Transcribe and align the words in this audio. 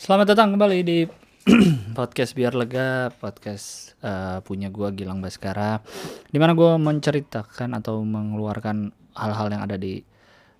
Selamat 0.00 0.32
datang 0.32 0.56
kembali 0.56 0.80
di 0.80 1.04
podcast 1.98 2.32
biar 2.32 2.56
lega 2.56 3.12
podcast 3.20 3.92
eh, 4.00 4.40
punya 4.40 4.72
gua 4.72 4.88
Gilang 4.96 5.20
Baskara 5.20 5.76
di 6.24 6.40
mana 6.40 6.56
gua 6.56 6.80
menceritakan 6.80 7.76
atau 7.76 8.00
mengeluarkan 8.00 8.96
hal-hal 9.12 9.52
yang 9.52 9.60
ada 9.60 9.76
di 9.76 10.00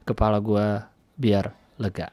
kepala 0.04 0.44
gua 0.44 0.92
biar 1.16 1.56
lega. 1.80 2.12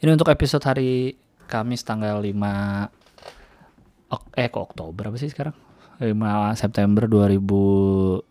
Ini 0.00 0.16
untuk 0.16 0.32
episode 0.32 0.64
hari 0.64 1.20
Kamis 1.44 1.84
tanggal 1.84 2.16
5 2.16 2.32
Ok- 4.08 4.32
eh 4.32 4.48
kok 4.48 4.72
Oktober 4.72 5.12
apa 5.12 5.20
sih 5.20 5.28
sekarang? 5.28 5.52
5 6.00 6.08
September 6.56 7.04
2019 7.04 8.24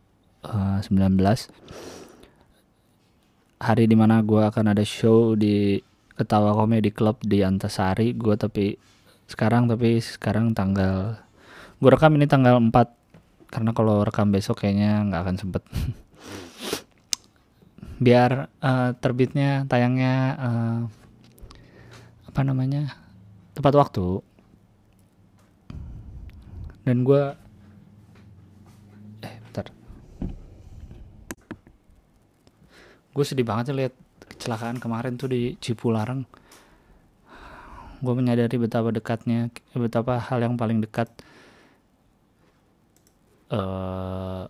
hari 3.62 3.90
di 3.90 3.94
mana 3.94 4.22
gue 4.26 4.42
akan 4.42 4.74
ada 4.74 4.82
show 4.82 5.38
di 5.38 5.82
Ketawa 6.18 6.58
Comedy 6.58 6.90
Club 6.90 7.22
di 7.22 7.46
Antasari 7.46 8.18
gue 8.18 8.34
tapi 8.34 8.74
sekarang 9.30 9.70
tapi 9.70 10.02
sekarang 10.02 10.58
tanggal 10.58 11.22
gue 11.78 11.90
rekam 11.94 12.18
ini 12.18 12.26
tanggal 12.26 12.58
4 12.58 12.98
karena 13.48 13.72
kalau 13.72 14.04
rekam 14.04 14.30
besok 14.30 14.64
kayaknya 14.64 15.08
nggak 15.08 15.22
akan 15.24 15.38
sempet. 15.40 15.64
Biar 18.06 18.52
eh, 18.62 18.92
terbitnya 19.00 19.66
tayangnya 19.66 20.16
eh, 20.38 20.80
apa 22.28 22.42
namanya 22.44 22.94
tepat 23.56 23.74
waktu. 23.74 24.22
Dan 26.84 27.04
gue 27.04 27.24
eh 29.24 29.36
bentar. 29.48 29.66
Gue 33.16 33.26
sedih 33.26 33.48
banget 33.48 33.72
ya 33.72 33.76
lihat 33.76 33.96
kecelakaan 34.38 34.78
kemarin 34.78 35.18
tuh 35.18 35.34
di 35.34 35.58
Cipularang. 35.58 36.22
Gue 37.98 38.14
menyadari 38.14 38.62
betapa 38.62 38.94
dekatnya 38.94 39.50
betapa 39.74 40.22
hal 40.22 40.46
yang 40.46 40.54
paling 40.54 40.86
dekat 40.86 41.10
eh 43.50 44.46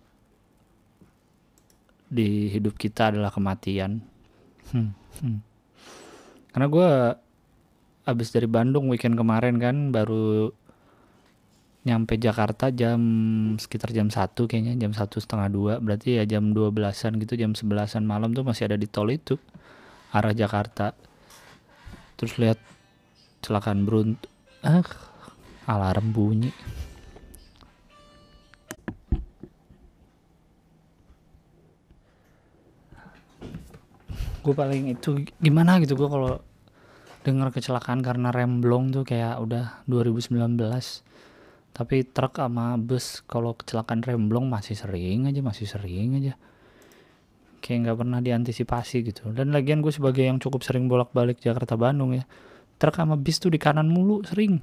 di 2.08 2.48
hidup 2.52 2.76
kita 2.76 3.12
adalah 3.12 3.32
kematian. 3.32 4.04
Hmm, 4.68 4.92
hmm. 5.24 5.40
karena 6.52 6.66
gue 6.68 6.88
abis 8.04 8.28
dari 8.32 8.44
Bandung 8.44 8.92
weekend 8.92 9.16
kemarin 9.16 9.56
kan 9.56 9.76
baru 9.92 10.52
nyampe 11.88 12.20
Jakarta 12.20 12.68
jam 12.68 13.00
sekitar 13.56 13.96
jam 13.96 14.12
satu 14.12 14.44
kayaknya 14.44 14.76
jam 14.76 14.92
satu 14.92 15.20
setengah 15.20 15.48
dua. 15.48 15.74
Berarti 15.80 16.20
ya 16.20 16.24
jam 16.28 16.52
12-an 16.52 17.16
gitu 17.20 17.32
jam 17.40 17.56
11-an 17.56 18.04
malam 18.04 18.36
tuh 18.36 18.44
masih 18.44 18.68
ada 18.68 18.76
di 18.76 18.84
tol 18.84 19.08
itu 19.08 19.40
arah 20.12 20.34
Jakarta. 20.34 20.96
Terus 22.18 22.34
lihat 22.40 22.58
celakaan 23.44 23.86
berunt 23.86 24.18
ah 24.64 24.82
alarm 25.68 26.10
bunyi. 26.10 26.50
Gue 34.42 34.54
paling 34.56 34.96
itu 34.96 35.28
gimana 35.42 35.76
gitu 35.82 35.92
gue 35.92 36.08
kalau 36.08 36.40
dengar 37.26 37.52
kecelakaan 37.52 38.00
karena 38.00 38.32
remblong 38.32 38.88
tuh 38.88 39.04
kayak 39.04 39.36
udah 39.42 39.84
2019 39.84 40.56
tapi 41.76 42.02
truk 42.08 42.40
sama 42.40 42.80
bus 42.80 43.20
kalau 43.28 43.52
kecelakaan 43.54 44.00
remblong 44.00 44.48
masih 44.48 44.72
sering 44.72 45.28
aja 45.28 45.44
masih 45.44 45.68
sering 45.68 46.16
aja 46.16 46.34
kayak 47.58 47.88
nggak 47.88 47.98
pernah 47.98 48.18
diantisipasi 48.22 48.96
gitu. 49.06 49.30
Dan 49.34 49.50
lagian 49.52 49.82
gue 49.82 49.92
sebagai 49.92 50.24
yang 50.24 50.38
cukup 50.38 50.62
sering 50.64 50.86
bolak-balik 50.86 51.38
Jakarta 51.42 51.74
Bandung 51.74 52.14
ya 52.16 52.24
truk 52.78 52.94
sama 52.94 53.18
bis 53.18 53.42
tuh 53.42 53.50
di 53.50 53.58
kanan 53.58 53.90
mulu 53.90 54.22
sering. 54.22 54.62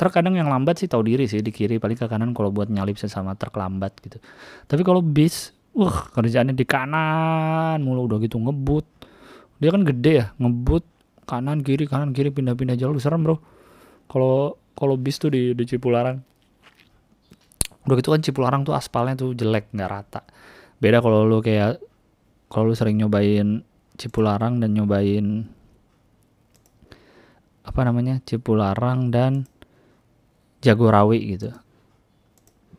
Truk 0.00 0.16
kadang 0.16 0.32
yang 0.32 0.48
lambat 0.48 0.80
sih 0.80 0.88
tahu 0.88 1.04
diri 1.04 1.28
sih 1.28 1.44
di 1.44 1.52
kiri 1.52 1.76
paling 1.76 1.94
ke 2.00 2.08
kanan 2.08 2.32
kalau 2.32 2.48
buat 2.48 2.72
nyalip 2.72 2.96
sesama 2.96 3.36
truk 3.36 3.60
lambat 3.60 4.00
gitu. 4.00 4.16
Tapi 4.64 4.80
kalau 4.80 5.04
bis 5.04 5.52
wah 5.76 6.08
kerjaannya 6.16 6.56
di 6.56 6.64
kanan 6.64 7.84
mulu 7.84 8.08
udah 8.08 8.18
gitu 8.24 8.40
ngebut. 8.40 8.88
Dia 9.60 9.70
kan 9.76 9.84
gede 9.84 10.12
ya 10.24 10.26
ngebut 10.40 10.84
kanan 11.28 11.60
kiri 11.60 11.84
kanan 11.84 12.16
kiri 12.16 12.32
pindah-pindah 12.32 12.80
jalur 12.80 12.96
serem 12.96 13.28
bro. 13.28 13.36
Kalau 14.08 14.56
kalau 14.72 14.96
bis 14.96 15.20
tuh 15.20 15.28
di, 15.28 15.52
di 15.52 15.64
Cipularang. 15.68 16.16
Udah 17.84 17.94
gitu 18.00 18.08
kan 18.08 18.24
Cipularang 18.24 18.64
tuh 18.64 18.72
aspalnya 18.72 19.20
tuh 19.20 19.36
jelek 19.36 19.68
nggak 19.76 19.90
rata. 19.92 20.24
Beda 20.80 21.04
kalau 21.04 21.28
lu 21.28 21.44
kayak 21.44 21.76
kalau 22.50 22.74
lu 22.74 22.74
sering 22.74 22.98
nyobain 22.98 23.62
Cipularang 23.94 24.58
dan 24.58 24.74
nyobain 24.74 25.44
apa 27.62 27.80
namanya 27.86 28.18
Cipularang 28.26 29.14
dan 29.14 29.46
Jagorawi 30.64 31.38
gitu. 31.38 31.54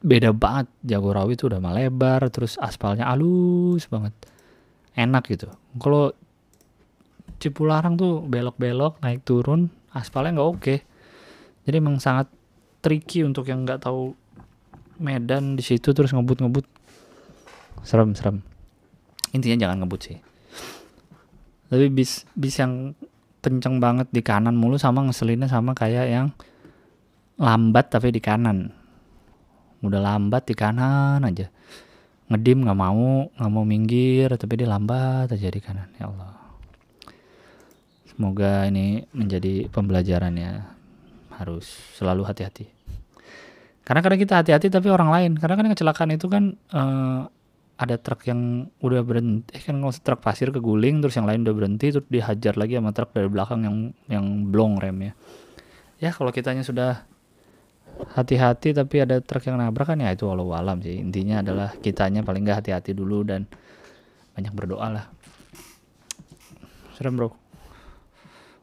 Beda 0.02 0.36
banget 0.36 0.68
Jagorawi 0.84 1.40
tuh 1.40 1.56
udah 1.56 1.62
melebar 1.64 2.28
terus 2.34 2.60
aspalnya 2.60 3.08
halus 3.08 3.88
banget. 3.88 4.12
Enak 4.98 5.24
gitu. 5.32 5.48
Kalau 5.80 6.12
Cipularang 7.40 7.96
tuh 7.96 8.26
belok-belok 8.28 9.00
naik 9.00 9.24
turun 9.24 9.72
aspalnya 9.96 10.36
nggak 10.36 10.50
oke. 10.52 10.76
Jadi 11.64 11.76
emang 11.80 12.02
sangat 12.02 12.28
tricky 12.84 13.24
untuk 13.24 13.48
yang 13.48 13.64
nggak 13.64 13.88
tahu 13.88 14.18
Medan 15.02 15.56
di 15.56 15.64
situ 15.64 15.96
terus 15.96 16.12
ngebut-ngebut. 16.12 16.66
Serem 17.86 18.14
serem 18.14 18.51
intinya 19.32 19.68
jangan 19.68 19.84
ngebut 19.84 20.02
sih. 20.02 20.18
Tapi 21.72 21.88
bis 21.88 22.28
bis 22.36 22.56
yang 22.60 22.92
kenceng 23.42 23.82
banget 23.82 24.08
di 24.12 24.22
kanan 24.22 24.54
mulu 24.54 24.78
sama 24.78 25.02
ngeselinnya 25.08 25.50
sama 25.50 25.74
kayak 25.74 26.06
yang 26.08 26.28
lambat 27.42 27.90
tapi 27.90 28.14
di 28.14 28.22
kanan. 28.22 28.70
Udah 29.82 29.98
lambat 29.98 30.46
di 30.46 30.54
kanan 30.54 31.26
aja. 31.26 31.50
Ngedim 32.30 32.64
nggak 32.68 32.80
mau 32.80 33.28
nggak 33.34 33.52
mau 33.52 33.66
minggir 33.66 34.30
tapi 34.38 34.62
dia 34.62 34.70
lambat 34.70 35.32
aja 35.34 35.48
di 35.50 35.62
kanan. 35.64 35.90
Ya 35.98 36.12
Allah. 36.12 36.38
Semoga 38.12 38.70
ini 38.70 39.08
menjadi 39.16 39.72
pembelajaran 39.72 40.36
ya. 40.38 40.76
Harus 41.34 41.66
selalu 41.98 42.28
hati-hati. 42.28 42.70
Karena 43.82 44.06
kadang 44.06 44.22
kita 44.22 44.38
hati-hati 44.44 44.70
tapi 44.70 44.94
orang 44.94 45.10
lain. 45.10 45.32
Karena 45.42 45.58
kan 45.58 45.68
kecelakaan 45.74 46.14
itu 46.14 46.30
kan 46.30 46.54
eh, 46.54 47.22
ada 47.82 47.98
truk 47.98 48.30
yang 48.30 48.70
udah 48.78 49.02
berhenti 49.02 49.58
eh, 49.58 49.62
kan 49.66 49.82
truk 49.82 50.22
pasir 50.22 50.54
keguling 50.54 51.02
terus 51.02 51.18
yang 51.18 51.26
lain 51.26 51.42
udah 51.42 51.56
berhenti 51.58 51.90
terus 51.90 52.06
dihajar 52.06 52.54
lagi 52.54 52.78
sama 52.78 52.94
truk 52.94 53.10
dari 53.18 53.26
belakang 53.26 53.66
yang 53.66 53.78
yang 54.06 54.26
blong 54.54 54.78
remnya 54.78 55.18
ya 55.98 56.14
kalau 56.14 56.30
kitanya 56.30 56.62
sudah 56.62 57.10
hati-hati 58.14 58.74
tapi 58.74 59.04
ada 59.04 59.22
truk 59.22 59.46
yang 59.46 59.62
nabrak 59.62 59.94
kan 59.94 60.00
ya 60.02 60.14
itu 60.14 60.26
walau 60.26 60.52
alam 60.56 60.82
sih. 60.82 60.98
Intinya 60.98 61.46
adalah 61.46 61.76
kitanya 61.78 62.26
paling 62.26 62.44
nggak 62.46 62.66
hati-hati 62.66 62.92
dulu 62.98 63.22
dan 63.26 63.46
banyak 64.34 64.54
berdoa 64.56 64.88
lah. 64.90 65.06
Serem 66.98 67.18
bro. 67.18 67.30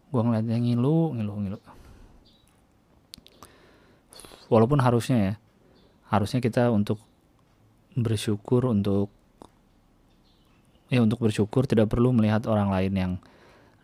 Gua 0.09 0.23
ngeliatnya 0.25 0.57
ngilu 0.59 1.15
ngilu 1.15 1.33
ngilu. 1.47 1.59
Walaupun 4.49 4.81
harusnya 4.81 5.19
ya 5.21 5.34
harusnya 6.09 6.41
kita 6.41 6.73
untuk 6.73 6.97
bersyukur 8.00 8.70
untuk 8.70 9.10
ya 10.88 11.04
untuk 11.04 11.20
bersyukur 11.20 11.69
tidak 11.69 11.92
perlu 11.92 12.16
melihat 12.16 12.48
orang 12.48 12.72
lain 12.72 12.92
yang 12.97 13.12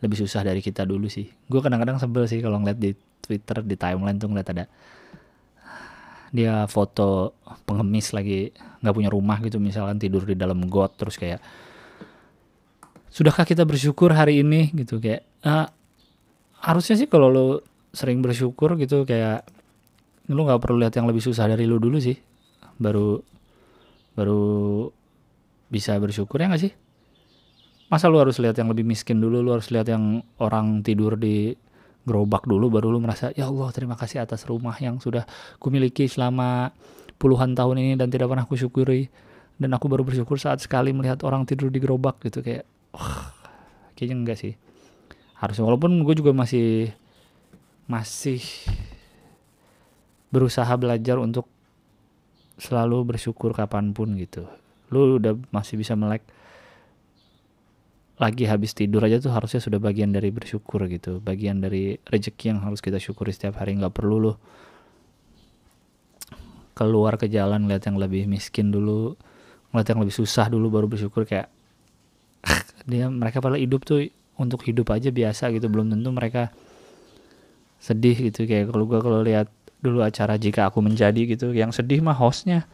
lebih 0.00 0.20
susah 0.20 0.44
dari 0.44 0.60
kita 0.60 0.84
dulu 0.84 1.08
sih. 1.08 1.28
Gue 1.48 1.60
kadang-kadang 1.60 2.00
sebel 2.00 2.25
sih 2.28 2.41
kalau 2.41 2.60
ngeliat 2.60 2.80
di 2.80 2.92
Twitter 3.25 3.64
di 3.64 3.76
timeline 3.76 4.20
tuh 4.20 4.28
ngeliat 4.28 4.48
ada 4.52 4.64
dia 6.34 6.66
foto 6.66 7.38
pengemis 7.62 8.10
lagi 8.10 8.50
nggak 8.82 8.94
punya 8.94 9.10
rumah 9.12 9.38
gitu 9.38 9.62
misalkan 9.62 10.02
tidur 10.02 10.26
di 10.26 10.34
dalam 10.34 10.66
got 10.66 10.98
terus 10.98 11.14
kayak 11.14 11.38
sudahkah 13.08 13.46
kita 13.46 13.62
bersyukur 13.62 14.10
hari 14.12 14.42
ini? 14.42 14.75
Gitu 14.75 14.98
kayak 14.98 15.22
"Ah, 15.46 15.70
harusnya 16.60 16.99
sih 16.99 17.08
kalau 17.08 17.31
lo 17.31 17.46
sering 17.94 18.19
bersyukur 18.19 18.75
gitu 18.76 19.06
kayak 19.06 19.46
lu 20.26 20.43
nggak 20.43 20.58
perlu 20.58 20.82
lihat 20.82 20.96
yang 20.99 21.06
lebih 21.06 21.22
susah 21.22 21.46
dari 21.46 21.64
lu 21.64 21.78
dulu 21.78 22.00
sih. 22.02 22.19
Baru 22.76 23.22
baru 24.14 24.88
bisa 25.70 25.99
bersyukur 25.99 26.38
ya 26.38 26.50
nggak 26.50 26.62
sih? 26.62 26.72
Masa 27.90 28.11
lu 28.11 28.19
harus 28.19 28.40
lihat 28.40 28.56
yang 28.58 28.70
lebih 28.70 28.87
miskin 28.87 29.20
dulu 29.20 29.44
lu 29.44 29.50
harus 29.55 29.69
lihat 29.70 29.90
yang 29.90 30.25
orang 30.40 30.81
tidur 30.81 31.19
di 31.19 31.55
gerobak 32.05 32.44
dulu 32.44 32.69
baru 32.69 32.93
lu 32.93 33.00
merasa 33.00 33.32
ya 33.32 33.49
Allah 33.49 33.72
terima 33.72 33.96
kasih 33.96 34.25
atas 34.25 34.44
rumah 34.44 34.76
yang 34.76 35.00
sudah 35.00 35.25
kumiliki 35.56 36.05
selama 36.05 36.72
puluhan 37.16 37.56
tahun 37.56 37.81
ini 37.81 37.93
dan 37.96 38.11
tidak 38.11 38.31
pernah 38.31 38.46
kusyukuri. 38.46 39.08
Dan 39.55 39.70
aku 39.70 39.87
baru 39.87 40.02
bersyukur 40.02 40.34
saat 40.34 40.58
sekali 40.58 40.90
melihat 40.90 41.22
orang 41.22 41.46
tidur 41.46 41.70
di 41.70 41.78
gerobak 41.78 42.19
gitu 42.26 42.43
kayak 42.43 42.67
wah, 42.90 43.31
kayaknya 43.94 44.17
enggak 44.19 44.38
sih. 44.43 44.58
Harusnya 45.38 45.62
walaupun 45.62 46.02
gue 46.02 46.14
juga 46.19 46.34
masih 46.34 46.90
masih 47.87 48.43
berusaha 50.34 50.75
belajar 50.75 51.22
untuk 51.22 51.46
selalu 52.59 53.15
bersyukur 53.15 53.55
kapan 53.55 53.91
pun 53.91 54.15
gitu. 54.15 54.47
Lu 54.95 55.19
udah 55.19 55.35
masih 55.51 55.79
bisa 55.81 55.99
melek 55.99 56.23
lagi 58.15 58.47
habis 58.47 58.79
tidur 58.79 59.03
aja 59.03 59.19
tuh 59.19 59.35
harusnya 59.35 59.59
sudah 59.59 59.83
bagian 59.83 60.15
dari 60.15 60.31
bersyukur 60.31 60.87
gitu. 60.87 61.19
Bagian 61.19 61.59
dari 61.59 61.99
rezeki 61.99 62.55
yang 62.55 62.61
harus 62.62 62.79
kita 62.79 63.03
syukuri 63.03 63.35
setiap 63.35 63.59
hari 63.59 63.75
nggak 63.75 63.95
perlu 63.95 64.17
loh 64.23 64.37
keluar 66.75 67.15
ke 67.15 67.31
jalan 67.31 67.71
lihat 67.71 67.87
yang 67.87 67.99
lebih 68.03 68.27
miskin 68.27 68.75
dulu 68.75 69.15
ngeliat 69.71 69.95
yang 69.95 70.03
lebih 70.03 70.15
susah 70.15 70.51
dulu 70.51 70.75
baru 70.75 70.91
bersyukur 70.91 71.23
kayak 71.23 71.47
dia 72.91 73.06
mereka 73.06 73.39
pada 73.39 73.55
hidup 73.59 73.87
tuh 73.87 74.11
untuk 74.39 74.62
hidup 74.67 74.91
aja 74.95 75.11
biasa 75.11 75.51
gitu. 75.55 75.67
Belum 75.67 75.91
tentu 75.91 76.11
mereka 76.15 76.55
sedih 77.83 78.31
gitu. 78.31 78.47
Kayak 78.47 78.71
kalau 78.71 78.85
gua 78.87 79.03
kalau 79.03 79.21
lihat 79.27 79.51
dulu 79.84 80.00
acara 80.00 80.40
jika 80.40 80.72
aku 80.72 80.81
menjadi 80.81 81.28
gitu. 81.28 81.52
Yang 81.52 81.84
sedih 81.84 82.00
mah 82.00 82.16
hostnya. 82.16 82.64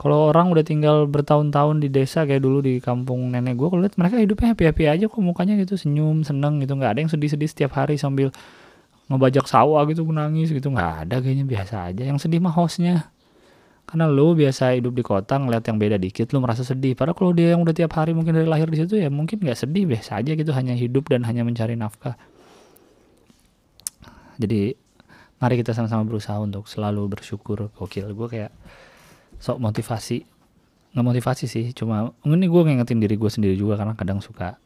Kalau 0.00 0.32
orang 0.32 0.48
udah 0.48 0.64
tinggal 0.64 1.04
bertahun-tahun 1.04 1.84
di 1.84 1.92
desa 1.92 2.24
kayak 2.24 2.40
dulu 2.40 2.64
di 2.64 2.80
kampung 2.80 3.28
nenek 3.36 3.52
gue 3.52 3.68
kalau 3.68 3.84
mereka 3.84 4.16
hidupnya 4.16 4.56
happy 4.56 4.64
happy 4.64 4.84
aja 4.88 5.04
kok 5.12 5.20
mukanya 5.20 5.60
gitu 5.60 5.76
senyum 5.76 6.24
seneng 6.24 6.56
gitu. 6.64 6.72
Nggak 6.72 6.96
ada 6.96 7.00
yang 7.04 7.12
sedih-sedih 7.12 7.48
setiap 7.48 7.76
hari 7.76 8.00
sambil 8.00 8.32
ngebajak 9.12 9.44
sawah 9.44 9.84
gitu 9.84 10.08
nangis 10.08 10.56
gitu. 10.56 10.72
Nggak 10.72 11.04
ada 11.04 11.16
kayaknya 11.20 11.44
biasa 11.44 11.92
aja. 11.92 12.02
Yang 12.08 12.24
sedih 12.24 12.40
mah 12.40 12.56
hostnya. 12.56 13.12
Karena 13.84 14.08
lo 14.08 14.32
biasa 14.32 14.72
hidup 14.78 14.96
di 14.96 15.04
kota 15.04 15.36
ngeliat 15.36 15.68
yang 15.68 15.76
beda 15.76 16.00
dikit 16.00 16.32
lo 16.32 16.40
merasa 16.40 16.64
sedih. 16.64 16.96
Padahal 16.96 17.12
kalau 17.12 17.36
dia 17.36 17.52
yang 17.52 17.60
udah 17.60 17.76
tiap 17.76 17.92
hari 17.92 18.16
mungkin 18.16 18.32
dari 18.32 18.48
lahir 18.48 18.72
di 18.72 18.80
situ 18.80 18.96
ya 18.96 19.12
mungkin 19.12 19.36
nggak 19.36 19.68
sedih. 19.68 19.84
Biasa 19.84 20.24
aja 20.24 20.32
gitu 20.32 20.48
hanya 20.56 20.72
hidup 20.72 21.12
dan 21.12 21.28
hanya 21.28 21.44
mencari 21.44 21.76
nafkah. 21.76 22.16
Jadi 24.40 24.79
mari 25.40 25.56
kita 25.56 25.72
sama-sama 25.72 26.04
berusaha 26.04 26.36
untuk 26.36 26.68
selalu 26.68 27.08
bersyukur. 27.16 27.72
Gokil 27.72 28.12
gue 28.12 28.28
kayak 28.28 28.52
sok 29.40 29.56
motivasi. 29.58 30.28
Nggak 30.92 31.06
motivasi 31.06 31.44
sih 31.48 31.72
cuma 31.72 32.12
ini 32.28 32.46
gue 32.46 32.62
ngingetin 32.62 33.00
diri 33.00 33.16
gue 33.16 33.30
sendiri 33.32 33.56
juga 33.56 33.80
karena 33.80 33.96
kadang 33.96 34.20
suka 34.20 34.60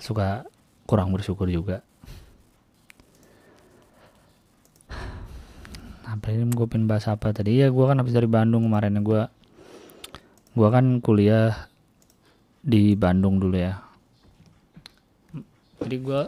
suka 0.00 0.48
kurang 0.88 1.12
bersyukur 1.12 1.46
juga. 1.46 1.84
Apa 6.08 6.32
ini 6.32 6.48
gue 6.48 6.66
pengen 6.66 6.88
bahas 6.88 7.08
apa 7.12 7.30
tadi? 7.36 7.60
Ya 7.60 7.68
gue 7.68 7.84
kan 7.84 8.00
habis 8.00 8.16
dari 8.16 8.26
Bandung 8.26 8.66
kemarin. 8.66 9.04
Gue 9.04 9.28
gue 10.56 10.68
kan 10.68 11.00
kuliah 11.04 11.68
di 12.62 12.96
Bandung 12.96 13.36
dulu 13.36 13.56
ya. 13.58 13.82
Jadi 15.82 15.96
gue 15.98 16.20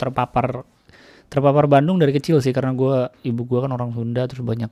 terpapar 0.00 0.64
terpapar 1.34 1.66
Bandung 1.66 1.98
dari 1.98 2.14
kecil 2.14 2.38
sih 2.38 2.54
karena 2.54 2.70
gue 2.78 3.10
ibu 3.26 3.42
gue 3.42 3.58
kan 3.58 3.74
orang 3.74 3.90
Sunda 3.90 4.22
terus 4.30 4.46
banyak 4.46 4.70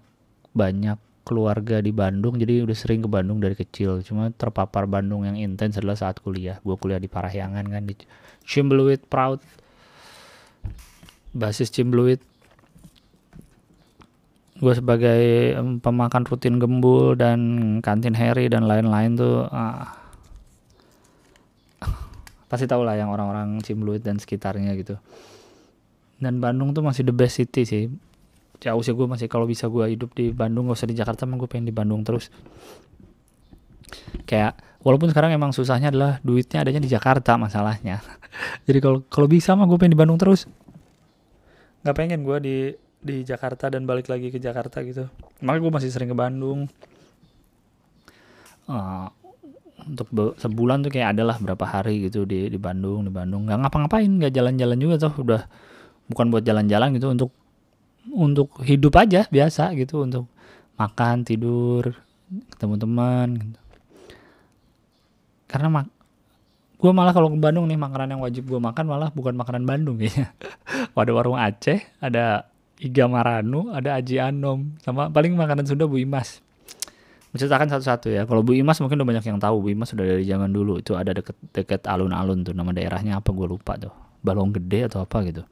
banyak 0.54 0.94
keluarga 1.26 1.82
di 1.82 1.90
Bandung 1.90 2.38
jadi 2.38 2.62
udah 2.62 2.76
sering 2.78 3.02
ke 3.02 3.10
Bandung 3.10 3.42
dari 3.42 3.58
kecil. 3.58 3.98
Cuma 4.06 4.30
terpapar 4.30 4.86
Bandung 4.86 5.26
yang 5.26 5.34
intens 5.34 5.74
adalah 5.82 5.98
saat 5.98 6.22
kuliah. 6.22 6.62
Gue 6.62 6.78
kuliah 6.78 7.02
di 7.02 7.10
Parahyangan 7.10 7.66
kan 7.66 7.82
di 7.82 7.98
Cimbluit 8.46 9.02
Proud. 9.10 9.42
Basis 11.34 11.74
Cimbluit. 11.74 12.22
Gue 14.62 14.74
sebagai 14.78 15.58
pemakan 15.82 16.22
rutin 16.22 16.62
gembul 16.62 17.18
dan 17.18 17.40
kantin 17.82 18.14
Harry 18.14 18.46
dan 18.46 18.70
lain-lain 18.70 19.18
tuh 19.18 19.50
ah, 19.50 19.98
pasti 22.50 22.70
tau 22.70 22.86
lah 22.86 22.94
yang 22.94 23.10
orang-orang 23.10 23.58
Cimbluit 23.66 23.98
dan 23.98 24.22
sekitarnya 24.22 24.78
gitu 24.78 25.02
dan 26.22 26.38
Bandung 26.38 26.70
tuh 26.70 26.86
masih 26.86 27.02
the 27.02 27.10
best 27.10 27.42
city 27.42 27.66
sih. 27.66 27.84
Jauh 28.62 28.78
sih 28.78 28.94
gue 28.94 29.06
masih 29.10 29.26
kalau 29.26 29.50
bisa 29.50 29.66
gue 29.66 29.90
hidup 29.90 30.14
di 30.14 30.30
Bandung 30.30 30.70
gak 30.70 30.78
usah 30.78 30.86
di 30.86 30.94
Jakarta 30.94 31.26
emang 31.26 31.42
gue 31.42 31.50
pengen 31.50 31.66
di 31.66 31.74
Bandung 31.74 32.06
terus. 32.06 32.30
Kayak 34.22 34.54
walaupun 34.86 35.10
sekarang 35.10 35.34
emang 35.34 35.50
susahnya 35.50 35.90
adalah 35.90 36.22
duitnya 36.22 36.62
adanya 36.62 36.78
di 36.78 36.86
Jakarta 36.86 37.34
masalahnya. 37.34 37.98
Jadi 38.70 38.78
kalau 38.78 39.02
kalau 39.10 39.26
bisa 39.26 39.58
mah 39.58 39.66
gue 39.66 39.74
pengen 39.74 39.98
di 39.98 40.00
Bandung 40.00 40.16
terus. 40.22 40.46
Nggak 41.82 41.96
pengen 41.98 42.22
gue 42.22 42.38
di 42.38 42.56
di 43.02 43.26
Jakarta 43.26 43.66
dan 43.66 43.82
balik 43.82 44.06
lagi 44.06 44.30
ke 44.30 44.38
Jakarta 44.38 44.78
gitu. 44.86 45.10
Makanya 45.42 45.60
gue 45.66 45.72
masih 45.74 45.90
sering 45.90 46.14
ke 46.14 46.16
Bandung. 46.16 46.70
Uh, 48.70 49.10
untuk 49.82 50.06
sebulan 50.38 50.86
tuh 50.86 50.94
kayak 50.94 51.18
adalah 51.18 51.34
berapa 51.42 51.66
hari 51.66 52.06
gitu 52.06 52.22
di 52.22 52.46
di 52.46 52.58
Bandung 52.62 53.02
di 53.02 53.10
Bandung. 53.10 53.50
Nggak 53.50 53.58
ngapa-ngapain 53.66 54.06
nggak 54.06 54.30
jalan-jalan 54.30 54.78
juga 54.78 54.94
tuh. 55.02 55.14
Udah 55.18 55.42
bukan 56.12 56.28
buat 56.28 56.44
jalan-jalan 56.44 56.92
gitu 56.94 57.08
untuk 57.10 57.30
untuk 58.10 58.52
hidup 58.62 58.98
aja 58.98 59.26
biasa 59.30 59.72
gitu 59.78 60.02
untuk 60.02 60.26
makan 60.76 61.22
tidur 61.22 61.94
ketemu 62.50 62.74
teman 62.80 63.28
gitu. 63.38 63.60
karena 65.46 65.68
mak 65.68 65.86
gue 66.82 66.90
malah 66.90 67.14
kalau 67.14 67.30
ke 67.30 67.38
Bandung 67.38 67.70
nih 67.70 67.78
makanan 67.78 68.18
yang 68.18 68.22
wajib 68.24 68.48
gue 68.50 68.58
makan 68.58 68.84
malah 68.90 69.14
bukan 69.14 69.38
makanan 69.38 69.62
Bandung 69.62 70.02
ya. 70.02 70.34
Ada 70.98 71.14
warung 71.14 71.38
Aceh 71.38 71.78
ada 72.02 72.50
Iga 72.82 73.06
Maranu 73.06 73.70
ada 73.70 73.94
Aji 73.98 74.18
Anom 74.18 74.74
sama 74.82 75.06
paling 75.06 75.34
makanan 75.38 75.66
Sunda 75.66 75.86
Bu 75.86 75.98
Imas 76.02 76.42
menceritakan 77.30 77.70
satu-satu 77.70 78.10
ya 78.10 78.22
kalau 78.26 78.42
Bu 78.42 78.54
Imas 78.58 78.82
mungkin 78.82 78.98
udah 78.98 79.08
banyak 79.14 79.24
yang 79.30 79.38
tahu 79.38 79.62
Bu 79.62 79.68
Imas 79.70 79.94
sudah 79.94 80.02
dari 80.02 80.26
zaman 80.26 80.50
dulu 80.50 80.82
itu 80.82 80.98
ada 80.98 81.14
deket-deket 81.14 81.86
alun-alun 81.86 82.42
tuh 82.42 82.54
nama 82.54 82.74
daerahnya 82.74 83.22
apa 83.22 83.30
gue 83.30 83.46
lupa 83.46 83.78
tuh. 83.78 83.94
Balong 84.22 84.54
gede 84.54 84.86
atau 84.86 85.02
apa 85.02 85.22
gitu 85.26 85.42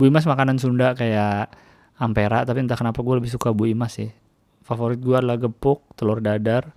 Bu 0.00 0.08
Imas 0.08 0.24
makanan 0.24 0.56
Sunda 0.56 0.96
kayak 0.96 1.52
ampera 2.00 2.48
tapi 2.48 2.64
entah 2.64 2.80
kenapa 2.80 3.04
gue 3.04 3.20
lebih 3.20 3.28
suka 3.28 3.52
Bu 3.52 3.68
Imas 3.68 4.00
sih. 4.00 4.08
Favorit 4.64 4.96
gue 4.96 5.12
adalah 5.12 5.36
gepuk 5.36 5.84
telur 5.92 6.24
dadar 6.24 6.72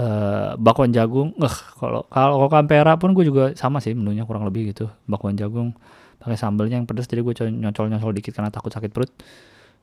uh, 0.00 0.56
bakwan 0.56 0.96
jagung. 0.96 1.36
Eh 1.36 1.56
kalau 1.76 2.08
kalau 2.08 2.48
ampera 2.48 2.96
pun 2.96 3.12
gue 3.12 3.28
juga 3.28 3.52
sama 3.52 3.84
sih 3.84 3.92
menunya 3.92 4.24
kurang 4.24 4.48
lebih 4.48 4.72
gitu. 4.72 4.88
Bakwan 5.04 5.36
jagung 5.36 5.76
pakai 6.16 6.40
sambelnya 6.40 6.80
yang 6.80 6.88
pedas 6.88 7.04
jadi 7.04 7.20
gue 7.20 7.36
nyocol 7.52 7.92
nyocol 7.92 8.16
dikit 8.16 8.32
karena 8.32 8.48
takut 8.48 8.72
sakit 8.72 8.88
perut. 8.88 9.12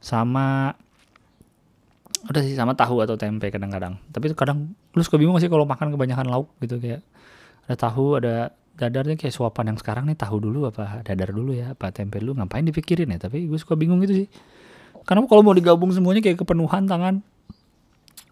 Sama 0.01 0.74
udah 2.25 2.42
sih 2.42 2.57
sama 2.57 2.74
tahu 2.74 3.06
atau 3.06 3.13
tempe 3.13 3.54
kadang-kadang. 3.54 4.01
Tapi 4.10 4.34
kadang 4.34 4.74
lu 4.98 5.01
suka 5.06 5.22
bingung 5.22 5.38
sih 5.38 5.54
kalau 5.54 5.69
makan 5.69 5.94
kebanyakan 5.94 6.25
lauk 6.25 6.50
gitu 6.66 6.81
kayak 6.81 7.06
ada 7.69 7.78
tahu 7.78 8.18
ada 8.18 8.50
dadarnya 8.80 9.20
kayak 9.20 9.36
suapan 9.36 9.76
yang 9.76 9.78
sekarang 9.84 10.08
nih 10.08 10.16
tahu 10.16 10.40
dulu 10.40 10.72
apa 10.72 11.04
dadar 11.04 11.36
dulu 11.36 11.52
ya 11.52 11.76
apa 11.76 11.92
tempe 11.92 12.24
dulu 12.24 12.40
ngapain 12.40 12.64
dipikirin 12.64 13.12
ya? 13.12 13.20
Tapi 13.20 13.52
gue 13.52 13.60
suka 13.60 13.76
bingung 13.76 14.00
gitu 14.08 14.24
sih. 14.24 14.28
Karena 15.04 15.28
kalau 15.28 15.44
mau 15.44 15.52
digabung 15.52 15.92
semuanya 15.92 16.24
kayak 16.24 16.40
kepenuhan 16.40 16.88
tangan. 16.88 17.20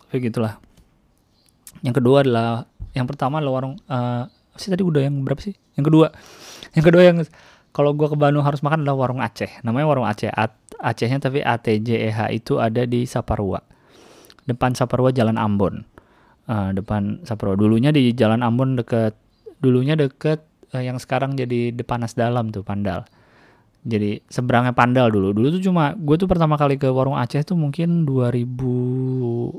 Kayak 0.08 0.22
gitulah. 0.32 0.54
Yang 1.84 2.00
kedua 2.00 2.24
adalah 2.24 2.70
yang 2.96 3.06
pertama 3.06 3.44
adalah 3.44 3.54
warung 3.60 3.76
uh, 3.92 4.26
sih 4.56 4.72
tadi 4.72 4.88
udah 4.88 5.04
yang 5.04 5.28
berapa 5.28 5.44
sih? 5.44 5.54
Yang 5.76 5.86
kedua. 5.92 6.08
Yang 6.74 6.84
kedua 6.88 7.04
yang 7.04 7.18
kalau 7.76 7.94
gue 7.94 8.08
ke 8.10 8.18
Bandung 8.18 8.42
harus 8.42 8.64
makan 8.66 8.82
adalah 8.88 8.98
warung 8.98 9.22
Aceh. 9.22 9.62
Namanya 9.62 9.86
warung 9.86 10.08
Aceh. 10.08 10.32
Acehnya 10.82 11.22
tapi 11.22 11.46
ATJEH 11.46 12.34
itu 12.34 12.58
ada 12.58 12.88
di 12.88 13.06
Saparua. 13.06 13.62
Depan 14.48 14.74
Saparua 14.74 15.14
Jalan 15.14 15.38
Ambon. 15.38 15.86
Uh, 16.48 16.72
depan 16.74 17.22
Saparua. 17.28 17.54
Dulunya 17.54 17.92
di 17.94 18.16
Jalan 18.16 18.42
Ambon 18.42 18.80
deket 18.80 19.14
dulunya 19.62 19.94
deket 19.98 20.46
uh, 20.74 20.84
yang 20.84 21.00
sekarang 21.00 21.38
jadi 21.38 21.72
Depanas 21.72 22.18
Dalam 22.18 22.52
tuh 22.52 22.66
Pandal. 22.66 23.06
Jadi 23.88 24.20
seberangnya 24.28 24.76
Pandal 24.76 25.14
dulu. 25.14 25.32
Dulu 25.32 25.48
tuh 25.56 25.64
cuma 25.64 25.96
gue 25.96 26.16
tuh 26.20 26.28
pertama 26.28 26.60
kali 26.60 26.76
ke 26.76 26.92
warung 26.92 27.16
Aceh 27.16 27.40
tuh 27.48 27.56
mungkin 27.56 28.04
2008 28.04 29.56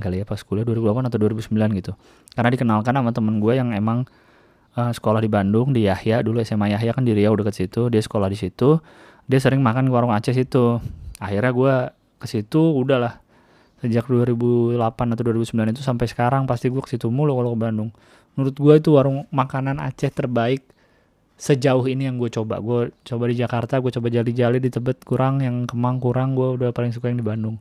kali 0.00 0.16
ya 0.22 0.24
pas 0.24 0.40
kuliah 0.40 0.64
2008 0.64 1.12
atau 1.12 1.18
2009 1.20 1.76
gitu. 1.76 1.92
Karena 2.32 2.48
dikenalkan 2.48 2.96
sama 2.96 3.12
temen 3.12 3.36
gue 3.42 3.52
yang 3.52 3.76
emang 3.76 4.08
uh, 4.78 4.92
sekolah 4.94 5.20
di 5.20 5.28
Bandung 5.28 5.76
di 5.76 5.84
Yahya 5.90 6.24
dulu 6.24 6.40
SMA 6.40 6.72
Yahya 6.72 6.96
kan 6.96 7.04
di 7.04 7.12
Riau 7.12 7.36
deket 7.36 7.58
situ. 7.58 7.92
Dia 7.92 8.00
sekolah 8.00 8.32
di 8.32 8.38
situ. 8.40 8.80
Dia 9.28 9.38
sering 9.44 9.60
makan 9.60 9.90
ke 9.90 9.92
warung 9.92 10.16
Aceh 10.16 10.32
situ. 10.32 10.80
Akhirnya 11.20 11.52
gue 11.52 11.74
ke 12.18 12.26
situ 12.26 12.58
udahlah 12.58 13.22
sejak 13.78 14.10
2008 14.10 15.14
atau 15.14 15.22
2009 15.22 15.70
itu 15.70 15.82
sampai 15.86 16.10
sekarang 16.10 16.50
pasti 16.50 16.66
gue 16.66 16.82
ke 16.82 16.90
situ 16.90 17.06
mulu 17.14 17.38
kalau 17.38 17.54
ke 17.54 17.58
Bandung 17.62 17.94
menurut 18.38 18.54
gue 18.54 18.74
itu 18.78 18.94
warung 18.94 19.26
makanan 19.34 19.82
Aceh 19.82 20.14
terbaik 20.14 20.62
sejauh 21.34 21.82
ini 21.90 22.06
yang 22.06 22.22
gue 22.22 22.30
coba. 22.30 22.62
Gue 22.62 22.94
coba 23.02 23.26
di 23.26 23.34
Jakarta 23.34 23.82
gue 23.82 23.90
coba 23.90 24.06
jali-jali 24.14 24.62
di 24.62 24.70
Tebet 24.70 25.02
kurang. 25.02 25.42
Yang 25.42 25.74
Kemang 25.74 25.98
kurang 25.98 26.38
gue 26.38 26.54
udah 26.54 26.70
paling 26.70 26.94
suka 26.94 27.10
yang 27.10 27.18
di 27.18 27.26
Bandung. 27.26 27.58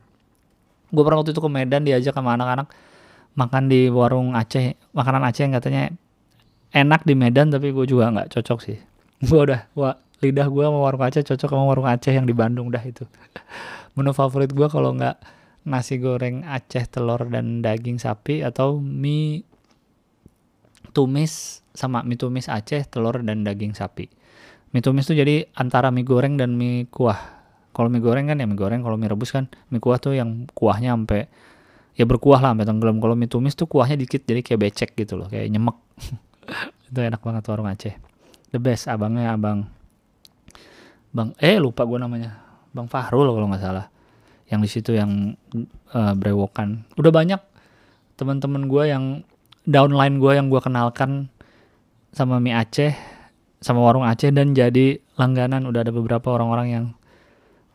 Gue 0.94 1.02
pernah 1.02 1.26
waktu 1.26 1.34
itu 1.34 1.42
ke 1.42 1.50
Medan 1.50 1.82
diajak 1.82 2.14
sama 2.14 2.38
anak-anak 2.38 2.70
makan 3.34 3.64
di 3.74 3.90
warung 3.90 4.38
Aceh. 4.38 4.78
Makanan 4.94 5.26
Aceh 5.26 5.50
yang 5.50 5.58
katanya 5.58 5.90
enak 6.78 7.02
di 7.10 7.18
Medan 7.18 7.50
tapi 7.50 7.74
gue 7.74 7.86
juga 7.90 8.14
nggak 8.14 8.38
cocok 8.38 8.60
sih. 8.62 8.78
Gue 9.26 9.50
udah 9.50 9.66
wah, 9.74 9.98
lidah 10.22 10.46
gue 10.46 10.62
sama 10.62 10.78
warung 10.78 11.02
Aceh 11.02 11.26
cocok 11.26 11.50
sama 11.50 11.66
warung 11.66 11.90
Aceh 11.90 12.14
yang 12.14 12.30
di 12.30 12.38
Bandung 12.38 12.70
dah 12.70 12.86
itu. 12.86 13.02
Menu 13.98 14.14
favorit 14.14 14.54
gue 14.54 14.68
kalau 14.70 14.94
nggak 14.94 15.18
nasi 15.66 15.98
goreng 15.98 16.46
Aceh 16.46 16.86
telur 16.86 17.26
dan 17.26 17.66
daging 17.66 17.98
sapi 17.98 18.46
atau 18.46 18.78
mie 18.78 19.42
tumis 20.98 21.62
sama 21.78 22.02
mie 22.02 22.18
tumis 22.18 22.50
Aceh, 22.50 22.90
telur 22.90 23.22
dan 23.22 23.46
daging 23.46 23.78
sapi. 23.78 24.10
Mie 24.74 24.82
tumis 24.82 25.06
tuh 25.06 25.14
jadi 25.14 25.46
antara 25.54 25.94
mie 25.94 26.02
goreng 26.02 26.42
dan 26.42 26.58
mie 26.58 26.90
kuah. 26.90 27.38
Kalau 27.70 27.94
mie 27.94 28.02
goreng 28.02 28.26
kan 28.26 28.42
ya 28.42 28.50
mie 28.50 28.58
goreng, 28.58 28.82
kalau 28.82 28.98
mie 28.98 29.06
rebus 29.06 29.30
kan 29.30 29.46
mie 29.70 29.78
kuah 29.78 30.02
tuh 30.02 30.18
yang 30.18 30.50
kuahnya 30.58 30.98
sampai 30.98 31.30
ya 31.94 32.10
berkuah 32.10 32.42
lah 32.42 32.58
sampai 32.58 32.66
tenggelam. 32.66 32.98
Kalau 32.98 33.14
mie 33.14 33.30
tumis 33.30 33.54
tuh 33.54 33.70
kuahnya 33.70 33.94
dikit 33.94 34.26
jadi 34.26 34.42
kayak 34.42 34.60
becek 34.66 34.90
gitu 34.98 35.22
loh 35.22 35.30
kayak 35.30 35.46
nyemek. 35.54 35.78
Itu 36.90 36.98
enak 36.98 37.22
banget 37.22 37.46
warung 37.46 37.70
Aceh. 37.70 37.94
The 38.50 38.58
best 38.58 38.90
abangnya 38.90 39.38
abang 39.38 39.70
bang 41.14 41.30
eh 41.38 41.62
lupa 41.62 41.86
gue 41.86 42.02
namanya. 42.02 42.42
Bang 42.74 42.90
Fahrul 42.90 43.30
kalau 43.30 43.54
nggak 43.54 43.62
salah. 43.62 43.86
Yang 44.50 44.60
di 44.66 44.70
situ 44.70 44.92
yang 44.98 45.38
uh, 45.94 46.14
brewokan. 46.18 46.90
Udah 46.98 47.14
banyak 47.14 47.42
teman-teman 48.18 48.66
gue 48.66 48.84
yang 48.90 49.04
downline 49.68 50.18
gue 50.18 50.32
yang 50.32 50.48
gue 50.48 50.64
kenalkan 50.64 51.28
sama 52.16 52.40
mie 52.40 52.56
Aceh 52.56 52.96
sama 53.60 53.84
warung 53.84 54.08
Aceh 54.08 54.32
dan 54.32 54.56
jadi 54.56 54.98
langganan. 55.20 55.68
Udah 55.68 55.84
ada 55.84 55.92
beberapa 55.92 56.34
orang-orang 56.34 56.68
yang 56.72 56.86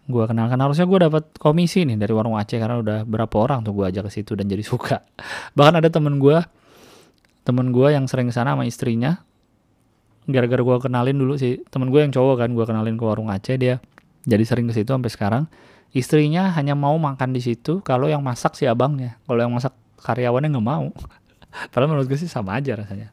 gue 0.09 0.25
kenalkan. 0.25 0.59
Harusnya 0.59 0.89
gue 0.89 0.99
dapat 0.99 1.25
komisi 1.37 1.85
nih 1.85 2.01
dari 2.01 2.11
warung 2.17 2.35
Aceh 2.41 2.57
karena 2.57 2.81
udah 2.81 2.99
berapa 3.05 3.37
orang 3.37 3.63
tuh 3.63 3.77
gue 3.77 3.85
ajak 3.93 4.09
ke 4.09 4.11
situ 4.11 4.33
dan 4.35 4.49
jadi 4.49 4.65
suka. 4.65 5.05
Bahkan 5.57 5.85
ada 5.85 5.89
temen 5.93 6.17
gue 6.17 6.41
temen 7.43 7.75
gue 7.75 7.89
yang 7.93 8.09
sering 8.09 8.33
ke 8.33 8.35
sana 8.35 8.57
sama 8.57 8.65
istrinya. 8.65 9.21
Gara-gara 10.25 10.63
gue 10.63 10.77
kenalin 10.81 11.19
dulu 11.19 11.35
sih 11.37 11.61
temen 11.69 11.93
gue 11.93 12.01
yang 12.01 12.15
cowok 12.15 12.47
kan 12.47 12.51
gue 12.55 12.65
kenalin 12.65 12.97
ke 12.97 13.05
warung 13.05 13.29
Aceh 13.29 13.59
dia 13.61 13.83
jadi 14.23 14.43
sering 14.47 14.71
ke 14.71 14.75
situ 14.75 14.91
sampai 14.91 15.13
sekarang. 15.13 15.45
Istrinya 15.93 16.57
hanya 16.57 16.73
mau 16.73 16.97
makan 16.97 17.37
di 17.37 17.45
situ 17.45 17.85
kalau 17.85 18.09
yang 18.09 18.25
masak 18.25 18.57
si 18.57 18.65
abangnya. 18.65 19.21
Kalau 19.29 19.45
yang 19.45 19.53
masak 19.53 19.77
karyawannya 20.03 20.51
nggak 20.57 20.67
mau 20.67 20.91
padahal 21.71 21.92
menurut 21.92 22.06
gue 22.09 22.18
sih 22.18 22.30
sama 22.30 22.59
aja 22.59 22.76
rasanya. 22.76 23.12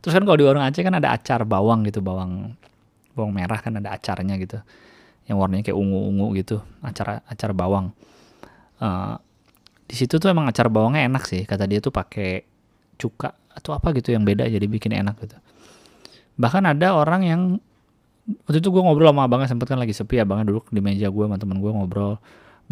Terus 0.00 0.12
kan 0.16 0.24
kalau 0.24 0.38
di 0.40 0.44
warung 0.48 0.64
Aceh 0.64 0.80
kan 0.80 0.96
ada 0.96 1.12
acar 1.12 1.44
bawang 1.44 1.84
gitu 1.84 2.00
bawang 2.00 2.56
bawang 3.12 3.32
merah 3.36 3.60
kan 3.60 3.76
ada 3.76 3.92
acarnya 3.92 4.40
gitu. 4.40 4.58
Yang 5.28 5.36
warnanya 5.36 5.62
kayak 5.70 5.78
ungu-ungu 5.78 6.26
gitu 6.40 6.56
acar 6.80 7.20
acar 7.28 7.50
bawang. 7.52 7.92
Uh, 8.80 9.20
di 9.84 9.94
situ 9.94 10.16
tuh 10.16 10.32
emang 10.32 10.48
acar 10.48 10.72
bawangnya 10.72 11.04
enak 11.04 11.28
sih. 11.28 11.44
Kata 11.44 11.68
dia 11.68 11.84
tuh 11.84 11.92
pakai 11.92 12.48
cuka 12.96 13.36
atau 13.52 13.76
apa 13.76 13.92
gitu 13.92 14.16
yang 14.16 14.24
beda 14.24 14.48
jadi 14.48 14.64
bikin 14.64 14.96
enak 14.96 15.20
gitu. 15.20 15.36
Bahkan 16.40 16.64
ada 16.64 16.96
orang 16.96 17.22
yang 17.28 17.40
waktu 18.48 18.64
itu 18.64 18.72
gue 18.72 18.80
ngobrol 18.80 19.12
sama 19.12 19.28
abangnya 19.28 19.52
sempet 19.52 19.68
kan 19.68 19.76
lagi 19.76 19.92
sepi 19.92 20.16
abangnya 20.16 20.48
duduk 20.48 20.72
di 20.72 20.80
meja 20.80 21.12
gue 21.12 21.24
sama 21.28 21.36
temen 21.36 21.60
gue 21.60 21.68
ngobrol. 21.68 22.16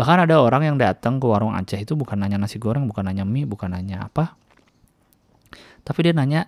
Bahkan 0.00 0.24
ada 0.24 0.40
orang 0.40 0.64
yang 0.64 0.76
datang 0.80 1.20
ke 1.20 1.26
warung 1.28 1.52
Aceh 1.52 1.76
itu 1.76 1.92
bukan 1.92 2.16
nanya 2.16 2.40
nasi 2.40 2.56
goreng 2.56 2.88
bukan 2.88 3.04
nanya 3.04 3.28
mie 3.28 3.44
bukan 3.44 3.74
nanya 3.74 4.08
apa 4.08 4.38
tapi 5.88 6.04
dia 6.04 6.12
nanya 6.12 6.44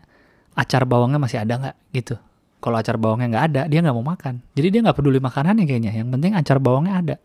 acar 0.53 0.85
bawangnya 0.85 1.17
masih 1.17 1.41
ada 1.41 1.57
nggak? 1.57 1.77
Gitu. 1.97 2.15
Kalau 2.61 2.77
acar 2.77 3.01
bawangnya 3.01 3.33
nggak 3.33 3.45
ada 3.49 3.63
dia 3.73 3.81
nggak 3.81 3.97
mau 3.97 4.05
makan. 4.05 4.45
Jadi 4.53 4.69
dia 4.69 4.81
nggak 4.85 4.97
peduli 5.01 5.17
makanannya 5.17 5.65
kayaknya. 5.65 5.97
Yang 5.97 6.09
penting 6.13 6.33
acar 6.37 6.61
bawangnya 6.61 6.95
ada. 7.01 7.17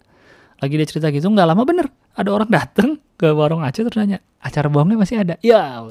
Lagi 0.63 0.73
dia 0.79 0.87
cerita 0.87 1.11
gitu 1.11 1.27
nggak 1.27 1.47
lama 1.51 1.67
bener 1.67 1.91
ada 2.15 2.31
orang 2.31 2.47
dateng 2.47 2.95
ke 3.19 3.27
warung 3.35 3.59
Aceh 3.59 3.83
terus 3.83 3.99
nanya 3.99 4.23
acar 4.39 4.71
bawangnya 4.71 4.95
masih 4.95 5.19
ada? 5.19 5.35
Ya 5.43 5.83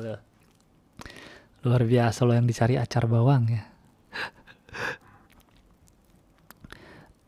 luar 1.65 1.81
biasa 1.85 2.29
loh 2.29 2.37
yang 2.37 2.45
dicari 2.45 2.77
acar 2.77 3.09
bawang 3.09 3.49
ya. 3.49 3.65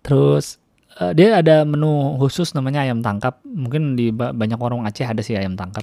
Terus 0.05 0.61
uh, 1.01 1.11
dia 1.17 1.41
ada 1.41 1.65
menu 1.65 2.21
khusus 2.21 2.53
namanya 2.53 2.85
ayam 2.85 3.01
tangkap. 3.01 3.41
Mungkin 3.43 3.97
di 3.97 4.13
banyak 4.13 4.61
warung 4.61 4.85
Aceh 4.85 5.09
ada 5.09 5.25
sih 5.25 5.35
ayam 5.35 5.57
tangkap. 5.57 5.83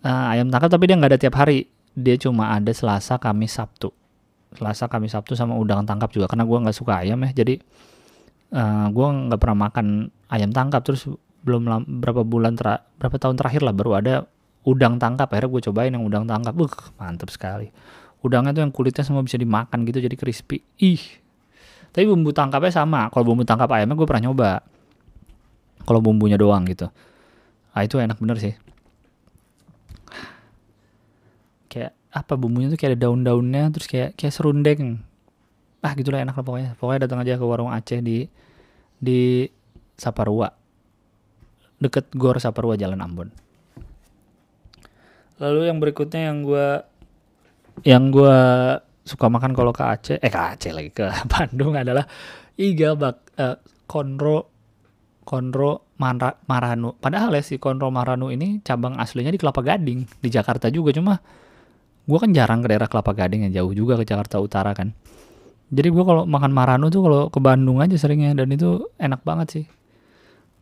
Uh, 0.00 0.32
ayam 0.32 0.48
tangkap 0.48 0.72
tapi 0.72 0.88
dia 0.88 0.96
nggak 0.96 1.12
ada 1.14 1.20
tiap 1.20 1.36
hari 1.36 1.68
dia 1.98 2.14
cuma 2.14 2.54
ada 2.54 2.70
Selasa 2.70 3.18
Kamis 3.18 3.58
Sabtu. 3.58 3.90
Selasa 4.54 4.86
Kamis 4.86 5.18
Sabtu 5.18 5.34
sama 5.34 5.58
udang 5.58 5.82
tangkap 5.82 6.14
juga 6.14 6.30
karena 6.30 6.46
gue 6.46 6.58
nggak 6.62 6.76
suka 6.78 7.02
ayam 7.02 7.18
ya. 7.26 7.34
Jadi 7.34 7.58
uh, 8.54 8.58
eh, 8.62 8.86
gue 8.94 9.06
nggak 9.26 9.40
pernah 9.42 9.58
makan 9.66 9.86
ayam 10.30 10.54
tangkap. 10.54 10.86
Terus 10.86 11.10
belum 11.42 11.66
berapa 11.98 12.22
bulan 12.22 12.54
ter 12.54 12.78
berapa 13.02 13.18
tahun 13.18 13.34
terakhir 13.34 13.66
lah 13.66 13.74
baru 13.74 13.90
ada 13.98 14.14
udang 14.62 15.02
tangkap. 15.02 15.26
Akhirnya 15.34 15.50
gue 15.50 15.62
cobain 15.66 15.90
yang 15.90 16.06
udang 16.06 16.24
tangkap. 16.30 16.54
Uh 16.54 16.70
mantep 17.02 17.34
sekali. 17.34 17.74
Udangnya 18.22 18.54
tuh 18.54 18.62
yang 18.62 18.70
kulitnya 18.70 19.02
semua 19.02 19.26
bisa 19.26 19.34
dimakan 19.34 19.82
gitu 19.82 19.98
jadi 19.98 20.14
crispy. 20.14 20.62
Ih. 20.78 21.02
Tapi 21.90 22.06
bumbu 22.06 22.30
tangkapnya 22.30 22.70
sama. 22.70 23.10
Kalau 23.10 23.26
bumbu 23.26 23.42
tangkap 23.42 23.66
ayamnya 23.74 23.98
gue 23.98 24.06
pernah 24.06 24.30
nyoba. 24.30 24.62
Kalau 25.82 25.98
bumbunya 25.98 26.38
doang 26.38 26.62
gitu. 26.70 26.86
Ah 27.74 27.82
itu 27.82 27.98
enak 27.98 28.18
bener 28.22 28.38
sih 28.38 28.67
kayak 31.68 31.92
apa 32.08 32.34
bumbunya 32.40 32.72
tuh 32.72 32.80
kayak 32.80 32.96
ada 32.96 33.08
daun-daunnya 33.08 33.68
terus 33.70 33.86
kayak 33.86 34.16
kayak 34.16 34.32
serundeng. 34.34 35.04
Ah 35.84 35.94
gitulah 35.94 36.24
enak 36.24 36.34
lah 36.34 36.44
pokoknya. 36.44 36.70
Pokoknya 36.80 37.00
datang 37.06 37.20
aja 37.22 37.38
ke 37.38 37.44
warung 37.44 37.70
Aceh 37.70 38.00
di 38.02 38.26
di 38.98 39.46
Saparua. 39.94 40.50
Deket 41.78 42.10
Gor 42.16 42.42
Saparua 42.42 42.74
Jalan 42.74 42.98
Ambon. 42.98 43.30
Lalu 45.38 45.70
yang 45.70 45.78
berikutnya 45.78 46.34
yang 46.34 46.42
gue 46.42 46.68
yang 47.86 48.10
gue 48.10 48.38
suka 49.06 49.26
makan 49.30 49.54
kalau 49.54 49.70
ke 49.70 49.84
Aceh 49.86 50.18
eh 50.18 50.30
ke 50.32 50.40
Aceh 50.40 50.72
lagi 50.74 50.90
ke 50.90 51.06
Bandung 51.32 51.78
adalah 51.78 52.04
iga 52.58 52.98
bak 52.98 53.16
uh, 53.38 53.56
konro 53.88 54.50
konro 55.24 55.88
Mara, 55.98 56.36
Maranu 56.46 56.94
padahal 56.94 57.34
ya 57.38 57.42
si 57.42 57.58
konro 57.58 57.90
Maranu 57.90 58.30
ini 58.30 58.62
cabang 58.62 58.98
aslinya 58.98 59.34
di 59.34 59.38
Kelapa 59.40 59.64
Gading 59.64 60.06
di 60.22 60.28
Jakarta 60.28 60.70
juga 60.70 60.94
cuma 60.94 61.18
gue 62.08 62.18
kan 62.18 62.32
jarang 62.32 62.64
ke 62.64 62.72
daerah 62.72 62.88
Kelapa 62.88 63.12
Gading 63.12 63.44
yang 63.44 63.52
jauh 63.52 63.72
juga 63.76 64.00
ke 64.00 64.08
Jakarta 64.08 64.40
Utara 64.40 64.72
kan. 64.72 64.96
Jadi 65.68 65.88
gue 65.92 66.00
kalau 66.00 66.24
makan 66.24 66.48
marano 66.56 66.88
tuh 66.88 67.04
kalau 67.04 67.22
ke 67.28 67.36
Bandung 67.44 67.84
aja 67.84 67.92
seringnya 68.00 68.32
dan 68.32 68.48
itu 68.48 68.88
enak 68.96 69.20
banget 69.20 69.48
sih. 69.52 69.64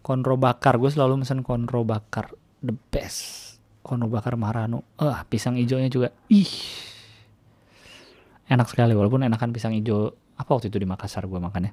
Konro 0.03 0.35
bakar 0.35 0.83
gue 0.83 0.91
selalu 0.91 1.23
mesen 1.23 1.47
konro 1.47 1.87
bakar 1.87 2.35
the 2.59 2.75
best. 2.91 3.55
Konro 3.87 4.11
bakar 4.11 4.35
marano. 4.35 4.83
Ah 4.99 5.07
uh, 5.07 5.19
pisang 5.31 5.55
hijaunya 5.55 5.87
juga 5.87 6.11
ih. 6.27 6.51
Enak 8.51 8.67
sekali 8.67 8.99
walaupun 8.99 9.23
enakan 9.23 9.55
pisang 9.55 9.71
hijau 9.79 10.11
apa 10.35 10.51
waktu 10.51 10.67
itu 10.75 10.83
di 10.83 10.87
Makassar 10.91 11.31
gue 11.31 11.39
makannya? 11.39 11.71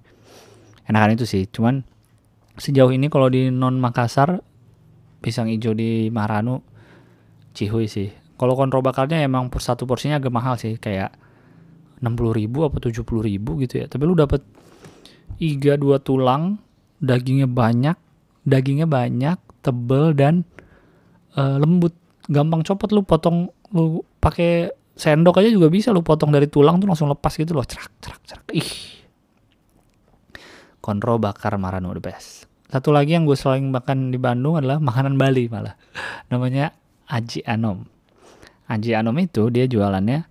Enakan 0.86 1.18
itu 1.18 1.26
sih 1.26 1.50
cuman 1.50 1.82
sejauh 2.62 2.94
ini 2.94 3.10
kalau 3.10 3.34
di 3.34 3.50
non 3.50 3.82
Makassar 3.82 4.38
pisang 5.26 5.50
hijau 5.50 5.74
di 5.74 6.14
Marano 6.14 6.62
cihuy 7.58 7.90
sih 7.90 8.23
kalau 8.34 8.58
kontrol 8.58 8.82
bakarnya 8.82 9.22
emang 9.22 9.54
per 9.54 9.62
satu 9.62 9.86
porsinya 9.86 10.18
agak 10.18 10.34
mahal 10.34 10.58
sih 10.58 10.82
kayak 10.82 11.14
60 12.04 12.34
ribu 12.36 12.68
apa 12.68 12.82
70 12.82 13.06
ribu 13.24 13.62
gitu 13.64 13.80
ya. 13.80 13.86
Tapi 13.88 14.04
lu 14.04 14.18
dapat 14.18 14.44
iga 15.40 15.78
dua 15.80 16.02
tulang 16.02 16.60
dagingnya 17.00 17.48
banyak 17.48 17.96
dagingnya 18.44 18.88
banyak 18.90 19.38
tebel 19.64 20.12
dan 20.18 20.44
uh, 21.38 21.62
lembut. 21.62 21.96
Gampang 22.24 22.64
copot 22.64 22.88
lu 22.96 23.04
potong 23.04 23.52
lu 23.76 24.00
pakai 24.24 24.72
sendok 24.96 25.44
aja 25.44 25.52
juga 25.52 25.68
bisa 25.68 25.92
lu 25.92 26.00
potong 26.00 26.32
dari 26.32 26.48
tulang 26.48 26.80
tuh 26.80 26.88
langsung 26.88 27.12
lepas 27.12 27.36
gitu 27.36 27.52
loh. 27.52 27.68
Cerak 27.68 27.92
cerak 28.00 28.22
cerak. 28.24 28.48
Ih. 28.56 28.72
Kontrol 30.84 31.20
bakar 31.20 31.56
Marano 31.56 31.92
the 31.96 32.04
best. 32.04 32.48
Satu 32.68 32.90
lagi 32.90 33.14
yang 33.14 33.24
gue 33.24 33.38
selalu 33.38 33.70
makan 33.70 34.10
di 34.10 34.18
Bandung 34.18 34.58
adalah 34.58 34.82
makanan 34.82 35.16
Bali 35.16 35.46
malah. 35.48 35.78
Namanya 36.32 36.74
Aji 37.08 37.46
Anom 37.46 37.93
Anji 38.70 38.96
Anom 38.96 39.16
itu 39.20 39.52
dia 39.52 39.68
jualannya 39.68 40.24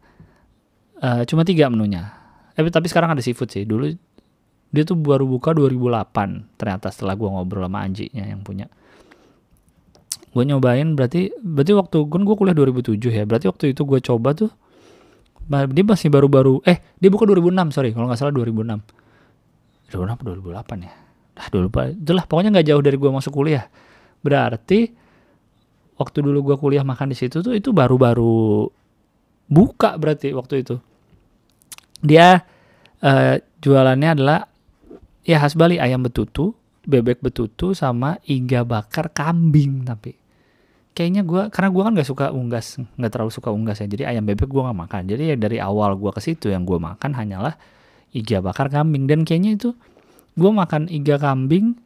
uh, 1.03 1.23
cuma 1.29 1.43
tiga 1.45 1.69
menunya. 1.69 2.13
Eh, 2.57 2.65
tapi 2.69 2.89
sekarang 2.89 3.17
ada 3.17 3.23
seafood 3.25 3.53
sih. 3.53 3.65
Dulu 3.65 3.89
dia 4.73 4.83
tuh 4.89 4.97
baru 4.97 5.29
buka 5.29 5.53
2008 5.53 6.57
ternyata 6.57 6.89
setelah 6.89 7.13
gue 7.17 7.29
ngobrol 7.29 7.69
sama 7.69 7.85
Anjinya 7.85 8.25
yang 8.25 8.41
punya. 8.41 8.67
Gue 10.33 10.49
nyobain 10.49 10.97
berarti 10.97 11.29
berarti 11.45 11.73
waktu 11.77 11.99
kan 12.09 12.23
gue 12.25 12.37
kuliah 12.37 12.57
2007 12.57 12.97
ya. 13.13 13.25
Berarti 13.29 13.47
waktu 13.53 13.65
itu 13.77 13.85
gue 13.85 14.01
coba 14.01 14.33
tuh 14.33 14.51
dia 15.51 15.85
masih 15.85 16.09
baru-baru 16.09 16.63
eh 16.63 16.79
dia 16.97 17.11
buka 17.11 17.27
2006 17.27 17.75
sorry 17.75 17.91
kalau 17.91 18.07
nggak 18.07 18.21
salah 18.21 18.35
2006 18.35 18.79
2006 19.91 20.23
2008 20.23 20.87
ya 20.87 20.93
dah 21.33 21.47
dulu 21.51 21.67
itulah 21.73 22.25
pokoknya 22.29 22.51
nggak 22.55 22.67
jauh 22.69 22.83
dari 22.85 22.97
gue 22.97 23.11
masuk 23.11 23.33
kuliah 23.35 23.67
berarti 24.23 24.95
waktu 26.03 26.19
dulu 26.27 26.53
gue 26.53 26.57
kuliah 26.59 26.83
makan 26.83 27.15
di 27.15 27.17
situ 27.17 27.39
tuh 27.39 27.55
itu 27.55 27.71
baru-baru 27.71 28.67
buka 29.47 29.95
berarti 29.95 30.35
waktu 30.35 30.67
itu. 30.67 30.77
Dia 32.03 32.43
uh, 32.99 33.35
jualannya 33.63 34.19
adalah 34.19 34.51
ya 35.23 35.39
khas 35.39 35.55
Bali 35.55 35.79
ayam 35.79 36.03
betutu 36.03 36.59
bebek 36.83 37.23
betutu 37.23 37.79
sama 37.79 38.19
iga 38.27 38.67
bakar 38.67 39.15
kambing 39.15 39.87
tapi. 39.87 40.19
Kayaknya 40.93 41.23
gue 41.25 41.43
karena 41.49 41.69
gue 41.73 41.83
kan 41.89 41.93
gak 41.97 42.09
suka 42.11 42.27
unggas 42.37 42.77
nggak 42.77 43.11
terlalu 43.17 43.33
suka 43.33 43.49
unggas 43.49 43.81
ya 43.81 43.89
jadi 43.89 44.13
ayam 44.13 44.27
bebek 44.27 44.51
gue 44.51 44.63
nggak 44.67 44.79
makan. 44.83 45.03
Jadi 45.07 45.23
ya 45.33 45.37
dari 45.39 45.63
awal 45.63 45.95
gue 45.95 46.11
ke 46.11 46.21
situ 46.21 46.51
yang 46.51 46.67
gue 46.67 46.77
makan 46.77 47.15
hanyalah 47.15 47.55
iga 48.13 48.43
bakar 48.43 48.69
kambing. 48.69 49.07
Dan 49.07 49.23
kayaknya 49.23 49.57
itu 49.57 49.71
gue 50.35 50.51
makan 50.51 50.91
iga 50.91 51.17
kambing 51.23 51.79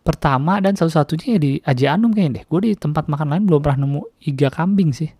pertama 0.00 0.58
dan 0.58 0.74
satu-satunya 0.74 1.36
ya 1.36 1.38
di 1.38 1.52
Aji 1.60 1.84
Anum 1.86 2.10
kayaknya 2.10 2.40
deh. 2.40 2.44
Gue 2.48 2.60
di 2.66 2.72
tempat 2.74 3.06
makan 3.06 3.36
lain 3.36 3.42
belum 3.46 3.60
pernah 3.60 3.84
nemu 3.86 4.00
iga 4.26 4.48
kambing 4.48 4.90
sih. 4.96 5.10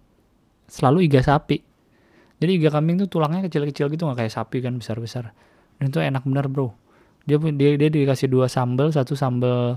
Selalu 0.70 1.10
iga 1.10 1.20
sapi. 1.20 1.60
Jadi 2.40 2.50
iga 2.56 2.72
kambing 2.72 3.04
tuh 3.04 3.08
tulangnya 3.08 3.44
kecil-kecil 3.44 3.92
gitu 3.92 4.08
nggak 4.08 4.25
kayak 4.25 4.32
sapi 4.32 4.64
kan 4.64 4.76
besar-besar. 4.80 5.37
Dan 5.76 5.92
itu 5.92 6.00
enak 6.00 6.25
bener 6.25 6.49
bro. 6.49 6.72
Dia 7.28 7.37
dia 7.37 7.76
dia 7.76 7.88
dikasih 7.92 8.32
dua 8.32 8.49
sambal, 8.49 8.88
satu 8.88 9.12
sambal 9.12 9.76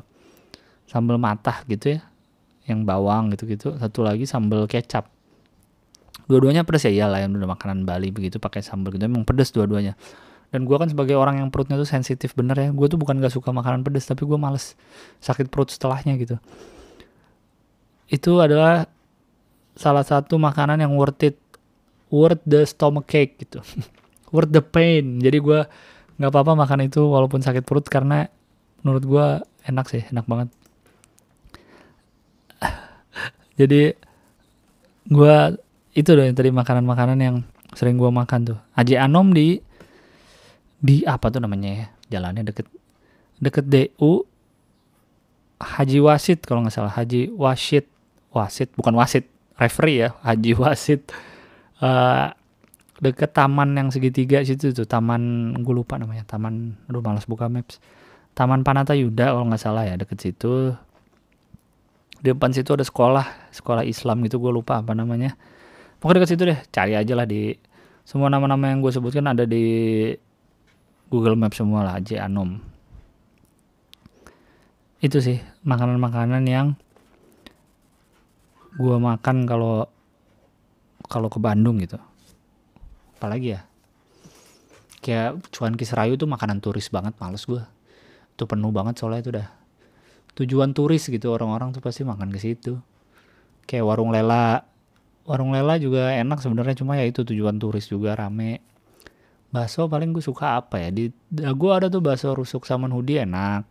sambal 0.87 1.17
matah 1.19 1.63
gitu 1.67 1.99
ya. 1.99 2.01
yang 2.63 2.87
bawang 2.87 3.27
gitu-gitu 3.35 3.75
satu 3.75 4.07
lagi 4.07 4.23
sambal 4.23 4.63
kecap 4.71 5.11
dua-duanya 6.31 6.63
pedas 6.63 6.87
ya 6.87 6.95
iyalah 6.95 7.19
yang 7.19 7.35
udah 7.35 7.49
makanan 7.59 7.83
Bali 7.83 8.07
begitu 8.07 8.39
pakai 8.39 8.63
sambal 8.63 8.95
gitu 8.95 9.03
emang 9.03 9.27
pedas 9.27 9.51
dua-duanya 9.51 9.99
dan 10.53 10.69
gue 10.69 10.77
kan 10.77 10.85
sebagai 10.85 11.17
orang 11.17 11.41
yang 11.41 11.49
perutnya 11.49 11.81
tuh 11.81 11.89
sensitif 11.89 12.37
bener 12.37 12.53
ya. 12.53 12.69
Gue 12.69 12.85
tuh 12.85 13.01
bukan 13.01 13.17
gak 13.17 13.33
suka 13.33 13.49
makanan 13.49 13.81
pedas 13.81 14.05
tapi 14.05 14.21
gue 14.21 14.37
males 14.37 14.77
sakit 15.17 15.49
perut 15.49 15.73
setelahnya 15.73 16.13
gitu. 16.21 16.37
Itu 18.05 18.37
adalah 18.37 18.85
salah 19.73 20.05
satu 20.05 20.37
makanan 20.37 20.85
yang 20.85 20.93
worth 20.93 21.25
it 21.25 21.41
worth 22.13 22.45
the 22.45 22.69
stomach 22.69 23.09
cake 23.09 23.41
gitu. 23.41 23.65
Worth 24.33 24.49
the 24.49 24.65
pain. 24.65 25.21
Jadi 25.21 25.37
gue 25.41 25.61
nggak 26.17 26.29
apa-apa 26.33 26.53
makan 26.57 26.89
itu 26.89 27.05
walaupun 27.05 27.45
sakit 27.45 27.61
perut 27.65 27.85
karena 27.85 28.25
menurut 28.81 29.05
gue 29.05 29.25
enak 29.69 29.85
sih 29.89 30.05
enak 30.09 30.25
banget. 30.25 30.49
Jadi 33.61 33.93
gue 35.09 35.35
itu 35.93 36.09
dong 36.09 36.33
tadi 36.33 36.49
makanan-makanan 36.49 37.17
yang 37.21 37.35
sering 37.77 37.97
gue 37.97 38.09
makan 38.09 38.53
tuh. 38.53 38.59
Aji 38.73 38.97
Anom 38.97 39.33
di 39.33 39.61
di 40.83 41.07
apa 41.07 41.31
tuh 41.31 41.39
namanya 41.39 41.71
ya? 41.71 41.87
Jalannya 42.19 42.43
deket 42.43 42.67
deket 43.39 43.65
DU 43.71 44.27
Haji 45.63 46.03
Wasit 46.03 46.43
kalau 46.43 46.67
nggak 46.67 46.75
salah. 46.75 46.91
Haji 46.91 47.31
Wasit 47.31 47.87
Wasit 48.35 48.75
bukan 48.75 48.99
Wasit 48.99 49.31
referee 49.55 50.03
ya. 50.03 50.09
Haji 50.19 50.51
Wasit. 50.59 51.07
Uh, 51.79 52.35
deket 52.99 53.31
taman 53.31 53.71
yang 53.79 53.87
segitiga 53.95 54.43
situ 54.43 54.75
tuh. 54.75 54.83
Taman 54.83 55.55
gue 55.63 55.73
lupa 55.73 55.95
namanya. 55.95 56.27
Taman 56.27 56.75
aduh 56.91 56.99
malas 56.99 57.23
buka 57.23 57.47
maps. 57.47 57.79
Taman 58.35 58.67
Panata 58.67 58.91
Yuda 58.91 59.31
kalau 59.31 59.47
nggak 59.47 59.61
salah 59.63 59.87
ya 59.87 59.95
deket 59.95 60.19
situ. 60.19 60.75
Di 62.19 62.31
depan 62.31 62.51
situ 62.51 62.75
ada 62.75 62.83
sekolah 62.83 63.55
sekolah 63.55 63.83
Islam 63.87 64.19
gitu 64.27 64.43
gue 64.43 64.51
lupa 64.51 64.83
apa 64.83 64.91
namanya. 64.91 65.39
Pokoknya 66.03 66.19
deket 66.19 66.29
situ 66.35 66.43
deh. 66.43 66.59
Cari 66.75 66.99
aja 66.99 67.15
lah 67.15 67.23
di 67.23 67.55
semua 68.03 68.27
nama-nama 68.27 68.67
yang 68.67 68.83
gue 68.83 68.91
sebutkan 68.91 69.31
ada 69.31 69.47
di 69.47 69.63
Google 71.13 71.37
Maps 71.37 71.61
semua 71.61 71.85
lah 71.85 72.01
J 72.01 72.25
Anom 72.25 72.57
itu 75.03 75.19
sih 75.21 75.37
makanan-makanan 75.61 76.41
yang 76.49 76.73
gue 78.79 78.97
makan 78.97 79.45
kalau 79.45 79.85
kalau 81.11 81.27
ke 81.29 81.37
Bandung 81.37 81.77
gitu. 81.77 81.99
Apalagi 83.19 83.59
ya? 83.59 83.61
Kayak 85.03 85.43
cuan 85.51 85.75
kisrayu 85.75 86.15
tuh 86.15 86.25
makanan 86.25 86.63
turis 86.63 86.87
banget 86.87 87.13
males 87.19 87.43
gue 87.43 87.61
tuh 88.33 88.47
penuh 88.49 88.73
banget 88.73 88.97
soalnya 88.97 89.21
itu 89.21 89.29
udah 89.35 89.47
tujuan 90.39 90.73
turis 90.73 91.05
gitu 91.05 91.29
orang-orang 91.29 91.75
tuh 91.75 91.83
pasti 91.83 92.01
makan 92.07 92.33
ke 92.33 92.39
situ. 92.41 92.79
Kayak 93.69 93.85
warung 93.85 94.09
lela. 94.09 94.65
Warung 95.27 95.51
lela 95.51 95.77
juga 95.77 96.15
enak 96.15 96.39
sebenarnya 96.41 96.79
cuma 96.79 96.95
ya 96.95 97.05
itu 97.05 97.21
tujuan 97.27 97.59
turis 97.59 97.87
juga 97.91 98.15
rame 98.15 98.63
bakso 99.53 99.85
paling 99.85 100.09
gue 100.17 100.25
suka 100.25 100.57
apa 100.57 100.81
ya? 100.81 100.89
Di 100.89 101.13
gue 101.29 101.71
ada 101.71 101.85
tuh 101.87 102.01
bakso 102.01 102.33
rusuk 102.33 102.65
salmon 102.65 102.89
hudi 102.89 103.21
enak. 103.21 103.69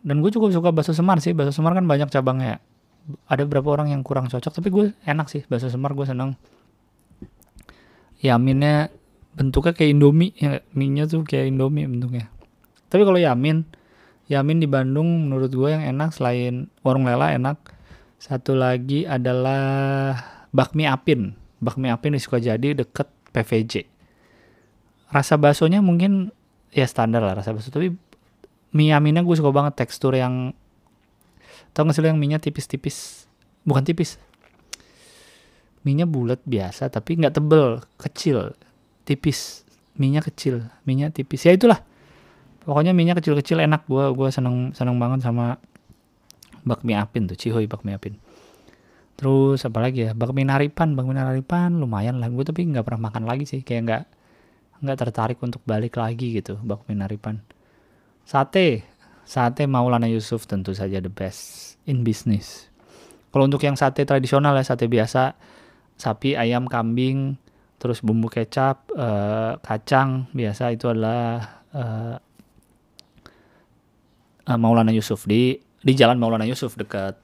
Dan 0.00 0.24
gue 0.24 0.32
cukup 0.32 0.56
suka 0.56 0.72
bakso 0.72 0.96
semar 0.96 1.20
sih. 1.20 1.36
Bakso 1.36 1.52
semar 1.52 1.76
kan 1.76 1.84
banyak 1.84 2.08
cabangnya. 2.08 2.64
Ada 3.28 3.44
beberapa 3.44 3.76
orang 3.76 3.92
yang 3.92 4.00
kurang 4.00 4.32
cocok 4.32 4.52
tapi 4.56 4.68
gue 4.72 4.84
enak 5.04 5.28
sih 5.28 5.44
bakso 5.52 5.68
semar 5.68 5.92
gue 5.92 6.08
seneng. 6.08 6.40
Yaminnya 8.24 8.88
bentuknya 9.36 9.76
kayak 9.76 9.96
Indomie 9.96 10.32
ya 10.36 10.64
minyak 10.72 11.12
tuh 11.12 11.28
kayak 11.28 11.52
Indomie 11.52 11.84
bentuknya. 11.84 12.32
Tapi 12.88 13.04
kalau 13.04 13.20
yamin 13.20 13.68
yamin 14.32 14.58
di 14.64 14.66
Bandung 14.66 15.28
menurut 15.28 15.52
gue 15.52 15.68
yang 15.68 15.84
enak 15.84 16.16
selain 16.16 16.72
warung 16.80 17.04
lela 17.04 17.36
enak. 17.36 17.60
Satu 18.20 18.52
lagi 18.56 19.04
adalah 19.04 20.16
bakmi 20.52 20.88
apin. 20.88 21.36
Bakmi 21.60 21.92
apin 21.92 22.16
di 22.16 22.20
Sukajadi 22.20 22.84
deket 22.84 23.08
PVJ 23.32 23.89
rasa 25.10 25.34
baksonya 25.36 25.82
mungkin 25.82 26.30
ya 26.70 26.86
standar 26.86 27.20
lah 27.20 27.34
rasa 27.34 27.50
bakso. 27.50 27.74
Tapi 27.74 27.92
mie 28.70 28.94
yaminnya 28.94 29.26
gue 29.26 29.36
suka 29.36 29.50
banget 29.50 29.74
tekstur 29.82 30.14
yang 30.14 30.54
tau 31.74 31.86
gak 31.86 31.94
sih 31.94 32.02
lo 32.02 32.10
yang 32.10 32.18
minyak 32.18 32.42
tipis-tipis? 32.46 33.26
Bukan 33.66 33.82
tipis. 33.82 34.18
Minyak 35.82 36.08
bulat 36.10 36.40
biasa 36.46 36.88
tapi 36.88 37.18
nggak 37.18 37.34
tebel 37.36 37.82
kecil 37.98 38.54
tipis. 39.04 39.66
Minyak 39.98 40.30
kecil 40.32 40.70
minyak 40.86 41.18
tipis. 41.18 41.44
Ya 41.44 41.52
itulah. 41.52 41.82
Pokoknya 42.62 42.94
minyak 42.94 43.20
kecil-kecil 43.20 43.60
enak. 43.66 43.84
Gue 43.90 44.14
gue 44.14 44.28
seneng 44.30 44.70
seneng 44.76 44.96
banget 45.02 45.26
sama 45.26 45.58
bakmi 46.62 46.94
apin 46.94 47.26
tuh 47.26 47.34
cihoy 47.34 47.66
bakmi 47.66 47.96
apin. 47.96 48.14
Terus 49.18 49.64
apa 49.66 49.80
lagi 49.82 50.08
ya? 50.08 50.12
Bakmi 50.14 50.46
naripan 50.46 50.94
bakmi 50.94 51.16
naripan 51.16 51.76
lumayan 51.80 52.22
lah. 52.22 52.28
Gue 52.30 52.44
tapi 52.46 52.64
nggak 52.68 52.86
pernah 52.86 53.10
makan 53.10 53.24
lagi 53.26 53.44
sih. 53.48 53.60
Kayak 53.64 53.82
nggak 53.84 54.02
nggak 54.80 54.98
tertarik 54.98 55.38
untuk 55.44 55.60
balik 55.68 56.00
lagi 56.00 56.36
gitu 56.40 56.56
bakmi 56.60 56.96
naripan 56.96 57.40
sate 58.24 58.84
sate 59.24 59.68
Maulana 59.68 60.08
Yusuf 60.08 60.48
tentu 60.48 60.72
saja 60.72 60.98
the 60.98 61.12
best 61.12 61.76
in 61.84 62.02
business 62.02 62.72
kalau 63.30 63.46
untuk 63.46 63.62
yang 63.62 63.76
sate 63.76 64.02
tradisional 64.08 64.56
ya 64.56 64.64
sate 64.64 64.90
biasa 64.90 65.36
sapi, 66.00 66.32
ayam, 66.32 66.64
kambing, 66.64 67.36
terus 67.76 68.00
bumbu 68.00 68.32
kecap, 68.32 68.88
uh, 68.96 69.60
kacang 69.60 70.32
biasa 70.32 70.72
itu 70.72 70.88
adalah 70.88 71.60
uh, 71.76 72.16
uh, 74.48 74.58
Maulana 74.58 74.96
Yusuf 74.96 75.28
di 75.28 75.60
di 75.60 75.92
Jalan 75.92 76.16
Maulana 76.16 76.48
Yusuf 76.48 76.72
dekat 76.80 77.20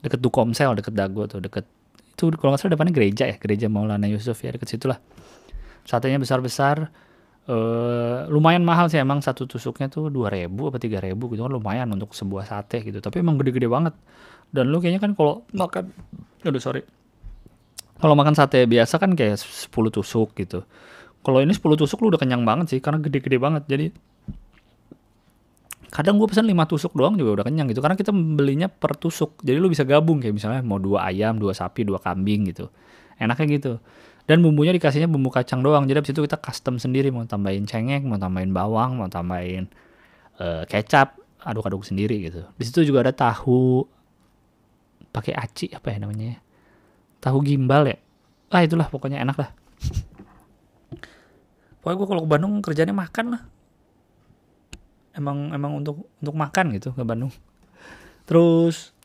dekat 0.00 0.20
Dukomsel, 0.24 0.72
dekat 0.80 0.96
Dago 0.96 1.28
tuh, 1.28 1.44
dekat 1.44 1.68
itu 2.16 2.28
kalau 2.36 2.56
nggak 2.56 2.60
salah 2.64 2.72
depannya 2.72 2.96
gereja 2.96 3.24
ya, 3.28 3.36
gereja 3.36 3.68
Maulana 3.68 4.08
Yusuf 4.08 4.40
ya 4.40 4.56
dekat 4.56 4.72
situlah. 4.72 4.96
Satenya 5.90 6.22
besar-besar, 6.22 6.86
uh, 7.50 8.30
lumayan 8.30 8.62
mahal 8.62 8.86
sih 8.86 9.02
emang 9.02 9.18
satu 9.18 9.50
tusuknya 9.50 9.90
tuh 9.90 10.06
dua 10.06 10.30
ribu 10.30 10.70
apa 10.70 10.78
tiga 10.78 11.02
ribu 11.02 11.26
gitu 11.34 11.42
kan 11.42 11.50
lumayan 11.50 11.90
untuk 11.90 12.14
sebuah 12.14 12.46
sate 12.46 12.86
gitu. 12.86 13.02
Tapi 13.02 13.18
emang 13.18 13.34
gede-gede 13.42 13.66
banget. 13.66 13.98
Dan 14.54 14.70
lu 14.70 14.78
kayaknya 14.78 15.02
kan 15.02 15.18
kalau 15.18 15.42
makan, 15.50 15.90
aduh 16.46 16.62
sorry, 16.62 16.86
kalau 18.00 18.16
makan 18.16 18.32
sate 18.32 18.64
biasa 18.64 18.96
kan 18.96 19.12
kayak 19.12 19.36
10 19.36 19.68
tusuk 19.92 20.32
gitu. 20.38 20.64
Kalau 21.20 21.38
ini 21.44 21.52
10 21.52 21.76
tusuk 21.76 22.00
lu 22.00 22.08
udah 22.08 22.20
kenyang 22.22 22.48
banget 22.48 22.72
sih 22.72 22.80
karena 22.80 22.96
gede-gede 22.96 23.36
banget. 23.36 23.68
Jadi 23.68 23.86
kadang 25.92 26.16
gue 26.16 26.24
pesan 26.24 26.48
5 26.48 26.70
tusuk 26.70 26.96
doang 26.96 27.20
juga 27.20 27.42
udah 27.42 27.46
kenyang 27.50 27.68
gitu 27.68 27.84
karena 27.84 28.00
kita 28.00 28.08
belinya 28.10 28.72
per 28.72 28.96
tusuk. 28.96 29.44
Jadi 29.44 29.58
lu 29.60 29.68
bisa 29.68 29.84
gabung 29.84 30.24
kayak 30.24 30.32
misalnya 30.32 30.64
mau 30.64 30.80
dua 30.80 31.12
ayam, 31.12 31.36
dua 31.36 31.52
sapi, 31.52 31.84
dua 31.84 32.00
kambing 32.00 32.48
gitu. 32.48 32.72
Enaknya 33.20 33.46
gitu. 33.52 33.72
Dan 34.30 34.46
bumbunya 34.46 34.70
dikasihnya 34.70 35.10
bumbu 35.10 35.34
kacang 35.34 35.58
doang. 35.58 35.90
Jadi 35.90 36.06
abis 36.06 36.10
itu 36.14 36.22
kita 36.22 36.38
custom 36.38 36.78
sendiri 36.78 37.10
mau 37.10 37.26
tambahin 37.26 37.66
cengek, 37.66 38.06
mau 38.06 38.14
tambahin 38.14 38.54
bawang, 38.54 38.94
mau 38.94 39.10
tambahin 39.10 39.66
uh, 40.38 40.62
kecap, 40.70 41.18
aduk-aduk 41.42 41.82
sendiri 41.82 42.30
gitu. 42.30 42.46
Di 42.54 42.62
situ 42.62 42.86
juga 42.86 43.10
ada 43.10 43.10
tahu 43.10 43.82
pakai 45.10 45.34
aci 45.34 45.66
apa 45.74 45.90
ya 45.90 45.98
namanya 46.06 46.26
ya? 46.34 46.38
tahu 47.20 47.44
gimbal 47.44 47.84
ya 47.84 47.98
ah 48.50 48.64
itulah 48.64 48.88
pokoknya 48.88 49.22
enak 49.22 49.36
lah 49.36 49.50
pokoknya 51.82 51.96
gue 52.00 52.08
kalau 52.08 52.22
ke 52.24 52.28
Bandung 52.30 52.52
kerjanya 52.64 52.96
makan 52.96 53.36
lah 53.36 53.42
emang 55.14 55.52
emang 55.52 55.82
untuk 55.82 56.08
untuk 56.18 56.34
makan 56.34 56.74
gitu 56.74 56.96
ke 56.96 57.02
Bandung 57.04 57.30
terus 58.24 58.96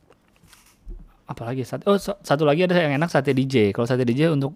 apalagi 1.25 1.65
satu 1.65 1.83
oh 1.93 1.99
satu 1.99 2.43
lagi 2.45 2.65
ada 2.65 2.77
yang 2.77 3.01
enak 3.01 3.09
sate 3.09 3.33
DJ 3.33 3.73
kalau 3.73 3.85
sate 3.85 4.05
DJ 4.05 4.31
untuk 4.31 4.55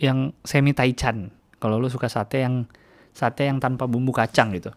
yang 0.00 0.32
semi 0.44 0.72
taichan 0.72 1.32
kalau 1.60 1.80
lu 1.80 1.88
suka 1.88 2.08
sate 2.08 2.44
yang 2.44 2.68
sate 3.12 3.48
yang 3.48 3.60
tanpa 3.60 3.84
bumbu 3.84 4.12
kacang 4.12 4.52
gitu 4.56 4.72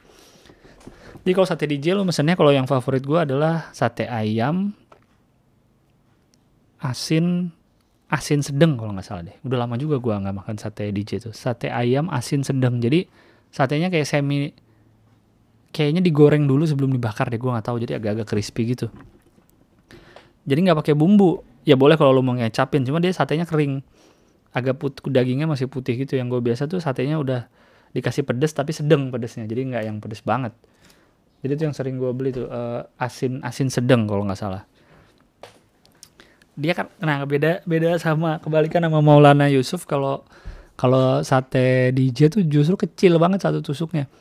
jadi 1.26 1.32
kalau 1.34 1.48
sate 1.48 1.66
DJ 1.66 1.96
lu 1.98 2.06
mesennya 2.06 2.38
kalau 2.38 2.52
yang 2.54 2.70
favorit 2.70 3.02
gue 3.02 3.20
adalah 3.20 3.74
sate 3.74 4.06
ayam 4.06 4.76
asin 6.84 7.50
asin 8.12 8.46
sedang 8.46 8.78
kalau 8.78 8.94
nggak 8.94 9.06
salah 9.06 9.26
deh. 9.26 9.36
Udah 9.42 9.66
lama 9.66 9.76
juga 9.76 9.98
gue 9.98 10.14
nggak 10.14 10.36
makan 10.46 10.56
sate 10.62 10.94
DJ 10.94 11.18
tuh. 11.20 11.34
Sate 11.34 11.74
ayam 11.74 12.08
asin 12.14 12.46
sedang. 12.46 12.78
Jadi 12.78 13.10
satenya 13.50 13.90
kayak 13.90 14.06
semi 14.06 14.54
kayaknya 15.74 16.00
digoreng 16.06 16.46
dulu 16.46 16.64
sebelum 16.70 16.94
dibakar 16.94 17.34
deh. 17.34 17.42
Gue 17.42 17.50
nggak 17.50 17.66
tahu. 17.66 17.78
Jadi 17.82 17.98
agak-agak 17.98 18.28
crispy 18.30 18.78
gitu. 18.78 18.88
Jadi 20.46 20.60
nggak 20.70 20.78
pakai 20.86 20.94
bumbu. 20.94 21.42
Ya 21.66 21.74
boleh 21.74 21.98
kalau 21.98 22.14
lo 22.14 22.22
mau 22.22 22.38
ngecapin. 22.38 22.86
Cuma 22.86 23.02
dia 23.02 23.10
satenya 23.10 23.50
kering. 23.50 23.82
Agak 24.56 24.80
putih 24.80 25.12
dagingnya 25.12 25.52
masih 25.52 25.68
putih 25.68 26.00
gitu. 26.00 26.16
Yang 26.16 26.40
gue 26.40 26.42
biasa 26.52 26.72
tuh 26.72 26.80
satenya 26.80 27.20
udah 27.20 27.52
dikasih 27.92 28.24
pedes 28.24 28.56
tapi 28.56 28.72
sedang 28.72 29.12
pedesnya. 29.12 29.44
Jadi 29.44 29.76
nggak 29.76 29.84
yang 29.84 29.98
pedes 30.00 30.24
banget. 30.24 30.56
Jadi 31.44 31.52
itu 31.60 31.64
yang 31.68 31.76
sering 31.76 32.00
gue 32.00 32.12
beli 32.16 32.32
tuh 32.32 32.48
uh, 32.48 32.88
asin 32.98 33.44
asin 33.44 33.68
sedang 33.68 34.08
kalau 34.08 34.24
nggak 34.24 34.40
salah 34.40 34.64
dia 36.56 36.72
kan 36.72 36.88
nah 37.04 37.20
beda 37.28 37.68
beda 37.68 38.00
sama 38.00 38.40
kebalikan 38.40 38.80
sama 38.88 39.04
Maulana 39.04 39.52
Yusuf 39.52 39.84
kalau 39.84 40.24
kalau 40.80 41.24
sate 41.24 41.92
DJ 41.96 42.32
tuh 42.32 42.44
justru 42.48 42.76
kecil 42.76 43.16
banget 43.16 43.44
satu 43.44 43.64
tusuknya. 43.64 44.12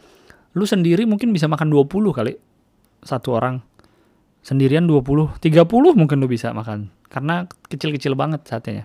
Lu 0.55 0.63
sendiri 0.63 1.03
mungkin 1.03 1.35
bisa 1.35 1.51
makan 1.51 1.67
20 1.67 1.91
kali 2.15 2.39
satu 3.03 3.35
orang. 3.35 3.59
sendirian 4.45 4.85
20 4.85 5.41
30 5.41 5.41
mungkin 5.97 6.21
lu 6.21 6.29
bisa 6.29 6.53
makan 6.53 6.93
karena 7.09 7.49
kecil-kecil 7.65 8.13
banget 8.13 8.45
satenya 8.45 8.85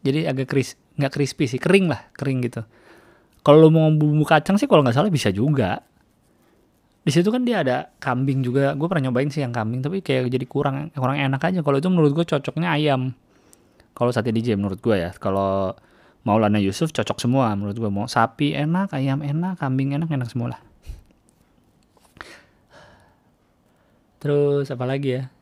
jadi 0.00 0.32
agak 0.32 0.48
kris 0.48 0.76
nggak 0.96 1.12
crispy 1.12 1.44
sih 1.48 1.60
kering 1.60 1.88
lah 1.88 2.08
kering 2.16 2.44
gitu. 2.44 2.64
Kalau 3.40 3.72
mau 3.72 3.88
bumbu 3.88 4.24
kacang 4.28 4.60
sih 4.60 4.68
kalau 4.68 4.84
nggak 4.84 4.96
salah 4.96 5.08
bisa 5.08 5.32
juga. 5.32 5.80
Di 7.00 7.08
situ 7.08 7.32
kan 7.32 7.48
dia 7.48 7.64
ada 7.64 7.88
kambing 7.96 8.44
juga. 8.44 8.76
Gue 8.76 8.84
pernah 8.84 9.08
nyobain 9.08 9.32
sih 9.32 9.40
yang 9.40 9.52
kambing 9.56 9.80
tapi 9.80 10.04
kayak 10.04 10.28
jadi 10.28 10.44
kurang 10.44 10.92
kurang 10.92 11.16
enak 11.16 11.40
aja. 11.40 11.64
Kalau 11.64 11.80
itu 11.80 11.88
menurut 11.88 12.12
gue 12.12 12.24
cocoknya 12.28 12.76
ayam. 12.76 13.16
Kalau 13.96 14.12
sate 14.12 14.28
DJ 14.32 14.60
menurut 14.60 14.80
gue 14.84 14.96
ya. 14.96 15.10
Kalau 15.16 15.72
Maulana 16.20 16.60
Yusuf 16.60 16.92
cocok 16.92 17.16
semua 17.16 17.56
menurut 17.56 17.80
gue 17.80 17.88
mau 17.88 18.04
sapi 18.04 18.52
enak 18.52 18.92
ayam 18.92 19.24
enak 19.24 19.56
kambing 19.56 19.96
enak 19.96 20.12
enak 20.12 20.28
semua 20.28 20.52
lah. 20.56 20.60
Terus 24.20 24.68
apa 24.68 24.84
lagi 24.84 25.16
ya? 25.16 25.32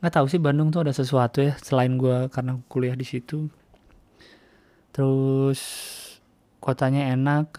Nggak 0.00 0.12
tahu 0.16 0.26
sih 0.32 0.40
Bandung 0.40 0.72
tuh 0.72 0.88
ada 0.88 0.96
sesuatu 0.96 1.44
ya 1.44 1.52
selain 1.60 2.00
gue 2.00 2.32
karena 2.32 2.56
kuliah 2.72 2.96
di 2.96 3.04
situ 3.04 3.52
terus 4.90 5.60
kotanya 6.62 7.10
enak. 7.16 7.58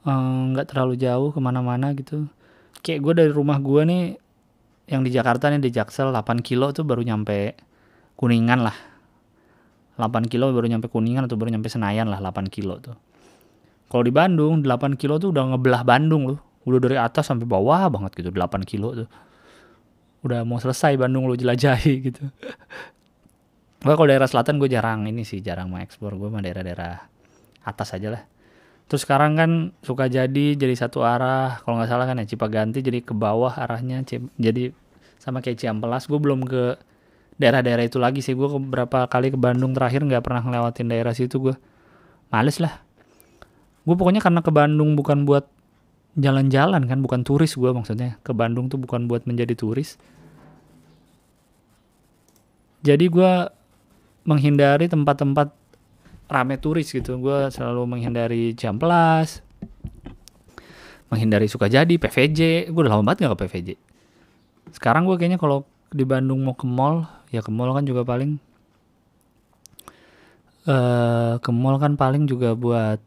Nggak 0.00 0.66
um, 0.66 0.70
terlalu 0.70 0.94
jauh 0.96 1.28
ke 1.34 1.40
mana-mana 1.42 1.92
gitu. 1.92 2.30
Kayak 2.80 3.00
gue 3.04 3.12
dari 3.24 3.32
rumah 3.32 3.60
gue 3.60 3.82
nih 3.84 4.04
yang 4.88 5.04
di 5.04 5.12
Jakarta 5.12 5.52
nih 5.52 5.60
di 5.60 5.70
Jaksel 5.70 6.10
8 6.10 6.40
kilo 6.40 6.72
tuh 6.72 6.82
baru 6.88 7.04
nyampe 7.04 7.54
Kuningan 8.16 8.64
lah. 8.64 8.76
8 10.00 10.32
kilo 10.32 10.48
baru 10.56 10.66
nyampe 10.66 10.88
Kuningan 10.88 11.28
atau 11.28 11.36
baru 11.36 11.52
nyampe 11.52 11.68
Senayan 11.68 12.08
lah 12.08 12.24
8 12.24 12.48
kilo 12.48 12.80
tuh. 12.80 12.96
Kalau 13.92 14.02
di 14.06 14.12
Bandung 14.14 14.64
8 14.64 14.96
kilo 14.96 15.20
tuh 15.20 15.36
udah 15.36 15.52
ngebelah 15.52 15.84
Bandung 15.84 16.32
loh. 16.32 16.40
Udah 16.64 16.80
dari 16.80 16.96
atas 16.96 17.28
sampai 17.28 17.44
bawah 17.44 17.92
banget 17.92 18.16
gitu 18.16 18.32
8 18.32 18.64
kilo 18.64 19.04
tuh. 19.04 19.08
Udah 20.24 20.44
mau 20.48 20.56
selesai 20.56 20.96
Bandung 20.96 21.28
lo 21.28 21.36
jelajahi 21.36 21.94
gitu 22.04 22.28
gue 23.80 23.94
kalau 23.96 24.08
daerah 24.08 24.28
selatan 24.28 24.60
gue 24.60 24.68
jarang 24.68 25.08
ini 25.08 25.24
sih 25.24 25.40
jarang 25.40 25.72
mau 25.72 25.80
eksplor 25.80 26.12
gue 26.20 26.28
mah 26.28 26.44
daerah-daerah 26.44 27.00
atas 27.64 27.96
aja 27.96 28.12
lah. 28.12 28.22
Terus 28.90 29.06
sekarang 29.06 29.38
kan 29.38 29.50
suka 29.86 30.10
jadi 30.10 30.58
jadi 30.58 30.74
satu 30.74 31.06
arah. 31.06 31.62
Kalau 31.62 31.78
nggak 31.78 31.88
salah 31.88 32.04
kan 32.10 32.18
ya 32.18 32.26
Cipaganti 32.26 32.82
jadi 32.82 33.00
ke 33.00 33.14
bawah 33.14 33.54
arahnya 33.54 34.02
jadi 34.36 34.74
sama 35.22 35.40
kayak 35.40 35.62
Ciampelas 35.62 36.10
gue 36.10 36.18
belum 36.18 36.42
ke 36.44 36.74
daerah-daerah 37.38 37.86
itu 37.86 37.96
lagi 38.02 38.20
sih. 38.20 38.36
Gue 38.36 38.50
beberapa 38.50 39.06
kali 39.06 39.32
ke 39.32 39.38
Bandung 39.38 39.72
terakhir 39.72 40.04
nggak 40.04 40.26
pernah 40.26 40.42
ngelewatin 40.42 40.90
daerah 40.90 41.14
situ 41.14 41.38
gue 41.38 41.54
males 42.28 42.58
lah. 42.58 42.82
Gue 43.86 43.96
pokoknya 43.96 44.20
karena 44.20 44.42
ke 44.44 44.52
Bandung 44.52 44.92
bukan 44.98 45.24
buat 45.24 45.48
jalan-jalan 46.18 46.84
kan 46.90 46.98
bukan 46.98 47.22
turis 47.22 47.54
gue 47.54 47.70
maksudnya. 47.70 48.18
Ke 48.26 48.34
Bandung 48.34 48.68
tuh 48.68 48.76
bukan 48.76 49.06
buat 49.06 49.24
menjadi 49.24 49.54
turis. 49.54 49.96
Jadi 52.82 53.06
gue 53.06 53.32
menghindari 54.30 54.86
tempat-tempat 54.86 55.50
rame 56.30 56.54
turis 56.62 56.94
gitu. 56.94 57.18
Gue 57.18 57.50
selalu 57.50 57.90
menghindari 57.90 58.54
jam 58.54 58.78
pelas 58.78 59.42
menghindari 61.10 61.50
suka 61.50 61.66
jadi 61.66 61.90
PVJ 61.90 62.70
gue 62.70 62.80
udah 62.80 62.96
lama 62.96 63.02
banget 63.02 63.26
gak 63.26 63.34
ke 63.34 63.38
PVJ 63.44 63.68
sekarang 64.70 65.04
gue 65.10 65.18
kayaknya 65.18 65.42
kalau 65.42 65.66
di 65.90 66.06
Bandung 66.06 66.46
mau 66.46 66.54
ke 66.54 66.64
mall 66.64 67.02
ya 67.34 67.42
ke 67.42 67.50
mall 67.50 67.74
kan 67.74 67.82
juga 67.82 68.06
paling 68.06 68.38
uh, 70.70 71.42
ke 71.42 71.50
mall 71.50 71.82
kan 71.82 71.98
paling 71.98 72.30
juga 72.30 72.54
buat 72.54 73.02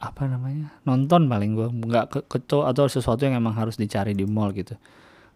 apa 0.00 0.22
namanya 0.24 0.72
nonton 0.88 1.28
paling 1.28 1.52
gue 1.52 1.68
nggak 1.68 2.06
ke 2.08 2.18
keco 2.28 2.64
atau 2.64 2.88
sesuatu 2.88 3.24
yang 3.28 3.36
emang 3.36 3.56
harus 3.56 3.76
dicari 3.76 4.12
di 4.12 4.24
mall 4.28 4.52
gitu. 4.52 4.76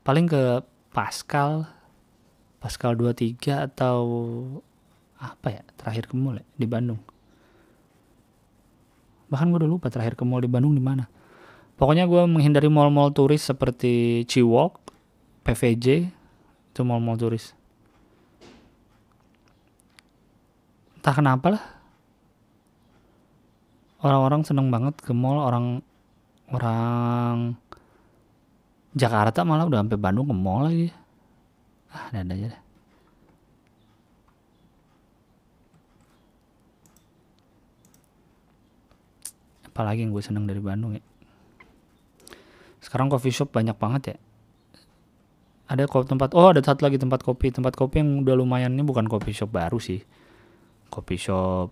Paling 0.04 0.28
ke 0.28 0.60
Pascal 0.92 1.68
Pascal 2.68 3.00
23 3.00 3.72
atau 3.72 4.04
apa 5.16 5.48
ya 5.48 5.64
terakhir 5.80 6.04
ke 6.04 6.12
mall 6.12 6.36
ya, 6.36 6.44
di 6.52 6.68
Bandung. 6.68 7.00
Bahkan 9.32 9.48
gue 9.48 9.64
udah 9.64 9.72
lupa 9.72 9.88
terakhir 9.88 10.20
ke 10.20 10.28
mall 10.28 10.44
di 10.44 10.52
Bandung 10.52 10.76
di 10.76 10.84
mana. 10.84 11.08
Pokoknya 11.80 12.04
gue 12.04 12.28
menghindari 12.28 12.68
mall-mall 12.68 13.16
turis 13.16 13.40
seperti 13.40 14.28
Ciwok 14.28 14.84
PVJ 15.48 16.12
itu 16.12 16.80
mall-mall 16.84 17.16
turis. 17.16 17.56
Entah 21.00 21.14
kenapa 21.16 21.56
lah. 21.56 21.64
Orang-orang 24.04 24.44
seneng 24.44 24.68
banget 24.68 25.00
ke 25.00 25.16
mall 25.16 25.40
orang 25.40 25.80
orang 26.52 27.56
Jakarta 28.92 29.40
malah 29.48 29.64
udah 29.64 29.80
sampai 29.80 29.96
Bandung 29.96 30.28
ke 30.28 30.36
mall 30.36 30.68
lagi 30.68 31.07
ah 31.94 32.12
ada 32.12 32.24
aja 32.24 32.46
deh. 32.52 32.62
Apalagi 39.68 40.02
yang 40.02 40.10
gue 40.10 40.24
seneng 40.24 40.44
dari 40.44 40.58
Bandung 40.58 40.98
ya. 40.98 41.02
Sekarang 42.82 43.06
coffee 43.06 43.30
shop 43.30 43.54
banyak 43.54 43.78
banget 43.78 44.02
ya. 44.14 44.16
Ada 45.68 45.84
kok 45.84 46.08
tempat 46.08 46.32
oh 46.34 46.50
ada 46.50 46.64
satu 46.64 46.82
lagi 46.82 46.98
tempat 46.98 47.22
kopi. 47.22 47.54
Tempat 47.54 47.78
kopi 47.78 48.02
yang 48.02 48.26
udah 48.26 48.34
lumayan 48.34 48.74
ini 48.74 48.82
bukan 48.82 49.06
coffee 49.06 49.36
shop 49.36 49.54
baru 49.54 49.78
sih. 49.78 50.02
Coffee 50.90 51.20
shop 51.20 51.70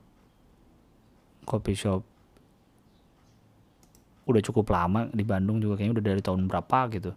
coffee 1.46 1.78
shop 1.78 2.02
udah 4.26 4.42
cukup 4.42 4.66
lama 4.74 5.06
di 5.14 5.22
Bandung 5.22 5.62
juga 5.62 5.78
kayaknya 5.78 6.02
udah 6.02 6.04
dari 6.04 6.20
tahun 6.22 6.50
berapa 6.50 6.78
gitu 6.98 7.14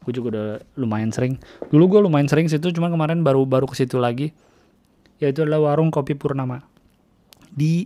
gue 0.00 0.12
juga 0.16 0.26
udah 0.32 0.46
lumayan 0.80 1.12
sering. 1.12 1.36
Dulu 1.68 1.96
gue 1.96 2.00
lumayan 2.08 2.26
sering 2.26 2.48
situ 2.48 2.72
cuma 2.72 2.88
kemarin 2.88 3.20
baru 3.20 3.44
baru 3.44 3.68
ke 3.68 3.76
situ 3.76 4.00
lagi. 4.00 4.32
Yaitu 5.20 5.44
adalah 5.44 5.72
warung 5.72 5.92
kopi 5.92 6.16
Purnama. 6.16 6.64
Di 7.52 7.84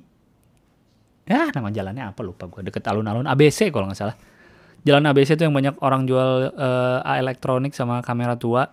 ya 1.25 1.49
nama 1.51 1.73
jalannya 1.73 2.13
apa 2.13 2.21
lupa 2.21 2.47
gue 2.47 2.69
deket 2.69 2.85
alun-alun 2.85 3.27
ABC 3.27 3.75
kalau 3.75 3.91
nggak 3.91 3.99
salah. 3.99 4.17
Jalan 4.85 5.09
ABC 5.09 5.41
itu 5.41 5.49
yang 5.49 5.57
banyak 5.57 5.81
orang 5.81 6.05
jual 6.05 6.53
uh, 6.55 7.01
elektronik 7.17 7.73
sama 7.73 8.05
kamera 8.05 8.37
tua. 8.37 8.69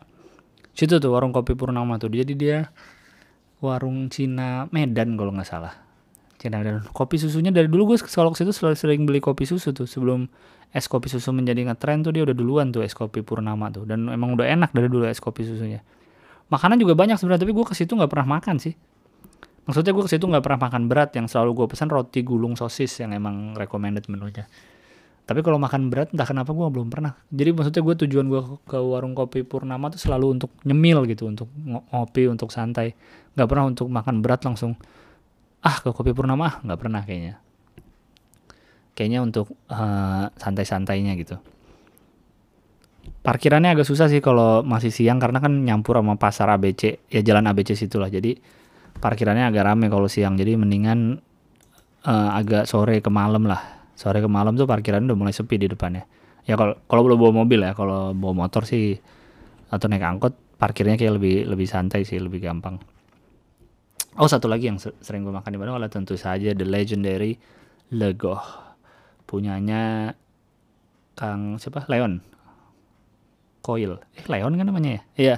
Situ 0.76 1.00
tuh 1.00 1.12
warung 1.12 1.32
kopi 1.32 1.56
Purnama 1.56 1.96
tuh. 1.98 2.12
Jadi 2.12 2.34
dia 2.36 2.68
warung 3.64 4.12
Cina 4.12 4.68
Medan 4.70 5.16
kalau 5.16 5.32
nggak 5.32 5.48
salah. 5.48 5.74
Cina 6.42 6.60
dan 6.66 6.82
kopi 6.90 7.22
susunya 7.22 7.54
dari 7.54 7.70
dulu 7.70 7.94
gue 7.94 7.98
kalau 8.10 8.34
situ 8.34 8.50
selalu 8.50 8.76
sering 8.76 9.02
beli 9.06 9.22
kopi 9.22 9.46
susu 9.46 9.72
tuh 9.78 9.86
sebelum 9.86 10.26
es 10.72 10.88
kopi 10.88 11.12
susu 11.12 11.36
menjadi 11.36 11.68
ngetren 11.68 12.02
tuh 12.02 12.16
dia 12.16 12.24
udah 12.24 12.36
duluan 12.36 12.72
tuh 12.72 12.84
es 12.84 12.96
kopi 12.96 13.22
Purnama 13.22 13.68
tuh. 13.72 13.84
Dan 13.84 14.08
emang 14.08 14.36
udah 14.36 14.48
enak 14.48 14.72
dari 14.72 14.88
dulu 14.88 15.08
es 15.08 15.20
kopi 15.20 15.44
susunya. 15.44 15.84
Makanan 16.52 16.80
juga 16.80 16.96
banyak 16.96 17.16
sebenarnya 17.20 17.48
tapi 17.48 17.54
gue 17.56 17.66
ke 17.68 17.76
situ 17.76 17.92
nggak 17.96 18.12
pernah 18.12 18.40
makan 18.40 18.60
sih. 18.60 18.76
Maksudnya 19.68 19.92
gue 19.94 20.04
ke 20.04 20.12
situ 20.12 20.26
nggak 20.26 20.44
pernah 20.44 20.60
makan 20.68 20.82
berat 20.90 21.12
yang 21.16 21.30
selalu 21.30 21.64
gue 21.64 21.66
pesan 21.72 21.88
roti 21.88 22.26
gulung 22.26 22.58
sosis 22.60 22.92
yang 23.00 23.16
emang 23.16 23.56
recommended 23.56 24.08
menunya. 24.12 24.48
Tapi 25.22 25.40
kalau 25.46 25.62
makan 25.62 25.88
berat 25.88 26.12
entah 26.12 26.28
kenapa 26.28 26.52
gue 26.52 26.68
belum 26.68 26.92
pernah. 26.92 27.16
Jadi 27.32 27.50
maksudnya 27.56 27.82
gue 27.86 27.96
tujuan 28.08 28.26
gue 28.28 28.42
ke 28.68 28.78
warung 28.80 29.16
kopi 29.16 29.48
Purnama 29.48 29.94
tuh 29.94 30.02
selalu 30.02 30.42
untuk 30.42 30.52
nyemil 30.68 31.08
gitu 31.08 31.30
untuk 31.30 31.48
ngopi 31.64 32.28
untuk 32.28 32.52
santai. 32.52 32.98
Nggak 33.38 33.48
pernah 33.48 33.66
untuk 33.70 33.88
makan 33.88 34.20
berat 34.20 34.44
langsung 34.44 34.76
ah 35.62 35.78
ke 35.78 35.94
kopi 35.94 36.12
purnama 36.12 36.44
ah 36.50 36.56
nggak 36.66 36.80
pernah 36.82 37.02
kayaknya 37.06 37.38
kayaknya 38.94 39.20
untuk 39.24 39.56
uh, 39.72 40.28
santai-santainya 40.36 41.16
gitu. 41.20 41.40
Parkirannya 43.22 43.78
agak 43.78 43.86
susah 43.86 44.10
sih 44.10 44.22
kalau 44.22 44.66
masih 44.66 44.90
siang 44.90 45.22
karena 45.22 45.38
kan 45.38 45.54
nyampur 45.62 45.98
sama 45.98 46.18
pasar 46.18 46.50
ABC 46.58 47.06
ya 47.10 47.22
jalan 47.22 47.46
ABC 47.50 47.78
situlah 47.78 48.10
jadi 48.10 48.34
parkirannya 48.98 49.50
agak 49.50 49.64
rame 49.66 49.90
kalau 49.90 50.10
siang. 50.10 50.38
Jadi 50.38 50.58
mendingan 50.58 51.22
uh, 52.06 52.30
agak 52.38 52.66
sore 52.66 53.02
ke 53.02 53.10
malam 53.14 53.46
lah. 53.46 53.62
Sore 53.94 54.22
ke 54.22 54.30
malam 54.30 54.58
tuh 54.58 54.66
parkirannya 54.66 55.10
udah 55.14 55.20
mulai 55.20 55.34
sepi 55.34 55.62
di 55.62 55.70
depannya. 55.70 56.06
Ya 56.46 56.58
kalau 56.58 56.78
kalau 56.90 57.02
belum 57.06 57.18
bawa 57.22 57.34
mobil 57.46 57.62
ya 57.62 57.78
kalau 57.78 58.18
bawa 58.18 58.46
motor 58.46 58.66
sih 58.66 58.98
atau 59.70 59.86
naik 59.86 60.02
angkot 60.02 60.34
parkirnya 60.58 60.98
kayak 60.98 61.22
lebih 61.22 61.46
lebih 61.46 61.70
santai 61.70 62.02
sih 62.06 62.18
lebih 62.18 62.42
gampang. 62.42 62.82
Oh 64.18 64.28
satu 64.28 64.50
lagi 64.50 64.68
yang 64.68 64.82
sering 64.82 65.24
gue 65.24 65.32
makan 65.32 65.50
di 65.54 65.58
Bandung 65.62 65.78
adalah 65.80 65.94
tentu 65.94 66.20
saja 66.20 66.52
The 66.52 66.68
Legendary 66.68 67.38
Legoh 67.96 68.71
punyanya 69.32 70.12
Kang 71.16 71.56
siapa? 71.56 71.88
Leon. 71.88 72.20
Coil 73.64 73.96
eh 74.20 74.26
Leon 74.28 74.60
kan 74.60 74.68
namanya 74.68 74.92
ya? 74.92 75.02
Iya. 75.16 75.38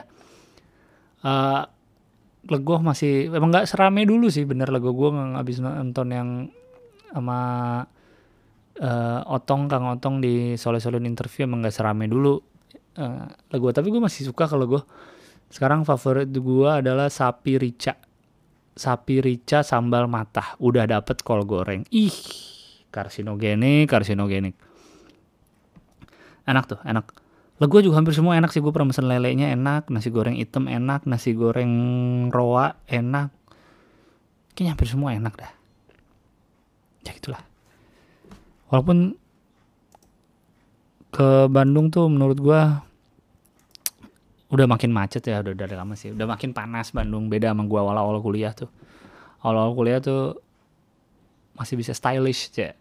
Uh, 1.21 1.61
Legoh 2.49 2.81
masih 2.81 3.31
emang 3.31 3.53
nggak 3.53 3.69
serame 3.69 4.03
dulu 4.03 4.27
sih 4.27 4.43
bener 4.43 4.67
Legoh 4.73 4.91
gue 4.91 5.09
habis 5.37 5.63
nonton 5.63 6.07
yang 6.11 6.29
sama 7.13 7.39
uh, 8.81 9.21
Otong 9.29 9.69
Kang 9.69 9.85
Otong 9.93 10.19
di 10.19 10.57
Soleh 10.57 10.81
Soleh 10.81 10.99
interview 10.99 11.45
emang 11.45 11.61
nggak 11.61 11.75
serame 11.77 12.09
dulu 12.09 12.41
uh, 12.97 13.25
Legoh. 13.53 13.71
Tapi 13.71 13.93
gue 13.93 14.01
masih 14.01 14.25
suka 14.25 14.49
kalau 14.49 14.65
gue 14.65 14.81
sekarang 15.53 15.85
favorit 15.85 16.33
gue 16.33 16.69
adalah 16.69 17.13
sapi 17.13 17.61
rica. 17.61 17.93
Sapi 18.73 19.21
rica 19.21 19.61
sambal 19.61 20.09
matah. 20.09 20.57
Udah 20.57 20.89
dapet 20.89 21.21
kol 21.21 21.45
goreng. 21.45 21.85
Ih 21.93 22.52
karsinogenik 22.93 23.89
karsinogenik. 23.89 24.53
Enak 26.45 26.69
tuh 26.69 26.79
enak. 26.85 27.09
Lah 27.57 27.67
gue 27.69 27.81
juga 27.81 27.97
hampir 27.97 28.13
semua 28.13 28.37
enak 28.37 28.53
sih. 28.53 28.61
Gue 28.61 28.69
pernah 28.69 28.93
pesen 28.93 29.09
lelenya 29.09 29.49
enak 29.55 29.89
nasi 29.89 30.13
goreng 30.13 30.37
hitam 30.37 30.69
enak 30.69 31.09
nasi 31.09 31.33
goreng 31.33 31.73
roa 32.29 32.77
enak. 32.85 33.33
Kayaknya 34.53 34.71
hampir 34.77 34.87
semua 34.91 35.17
enak 35.17 35.33
dah. 35.33 35.51
Ya 37.07 37.11
gitulah. 37.17 37.41
Walaupun 38.69 39.17
ke 41.13 41.47
Bandung 41.49 41.93
tuh 41.93 42.09
menurut 42.09 42.37
gue 42.41 42.61
udah 44.53 44.69
makin 44.69 44.93
macet 44.93 45.25
ya 45.25 45.41
udah 45.41 45.55
dari 45.55 45.73
lama 45.73 45.97
sih. 45.97 46.13
Udah 46.13 46.29
makin 46.29 46.53
panas 46.53 46.93
Bandung 46.93 47.31
beda 47.31 47.55
sama 47.55 47.65
gue 47.65 47.79
awal-awal 47.79 48.19
kuliah 48.21 48.53
tuh. 48.53 48.69
Awal-awal 49.41 49.71
kuliah 49.73 49.99
tuh 50.03 50.42
masih 51.53 51.77
bisa 51.77 51.93
stylish 51.93 52.49
ya 52.57 52.73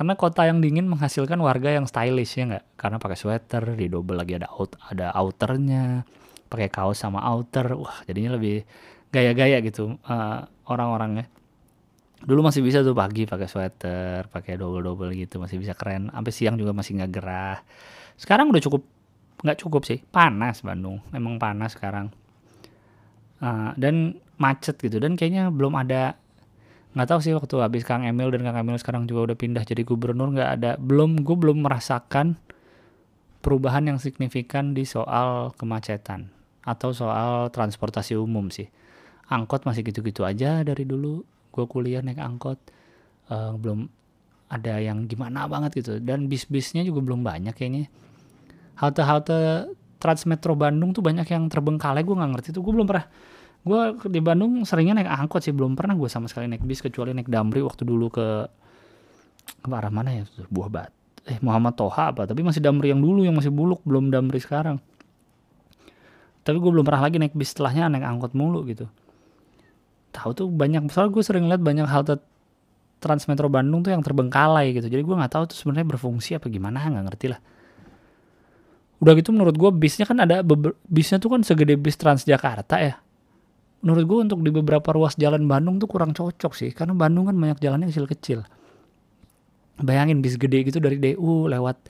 karena 0.00 0.16
kota 0.16 0.46
yang 0.48 0.64
dingin 0.64 0.88
menghasilkan 0.88 1.36
warga 1.44 1.76
yang 1.76 1.84
stylish 1.84 2.38
ya 2.38 2.48
nggak? 2.48 2.64
Karena 2.78 2.96
pakai 2.96 3.18
sweater 3.18 3.62
di 3.76 3.90
double 3.90 4.16
lagi 4.16 4.38
ada 4.38 4.48
out 4.48 4.78
ada 4.88 5.12
outernya 5.12 6.08
pakai 6.48 6.72
kaos 6.72 7.04
sama 7.04 7.20
outer. 7.20 7.76
Wah 7.76 8.00
jadinya 8.08 8.40
lebih 8.40 8.64
gaya-gaya 9.12 9.60
gitu 9.60 10.00
uh, 10.06 10.46
orang-orangnya. 10.70 11.28
Dulu 12.20 12.48
masih 12.48 12.64
bisa 12.64 12.84
tuh 12.84 12.96
pagi 12.96 13.24
pakai 13.28 13.48
sweater 13.48 14.28
pakai 14.32 14.56
double 14.56 14.80
double 14.80 15.12
gitu 15.12 15.36
masih 15.36 15.60
bisa 15.60 15.76
keren. 15.76 16.08
Sampai 16.08 16.32
siang 16.32 16.56
juga 16.56 16.72
masih 16.72 16.96
nggak 17.00 17.10
gerah. 17.12 17.58
Sekarang 18.16 18.48
udah 18.48 18.62
cukup 18.64 18.82
nggak 19.44 19.58
cukup 19.60 19.82
sih. 19.84 20.00
Panas 20.00 20.64
Bandung 20.64 21.04
emang 21.12 21.36
panas 21.36 21.76
sekarang. 21.76 22.08
Uh, 23.40 23.76
dan 23.76 24.16
macet 24.40 24.80
gitu. 24.80 24.96
Dan 24.96 25.16
kayaknya 25.16 25.52
belum 25.52 25.76
ada 25.76 26.16
nggak 26.90 27.06
tahu 27.06 27.20
sih 27.22 27.32
waktu 27.34 27.54
habis 27.62 27.86
Kang 27.86 28.02
Emil 28.02 28.34
dan 28.34 28.42
Kang 28.42 28.58
Emil 28.58 28.74
sekarang 28.74 29.06
juga 29.06 29.30
udah 29.30 29.36
pindah 29.38 29.62
jadi 29.62 29.86
gubernur 29.86 30.34
nggak 30.34 30.50
ada. 30.58 30.70
Belum 30.78 31.22
gue 31.22 31.36
belum 31.38 31.62
merasakan 31.62 32.34
perubahan 33.40 33.86
yang 33.86 33.98
signifikan 34.02 34.74
di 34.74 34.82
soal 34.82 35.54
kemacetan 35.54 36.28
atau 36.66 36.90
soal 36.90 37.48
transportasi 37.54 38.18
umum 38.18 38.50
sih. 38.50 38.66
Angkot 39.30 39.62
masih 39.62 39.86
gitu-gitu 39.86 40.26
aja 40.26 40.66
dari 40.66 40.82
dulu. 40.82 41.22
Gue 41.50 41.64
kuliah 41.70 42.02
naik 42.02 42.18
angkot 42.18 42.58
uh, 43.30 43.54
belum 43.54 43.86
ada 44.50 44.82
yang 44.82 45.06
gimana 45.06 45.46
banget 45.46 45.78
gitu. 45.78 46.02
Dan 46.02 46.26
bis-bisnya 46.26 46.82
juga 46.82 47.06
belum 47.06 47.22
banyak 47.22 47.54
kayaknya. 47.54 47.86
Halte-halte 48.82 49.70
Transmetro 50.00 50.56
Bandung 50.56 50.96
tuh 50.96 51.04
banyak 51.04 51.28
yang 51.28 51.46
terbengkalai 51.46 52.02
gue 52.02 52.16
nggak 52.18 52.30
ngerti 52.34 52.48
tuh. 52.50 52.66
Gue 52.66 52.74
belum 52.74 52.90
pernah 52.90 53.06
gue 53.60 53.80
di 54.08 54.20
Bandung 54.24 54.64
seringnya 54.64 55.04
naik 55.04 55.10
angkot 55.10 55.44
sih 55.44 55.52
belum 55.52 55.76
pernah 55.76 55.92
gue 55.92 56.08
sama 56.08 56.32
sekali 56.32 56.48
naik 56.48 56.64
bis 56.64 56.80
kecuali 56.80 57.12
naik 57.12 57.28
Damri 57.28 57.60
waktu 57.60 57.84
dulu 57.84 58.08
ke 58.08 58.26
ke 59.60 59.68
arah 59.68 59.92
mana 59.92 60.16
ya? 60.16 60.24
Buah 60.48 60.68
bat 60.72 60.90
eh 61.28 61.36
Muhammad 61.44 61.76
Toha 61.76 62.16
apa 62.16 62.24
tapi 62.24 62.40
masih 62.40 62.64
Damri 62.64 62.88
yang 62.88 63.04
dulu 63.04 63.20
yang 63.28 63.36
masih 63.36 63.52
buluk 63.52 63.84
belum 63.84 64.08
Damri 64.08 64.40
sekarang. 64.40 64.80
Tapi 66.40 66.56
gue 66.56 66.70
belum 66.72 66.88
pernah 66.88 67.04
lagi 67.04 67.20
naik 67.20 67.36
bis 67.36 67.52
setelahnya 67.52 67.92
naik 67.92 68.04
angkot 68.08 68.32
mulu 68.32 68.64
gitu. 68.64 68.88
Tahu 70.10 70.30
tuh 70.32 70.46
banyak 70.48 70.88
soalnya 70.88 71.12
gue 71.12 71.22
sering 71.22 71.44
lihat 71.44 71.60
banyak 71.60 71.84
halte 71.84 72.16
Transmetro 73.00 73.48
Bandung 73.52 73.84
tuh 73.84 73.92
yang 73.92 74.00
terbengkalai 74.00 74.72
gitu. 74.72 74.88
Jadi 74.88 75.04
gue 75.04 75.16
nggak 75.20 75.32
tahu 75.36 75.44
tuh 75.52 75.56
sebenarnya 75.56 75.88
berfungsi 75.96 76.40
apa 76.40 76.48
gimana 76.48 76.80
nggak 76.80 77.04
ngerti 77.12 77.26
lah. 77.28 77.40
Udah 79.04 79.12
gitu 79.20 79.36
menurut 79.36 79.56
gue 79.56 79.70
bisnya 79.72 80.08
kan 80.08 80.16
ada 80.24 80.40
bisnya 80.88 81.20
tuh 81.20 81.36
kan 81.36 81.44
segede 81.44 81.76
bis 81.76 82.00
Transjakarta 82.00 82.80
ya 82.80 82.96
menurut 83.80 84.04
gue 84.04 84.18
untuk 84.28 84.40
di 84.44 84.50
beberapa 84.52 84.92
ruas 84.92 85.16
jalan 85.16 85.48
Bandung 85.48 85.80
tuh 85.80 85.88
kurang 85.88 86.12
cocok 86.12 86.52
sih. 86.52 86.70
Karena 86.76 86.92
Bandung 86.92 87.28
kan 87.28 87.36
banyak 87.36 87.58
jalannya 87.60 87.88
kecil-kecil. 87.88 88.44
Bayangin 89.80 90.20
bis 90.20 90.36
gede 90.36 90.68
gitu 90.68 90.78
dari 90.78 91.00
DU 91.00 91.48
lewat 91.48 91.80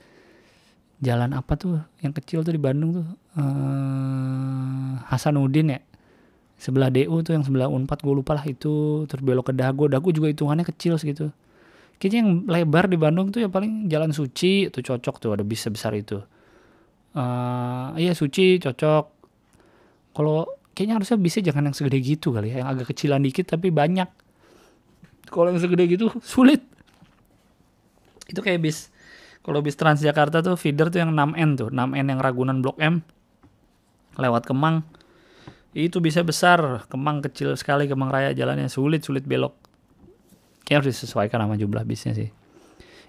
jalan 1.03 1.35
apa 1.35 1.59
tuh 1.59 1.83
yang 1.99 2.15
kecil 2.15 2.47
tuh 2.47 2.55
di 2.55 2.61
Bandung 2.61 3.03
tuh? 3.03 3.07
Uh, 3.35 4.95
Hasanuddin 5.11 5.75
ya? 5.75 5.79
Sebelah 6.55 6.87
DU 6.93 7.19
tuh 7.25 7.35
yang 7.35 7.43
sebelah 7.43 7.67
Unpad 7.67 7.99
gue 7.99 8.13
lupa 8.15 8.39
lah 8.39 8.45
itu. 8.47 9.03
Terus 9.11 9.21
belok 9.25 9.51
ke 9.51 9.53
Dago. 9.57 9.91
Dago 9.91 10.07
juga 10.15 10.31
hitungannya 10.31 10.63
kecil 10.63 10.95
segitu. 10.95 11.27
Kayaknya 11.99 12.17
yang 12.23 12.31
lebar 12.47 12.85
di 12.87 12.97
Bandung 12.97 13.29
tuh 13.29 13.43
ya 13.43 13.49
paling 13.51 13.91
jalan 13.91 14.15
Suci 14.15 14.71
itu 14.71 14.79
cocok 14.79 15.15
tuh 15.19 15.29
ada 15.35 15.43
bis 15.43 15.59
sebesar 15.59 15.91
itu. 15.93 16.23
Uh, 17.11 17.91
iya 17.99 18.15
Suci 18.15 18.63
cocok. 18.63 19.19
Kalau 20.15 20.60
kayaknya 20.71 20.95
harusnya 20.99 21.17
bisa 21.19 21.43
jangan 21.43 21.71
yang 21.71 21.75
segede 21.75 21.99
gitu 21.99 22.31
kali 22.31 22.55
ya 22.55 22.63
yang 22.63 22.69
agak 22.71 22.91
kecilan 22.91 23.21
dikit 23.21 23.47
tapi 23.51 23.69
banyak. 23.69 24.07
Kalau 25.27 25.47
yang 25.51 25.59
segede 25.59 25.87
gitu 25.87 26.11
sulit. 26.23 26.63
Itu 28.27 28.39
kayak 28.39 28.63
bis 28.63 28.91
kalau 29.41 29.59
bis 29.59 29.75
Transjakarta 29.75 30.45
tuh 30.45 30.55
feeder 30.55 30.93
tuh 30.93 31.01
yang 31.01 31.11
6N 31.17 31.49
tuh 31.57 31.69
6N 31.73 32.05
yang 32.05 32.19
Ragunan 32.21 32.61
Blok 32.61 32.77
M. 32.79 33.03
Lewat 34.15 34.47
Kemang. 34.47 34.85
Itu 35.71 36.03
bisa 36.03 36.21
besar 36.21 36.85
Kemang 36.87 37.23
kecil 37.23 37.55
sekali 37.55 37.87
Kemang 37.87 38.11
Raya 38.11 38.31
jalannya 38.31 38.71
sulit 38.71 39.03
sulit 39.03 39.27
belok. 39.27 39.55
Kayak 40.63 40.85
harus 40.85 40.95
disesuaikan 40.95 41.43
sama 41.43 41.55
jumlah 41.57 41.83
bisnya 41.83 42.15
sih. 42.15 42.29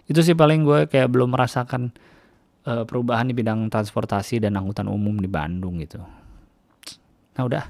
Itu 0.08 0.24
sih 0.24 0.34
paling 0.34 0.66
gue 0.66 0.90
kayak 0.90 1.12
belum 1.14 1.30
merasakan 1.30 1.94
uh, 2.66 2.82
perubahan 2.88 3.30
di 3.30 3.34
bidang 3.36 3.70
transportasi 3.70 4.42
dan 4.42 4.58
angkutan 4.58 4.90
umum 4.90 5.14
di 5.18 5.30
Bandung 5.30 5.78
gitu 5.78 6.21
Nah 7.32 7.42
udah, 7.48 7.64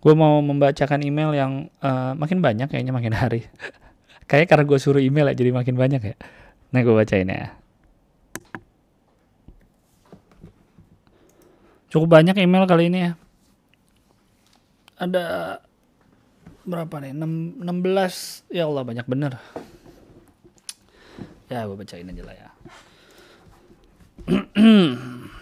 gue 0.00 0.14
mau 0.16 0.40
membacakan 0.40 1.04
email 1.04 1.30
yang 1.36 1.52
uh, 1.84 2.12
makin 2.16 2.40
banyak 2.40 2.68
kayaknya 2.68 2.92
makin 2.92 3.14
hari. 3.16 3.44
Kayak 4.30 4.46
karena 4.54 4.64
gue 4.64 4.78
suruh 4.78 5.02
email 5.02 5.26
ya 5.28 5.34
jadi 5.34 5.50
makin 5.50 5.74
banyak 5.74 6.02
ya. 6.06 6.16
Nah 6.70 6.80
gue 6.86 6.94
bacain 6.94 7.26
ya. 7.26 7.50
Cukup 11.90 12.06
banyak 12.06 12.38
email 12.38 12.70
kali 12.70 12.86
ini 12.86 13.10
ya. 13.10 13.12
Ada 15.02 15.58
berapa 16.62 17.02
nih? 17.02 17.10
6, 17.10 17.58
16. 17.58 18.54
Ya 18.54 18.70
Allah 18.70 18.86
banyak 18.86 19.06
bener. 19.10 19.42
Ya 21.50 21.66
gue 21.66 21.74
bacain 21.74 22.06
aja 22.06 22.22
lah 22.22 22.36
ya. 22.38 22.48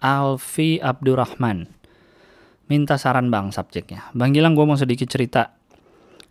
Alfi 0.00 0.80
Abdurrahman. 0.80 1.68
Minta 2.72 2.96
saran 2.96 3.28
bang 3.28 3.52
subjeknya. 3.52 4.08
Bang 4.16 4.32
Gilang 4.32 4.56
gue 4.56 4.64
mau 4.64 4.80
sedikit 4.80 5.04
cerita. 5.12 5.52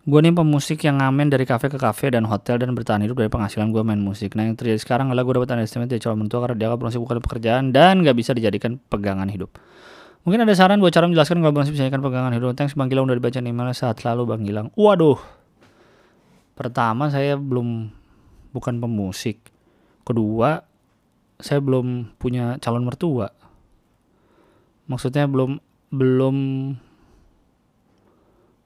Gue 0.02 0.18
nih 0.24 0.34
pemusik 0.34 0.82
yang 0.82 0.98
ngamen 0.98 1.30
dari 1.30 1.46
kafe 1.46 1.70
ke 1.70 1.78
kafe 1.78 2.10
dan 2.10 2.26
hotel 2.26 2.58
dan 2.58 2.74
bertahan 2.74 3.04
hidup 3.04 3.20
dari 3.20 3.30
penghasilan 3.30 3.70
gue 3.70 3.82
main 3.86 4.00
musik. 4.00 4.34
Nah 4.34 4.48
yang 4.48 4.56
terjadi 4.58 4.80
sekarang 4.80 5.12
adalah 5.12 5.22
gue 5.22 5.34
dapat 5.38 5.54
underestimate 5.54 5.92
dari 5.92 6.00
calon 6.02 6.26
mentua 6.26 6.40
karena 6.42 6.56
dia 6.56 6.68
musik 6.74 6.98
bukan 6.98 7.22
pekerjaan 7.22 7.70
dan 7.70 8.02
gak 8.02 8.16
bisa 8.16 8.34
dijadikan 8.34 8.80
pegangan 8.90 9.28
hidup. 9.30 9.54
Mungkin 10.26 10.42
ada 10.42 10.52
saran 10.56 10.82
buat 10.82 10.90
cara 10.90 11.06
menjelaskan 11.06 11.44
kalau 11.44 11.52
musik 11.54 11.76
bisa 11.76 11.86
dijadikan 11.86 12.02
pegangan 12.02 12.32
hidup. 12.34 12.56
Thanks 12.56 12.74
Bang 12.74 12.90
Gilang 12.90 13.06
udah 13.06 13.16
dibaca 13.20 13.38
emailnya 13.38 13.76
saat 13.76 14.02
lalu 14.02 14.22
Bang 14.26 14.42
Gilang. 14.42 14.72
Waduh. 14.74 15.20
Pertama 16.58 17.12
saya 17.12 17.38
belum 17.38 17.92
bukan 18.56 18.82
pemusik. 18.82 19.52
Kedua 20.02 20.64
saya 21.38 21.60
belum 21.60 22.16
punya 22.16 22.56
calon 22.60 22.84
mertua 22.84 23.39
maksudnya 24.90 25.30
belum 25.30 25.62
belum 25.94 26.36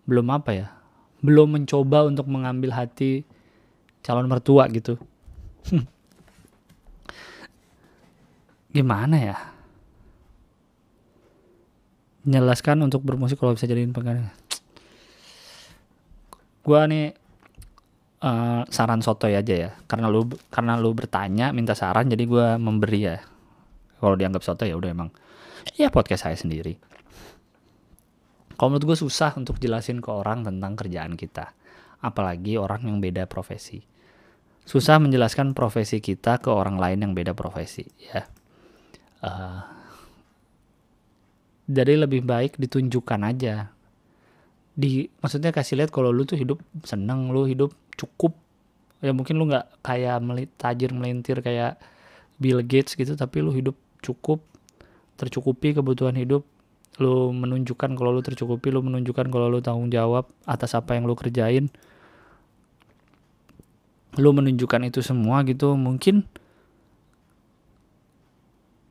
belum 0.09 0.27
apa 0.33 0.51
ya? 0.57 0.73
Belum 1.21 1.53
mencoba 1.53 2.09
untuk 2.09 2.25
mengambil 2.33 2.73
hati 2.73 3.29
calon 4.01 4.29
mertua 4.29 4.65
gitu. 4.73 4.97
Gimana 8.77 9.17
ya? 9.21 9.37
Menjelaskan 12.25 12.81
untuk 12.89 13.05
bermusik 13.05 13.37
kalau 13.37 13.53
bisa 13.53 13.69
jadiin 13.69 13.93
pegangan 13.93 14.33
gua 16.65 16.89
nih 16.89 17.13
uh, 18.25 18.65
saran 18.73 19.05
sotoy 19.05 19.37
aja 19.37 19.55
ya. 19.55 19.71
Karena 19.85 20.09
lu 20.09 20.27
karena 20.49 20.81
lu 20.81 20.97
bertanya 20.97 21.53
minta 21.53 21.77
saran 21.77 22.09
jadi 22.09 22.25
gua 22.25 22.57
memberi 22.57 23.01
ya. 23.05 23.21
Kalau 24.01 24.17
dianggap 24.17 24.43
soto 24.43 24.65
ya 24.65 24.75
udah 24.77 24.91
emang 24.91 25.13
ya 25.73 25.89
podcast 25.89 26.29
saya 26.29 26.37
sendiri. 26.37 26.77
Kalau 28.55 28.71
menurut 28.71 28.95
gue 28.95 28.99
susah 28.99 29.35
untuk 29.35 29.59
jelasin 29.59 29.99
ke 29.99 30.11
orang 30.15 30.47
tentang 30.47 30.79
kerjaan 30.79 31.19
kita. 31.19 31.57
Apalagi 32.05 32.61
orang 32.61 32.87
yang 32.87 33.03
beda 33.03 33.27
profesi. 33.27 33.83
Susah 34.65 34.97
menjelaskan 35.03 35.53
profesi 35.53 35.99
kita 35.99 36.39
ke 36.39 36.49
orang 36.49 36.79
lain 36.79 37.03
yang 37.03 37.13
beda 37.13 37.35
profesi. 37.35 37.85
ya. 37.99 38.23
Uh, 39.25 39.61
jadi 41.65 41.97
lebih 41.97 42.23
baik 42.23 42.61
ditunjukkan 42.61 43.21
aja. 43.25 43.73
Di 44.77 45.09
maksudnya 45.19 45.51
kasih 45.51 45.81
lihat 45.81 45.91
kalau 45.91 46.13
lu 46.13 46.29
tuh 46.29 46.37
hidup 46.37 46.61
seneng, 46.85 47.33
lu 47.33 47.49
hidup 47.49 47.73
cukup. 47.97 48.37
Ya 49.01 49.17
mungkin 49.17 49.41
lu 49.41 49.49
nggak 49.49 49.81
kayak 49.81 50.21
tajir 50.61 50.93
melintir 50.93 51.41
kayak 51.41 51.81
Bill 52.37 52.61
Gates 52.61 52.95
gitu, 52.97 53.17
tapi 53.17 53.41
lu 53.41 53.51
hidup 53.53 53.77
cukup 54.05 54.45
tercukupi 55.15 55.75
kebutuhan 55.75 56.19
hidup 56.19 56.43
lu 57.03 57.35
menunjukkan 57.35 57.99
kalau 57.99 58.15
lu 58.15 58.23
tercukupi 58.23 58.71
lu 58.71 58.79
menunjukkan 58.87 59.27
kalau 59.27 59.51
lu 59.51 59.59
tanggung 59.59 59.91
jawab 59.91 60.31
atas 60.47 60.79
apa 60.79 60.95
yang 60.95 61.11
lu 61.11 61.19
kerjain. 61.19 61.67
Lu 64.15 64.31
menunjukkan 64.31 64.87
itu 64.87 65.03
semua 65.03 65.43
gitu 65.43 65.75
mungkin 65.75 66.23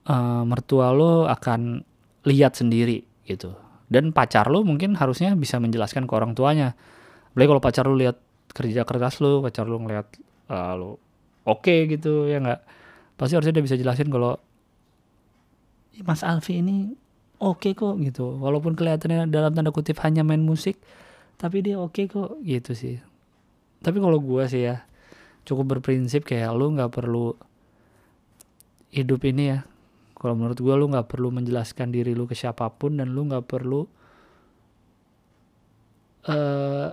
uh, 0.04 0.44
mertua 0.44 0.92
lo 0.92 1.32
akan 1.32 1.88
lihat 2.28 2.60
sendiri 2.60 3.08
gitu. 3.24 3.56
Dan 3.88 4.12
pacar 4.12 4.52
lo 4.52 4.68
mungkin 4.68 5.00
harusnya 5.00 5.32
bisa 5.40 5.64
menjelaskan 5.64 6.04
ke 6.04 6.12
orang 6.12 6.36
tuanya. 6.36 6.76
Apalagi 7.32 7.48
kalau 7.56 7.64
pacar 7.64 7.84
lo 7.88 7.96
lihat 7.96 8.20
kerja 8.52 8.84
keras 8.84 9.24
lo 9.24 9.40
pacar 9.40 9.64
lo 9.64 9.80
ngeliat 9.80 10.08
uh, 10.52 10.76
lo 10.76 11.00
oke 11.48 11.64
okay 11.64 11.88
gitu 11.88 12.28
ya 12.28 12.44
nggak? 12.44 12.60
Pasti 13.16 13.40
harusnya 13.40 13.56
dia 13.56 13.64
bisa 13.64 13.80
jelasin 13.80 14.12
kalau 14.12 14.36
Mas 16.02 16.26
Alfi 16.26 16.66
ini 16.66 16.98
oke 17.38 17.70
okay 17.70 17.72
kok 17.78 18.02
gitu. 18.02 18.42
Walaupun 18.42 18.74
kelihatannya 18.74 19.30
dalam 19.30 19.54
tanda 19.54 19.70
kutip 19.70 20.02
hanya 20.02 20.26
main 20.26 20.42
musik 20.42 20.82
tapi 21.38 21.62
dia 21.62 21.78
oke 21.78 21.94
okay 21.94 22.06
kok 22.10 22.42
gitu 22.42 22.74
sih. 22.74 22.98
Tapi 23.84 24.02
kalau 24.02 24.18
gue 24.18 24.44
sih 24.50 24.66
ya 24.66 24.82
cukup 25.44 25.78
berprinsip 25.78 26.24
kayak 26.24 26.56
lu 26.56 26.74
nggak 26.74 26.90
perlu 26.90 27.38
hidup 28.90 29.22
ini 29.28 29.54
ya. 29.54 29.60
Kalau 30.18 30.40
menurut 30.40 30.58
gue 30.58 30.74
lu 30.74 30.88
nggak 30.88 31.12
perlu 31.12 31.30
menjelaskan 31.30 31.92
diri 31.92 32.16
lu 32.16 32.26
ke 32.26 32.34
siapa 32.34 32.72
pun 32.74 32.98
dan 32.98 33.12
lu 33.12 33.28
nggak 33.28 33.44
perlu 33.44 33.84
uh, 36.32 36.90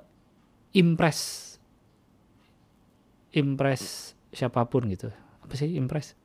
impress 0.74 1.50
impress 3.30 4.14
siapa 4.34 4.66
pun 4.66 4.90
gitu. 4.90 5.10
Apa 5.46 5.54
sih 5.54 5.78
impress? 5.78 6.18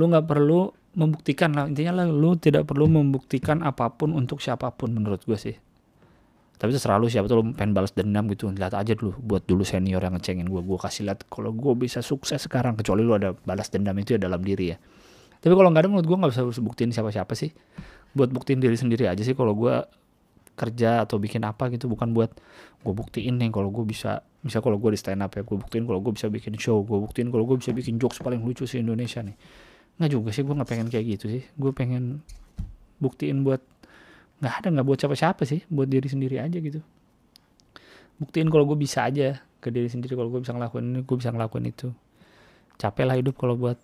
Lu 0.00 0.08
nggak 0.08 0.24
perlu 0.24 0.77
membuktikan 0.96 1.52
lah. 1.52 1.68
Intinya 1.68 2.02
lah 2.02 2.06
lu 2.08 2.38
tidak 2.38 2.68
perlu 2.68 2.88
membuktikan 2.88 3.60
apa 3.60 3.92
pun 3.92 4.14
untuk 4.16 4.40
siapa 4.40 4.72
pun 4.72 4.94
menurut 4.94 5.20
gue 5.26 5.36
sih. 5.36 5.56
Tapi 6.58 6.74
itu 6.74 6.80
selalu 6.82 7.06
siapa 7.06 7.30
tuh 7.30 7.38
lu 7.38 7.54
pengen 7.54 7.70
balas 7.70 7.94
dendam 7.94 8.26
gitu 8.34 8.50
lihat 8.50 8.74
aja 8.74 8.90
dulu 8.98 9.14
buat 9.22 9.46
dulu 9.46 9.62
senior 9.62 10.02
yang 10.02 10.18
ngecengin 10.18 10.50
gue 10.50 10.58
gue 10.58 10.78
kasih 10.82 11.06
lihat 11.06 11.22
kalau 11.30 11.54
gue 11.54 11.70
bisa 11.78 12.02
sukses 12.02 12.42
sekarang 12.42 12.74
kecuali 12.74 13.06
lu 13.06 13.14
ada 13.14 13.30
balas 13.46 13.70
dendam 13.70 13.94
itu 13.94 14.18
ya 14.18 14.20
dalam 14.20 14.42
diri 14.42 14.74
ya. 14.74 14.76
Tapi 15.38 15.54
kalau 15.54 15.70
nggak 15.70 15.86
ada 15.86 15.90
menurut 15.90 16.06
gue 16.06 16.16
nggak 16.18 16.32
bisa 16.34 16.42
buktiin 16.62 16.90
siapa 16.90 17.14
siapa 17.14 17.38
sih. 17.38 17.54
Buat 18.16 18.34
buktiin 18.34 18.58
diri 18.58 18.74
sendiri 18.74 19.06
aja 19.06 19.22
sih 19.22 19.38
kalau 19.38 19.54
gue 19.54 19.74
kerja 20.58 21.06
atau 21.06 21.22
bikin 21.22 21.46
apa 21.46 21.70
gitu 21.70 21.86
bukan 21.86 22.10
buat 22.10 22.34
gue 22.82 22.90
buktiin 22.90 23.38
nih 23.38 23.54
kalau 23.54 23.70
gue 23.70 23.86
bisa 23.86 24.26
bisa 24.42 24.58
kalau 24.58 24.82
gue 24.82 24.90
di 24.90 24.98
stand 24.98 25.22
up 25.22 25.30
ya 25.38 25.46
gue 25.46 25.54
buktiin 25.54 25.86
kalau 25.86 26.02
gue 26.02 26.10
bisa 26.18 26.26
bikin 26.26 26.58
show 26.58 26.82
gue 26.82 26.98
buktiin 26.98 27.30
kalau 27.30 27.46
gue 27.46 27.62
bisa 27.62 27.70
bikin 27.70 28.02
jokes 28.02 28.18
paling 28.18 28.42
lucu 28.42 28.66
sih 28.66 28.82
Indonesia 28.82 29.22
nih 29.22 29.38
nggak 29.98 30.10
juga 30.14 30.30
sih 30.30 30.46
gue 30.46 30.54
nggak 30.54 30.70
pengen 30.70 30.88
kayak 30.88 31.06
gitu 31.18 31.26
sih. 31.26 31.42
Gue 31.58 31.74
pengen 31.74 32.22
buktiin 33.02 33.42
buat 33.42 33.62
nggak 34.38 34.54
ada 34.62 34.68
nggak 34.70 34.86
buat 34.86 34.98
siapa-siapa 35.02 35.42
sih 35.42 35.66
buat 35.66 35.90
diri 35.90 36.06
sendiri 36.06 36.38
aja 36.38 36.58
gitu. 36.62 36.78
Buktiin 38.22 38.50
kalau 38.50 38.66
gue 38.66 38.78
bisa 38.78 39.06
aja 39.06 39.42
ke 39.58 39.74
diri 39.74 39.90
sendiri 39.90 40.14
kalau 40.14 40.30
gue 40.30 40.42
bisa 40.42 40.54
ngelakuin 40.54 40.86
ini 40.86 41.00
gue 41.02 41.16
bisa 41.18 41.34
ngelakuin 41.34 41.66
itu. 41.66 41.90
Capek 42.78 43.04
lah 43.10 43.18
hidup 43.18 43.34
kalau 43.34 43.58
buat 43.58 43.78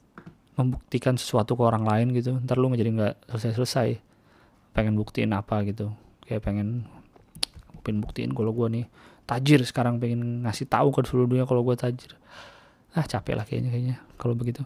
membuktikan 0.54 1.18
sesuatu 1.18 1.58
ke 1.58 1.62
orang 1.66 1.82
lain 1.82 2.14
gitu. 2.14 2.38
Ntar 2.38 2.62
lu 2.62 2.70
jadi 2.70 2.90
nggak 2.94 3.14
selesai-selesai. 3.34 3.98
Pengen 4.70 4.94
buktiin 4.94 5.34
apa 5.34 5.66
gitu. 5.66 5.90
Kayak 6.22 6.46
pengen 6.46 6.86
pengen 7.82 8.00
buktiin 8.06 8.30
kalau 8.30 8.54
gue 8.54 8.66
nih 8.70 8.86
tajir 9.26 9.60
sekarang 9.66 9.98
pengen 9.98 10.46
ngasih 10.46 10.70
tahu 10.70 10.94
ke 10.94 11.02
seluruh 11.10 11.26
dunia 11.26 11.44
kalau 11.46 11.66
gue 11.66 11.74
tajir. 11.74 12.14
Ah 12.94 13.02
capek 13.02 13.34
lah 13.34 13.42
kayaknya 13.42 13.74
kayaknya 13.74 13.96
kalau 14.14 14.38
begitu 14.38 14.62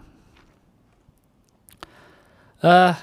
uh, 2.65 2.95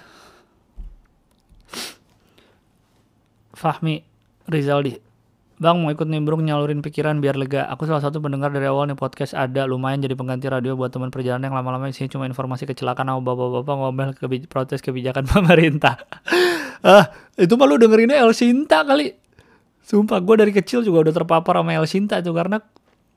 Fahmi 3.56 4.04
Rizaldi 4.52 5.06
Bang 5.56 5.80
mau 5.80 5.88
ikut 5.88 6.04
nimbrung 6.12 6.44
nyalurin 6.44 6.84
pikiran 6.84 7.24
biar 7.24 7.39
lega. 7.39 7.63
Aku 7.72 7.88
salah 7.88 8.04
satu 8.04 8.20
pendengar 8.20 8.52
dari 8.52 8.68
awal 8.68 8.91
nih 8.91 9.00
podcast 9.00 9.32
ada 9.32 9.63
lumayan 9.63 10.04
jadi 10.04 10.12
pengganti 10.12 10.52
radio 10.52 10.76
buat 10.76 10.91
teman 10.91 11.15
perjalanan 11.15 11.48
yang 11.48 11.56
lama-lama 11.56 11.88
isinya 11.88 12.12
cuma 12.12 12.28
informasi 12.28 12.68
kecelakaan 12.68 13.08
sama 13.08 13.24
bapak-bapak 13.24 13.76
ngomel 13.80 14.10
kebi 14.20 14.38
protes 14.52 14.84
kebijakan 14.84 15.24
pemerintah. 15.32 15.96
ah 16.84 17.08
itu 17.39 17.56
malu 17.56 17.80
dengerinnya 17.80 18.20
El 18.20 18.36
Sinta 18.36 18.84
kali. 18.84 19.15
Sumpah 19.80 20.20
gue 20.20 20.36
dari 20.44 20.52
kecil 20.52 20.84
juga 20.84 21.08
udah 21.08 21.24
terpapar 21.24 21.56
sama 21.56 21.72
El 21.72 21.88
Sinta 21.88 22.20
itu 22.20 22.36
karena 22.36 22.60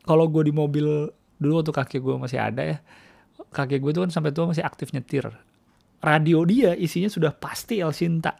kalau 0.06 0.30
gue 0.30 0.46
di 0.46 0.54
mobil 0.54 1.10
dulu 1.42 1.52
waktu 1.58 1.74
kaki 1.74 1.98
gue 1.98 2.22
masih 2.22 2.38
ada 2.38 2.62
ya 2.62 2.78
kaki 3.50 3.82
gue 3.82 3.90
tuh 3.90 4.06
kan 4.06 4.10
sampai 4.14 4.30
tua 4.30 4.46
masih 4.46 4.62
aktif 4.62 4.94
nyetir. 4.94 5.26
Radio 5.98 6.46
dia 6.46 6.78
isinya 6.78 7.10
sudah 7.10 7.34
pasti 7.34 7.82
El 7.82 7.90
Sinta 7.90 8.38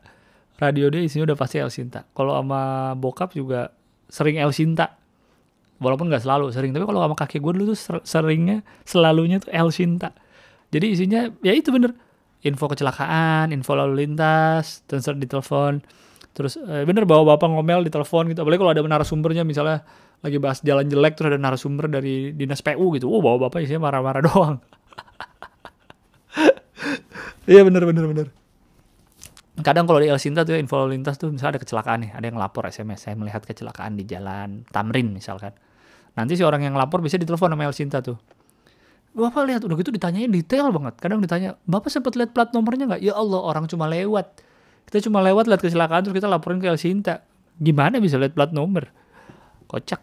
radio 0.59 0.91
dia 0.91 1.07
isinya 1.07 1.33
udah 1.33 1.39
pasti 1.39 1.63
El 1.63 1.71
Sinta. 1.71 2.05
Kalau 2.13 2.35
sama 2.35 2.93
bokap 2.99 3.33
juga 3.33 3.71
sering 4.11 4.43
El 4.43 4.51
Sinta. 4.51 4.99
Walaupun 5.79 6.11
nggak 6.11 6.27
selalu 6.27 6.51
sering, 6.51 6.75
tapi 6.75 6.91
kalau 6.91 6.99
sama 6.99 7.15
kakek 7.15 7.39
gue 7.39 7.53
dulu 7.55 7.71
tuh 7.71 8.03
seringnya 8.03 8.67
selalunya 8.83 9.39
tuh 9.39 9.55
El 9.55 9.71
Sinta. 9.71 10.11
Jadi 10.75 10.87
isinya 10.91 11.31
ya 11.39 11.55
itu 11.55 11.71
bener 11.71 11.95
info 12.43 12.67
kecelakaan, 12.67 13.55
info 13.55 13.79
lalu 13.79 14.03
lintas, 14.03 14.83
transfer 14.91 15.15
di 15.15 15.31
telepon. 15.31 15.79
Terus 16.35 16.59
eh, 16.59 16.83
bener 16.83 17.07
bawa 17.07 17.39
bapak 17.39 17.47
ngomel 17.47 17.87
di 17.87 17.95
telepon 17.95 18.27
gitu. 18.27 18.43
Apalagi 18.43 18.59
kalau 18.59 18.73
ada 18.75 18.83
narasumbernya 18.83 19.47
misalnya 19.47 19.87
lagi 20.19 20.43
bahas 20.43 20.59
jalan 20.67 20.91
jelek 20.91 21.15
terus 21.15 21.31
ada 21.31 21.39
narasumber 21.39 21.87
dari 21.87 22.35
dinas 22.35 22.59
PU 22.59 22.91
gitu. 22.99 23.07
Oh 23.07 23.23
bawa 23.23 23.47
bapak 23.47 23.63
isinya 23.63 23.87
marah-marah 23.87 24.23
doang. 24.27 24.59
Iya 27.49 27.65
bener 27.65 27.83
bener 27.89 28.05
bener 28.05 28.29
kadang 29.63 29.91
kalau 29.91 29.99
di 29.99 30.07
El 30.07 30.19
Sinta 30.23 30.47
tuh 30.47 30.55
ya, 30.55 30.59
info 30.63 30.79
lalu 30.79 30.99
lintas 30.99 31.19
tuh 31.19 31.35
misalnya 31.35 31.59
ada 31.59 31.61
kecelakaan 31.63 31.99
nih, 32.07 32.11
ada 32.15 32.25
yang 32.31 32.39
lapor 32.39 32.63
SMS, 32.71 33.11
saya 33.11 33.15
melihat 33.19 33.43
kecelakaan 33.43 33.99
di 33.99 34.07
jalan 34.07 34.63
Tamrin 34.71 35.11
misalkan. 35.11 35.55
Nanti 36.15 36.39
si 36.39 36.43
orang 36.47 36.63
yang 36.67 36.75
lapor 36.79 37.03
bisa 37.03 37.19
ditelepon 37.19 37.55
sama 37.55 37.63
El 37.67 37.75
Sinta 37.75 37.99
tuh. 38.03 38.19
Bapak 39.15 39.51
lihat 39.51 39.67
udah 39.67 39.75
gitu 39.75 39.91
ditanyain 39.91 40.31
detail 40.31 40.71
banget. 40.71 40.95
Kadang 41.03 41.19
ditanya, 41.19 41.59
"Bapak 41.67 41.91
sempat 41.91 42.15
lihat 42.15 42.31
plat 42.31 42.51
nomornya 42.55 42.87
nggak?" 42.87 43.03
Ya 43.03 43.19
Allah, 43.19 43.41
orang 43.43 43.67
cuma 43.67 43.91
lewat. 43.91 44.47
Kita 44.87 45.11
cuma 45.11 45.19
lewat 45.27 45.51
lihat 45.51 45.63
kecelakaan 45.63 46.07
terus 46.07 46.15
kita 46.15 46.31
laporin 46.31 46.63
ke 46.63 46.71
El 46.71 46.79
Sinta. 46.79 47.27
Gimana 47.59 47.99
bisa 47.99 48.15
lihat 48.15 48.39
plat 48.39 48.55
nomor? 48.55 48.95
Kocak. 49.67 50.01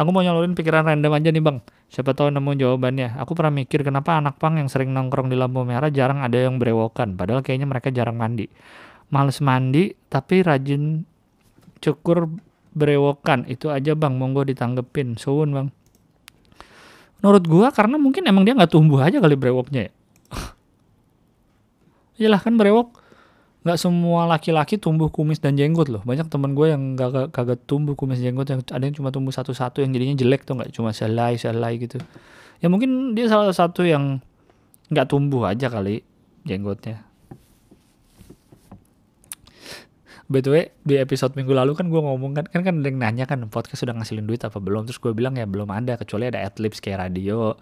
Aku 0.00 0.16
mau 0.16 0.24
nyalurin 0.24 0.56
pikiran 0.56 0.88
random 0.88 1.12
aja 1.12 1.28
nih 1.28 1.44
bang. 1.44 1.60
Siapa 1.92 2.16
tahu 2.16 2.32
nemu 2.32 2.56
jawabannya. 2.56 3.20
Aku 3.20 3.36
pernah 3.36 3.52
mikir 3.52 3.84
kenapa 3.84 4.16
anak 4.16 4.40
pang 4.40 4.56
yang 4.56 4.72
sering 4.72 4.96
nongkrong 4.96 5.28
di 5.28 5.36
lampu 5.36 5.60
merah 5.60 5.92
jarang 5.92 6.24
ada 6.24 6.40
yang 6.40 6.56
berewokan. 6.56 7.20
Padahal 7.20 7.44
kayaknya 7.44 7.68
mereka 7.68 7.92
jarang 7.92 8.16
mandi. 8.16 8.48
Males 9.12 9.44
mandi 9.44 9.92
tapi 10.08 10.40
rajin 10.40 11.04
cukur 11.84 12.32
berewokan. 12.72 13.44
Itu 13.44 13.68
aja 13.68 13.92
bang, 13.92 14.16
monggo 14.16 14.48
ditanggepin. 14.48 15.20
Suwun 15.20 15.52
bang. 15.52 15.68
Menurut 17.20 17.44
gua 17.44 17.68
karena 17.68 18.00
mungkin 18.00 18.24
emang 18.24 18.48
dia 18.48 18.56
nggak 18.56 18.72
tumbuh 18.72 19.04
aja 19.04 19.20
kali 19.20 19.36
brewoknya 19.36 19.80
ya. 19.84 19.92
Iyalah 22.24 22.40
kan 22.40 22.56
brewok 22.56 22.99
nggak 23.60 23.76
semua 23.76 24.24
laki-laki 24.24 24.80
tumbuh 24.80 25.12
kumis 25.12 25.36
dan 25.36 25.52
jenggot 25.52 25.92
loh. 25.92 26.00
Banyak 26.00 26.32
temen 26.32 26.56
gue 26.56 26.72
yang 26.72 26.96
gak 26.96 27.28
kagak 27.28 27.60
tumbuh 27.68 27.92
kumis 27.92 28.16
jenggot 28.16 28.48
yang 28.48 28.60
ada 28.64 28.80
yang 28.80 28.96
cuma 28.96 29.12
tumbuh 29.12 29.32
satu-satu 29.36 29.84
yang 29.84 29.92
jadinya 29.92 30.16
jelek 30.16 30.48
tuh 30.48 30.56
nggak? 30.56 30.72
Cuma 30.72 30.96
selai 30.96 31.36
selai 31.36 31.76
gitu. 31.76 32.00
Ya 32.64 32.72
mungkin 32.72 33.12
dia 33.12 33.28
salah 33.28 33.52
satu 33.52 33.84
yang 33.84 34.24
nggak 34.88 35.06
tumbuh 35.12 35.44
aja 35.44 35.68
kali 35.68 36.00
jenggotnya. 36.48 37.04
BTW 40.30 40.70
di 40.86 40.94
episode 40.96 41.34
minggu 41.34 41.50
lalu 41.50 41.74
kan 41.74 41.90
gue 41.90 42.00
ngomong 42.00 42.38
kan 42.38 42.46
kan 42.46 42.62
kan 42.62 42.74
ada 42.80 42.86
yang 42.86 43.02
nanya 43.02 43.24
kan 43.26 43.42
podcast 43.50 43.82
sudah 43.82 43.92
ngasilin 43.92 44.24
duit 44.24 44.40
apa 44.40 44.56
belum? 44.56 44.88
Terus 44.88 44.96
gue 44.96 45.12
bilang 45.12 45.36
ya 45.36 45.44
belum 45.44 45.68
ada. 45.68 46.00
Kecuali 46.00 46.32
ada 46.32 46.40
adlibs 46.40 46.80
kayak 46.80 47.12
radio 47.12 47.52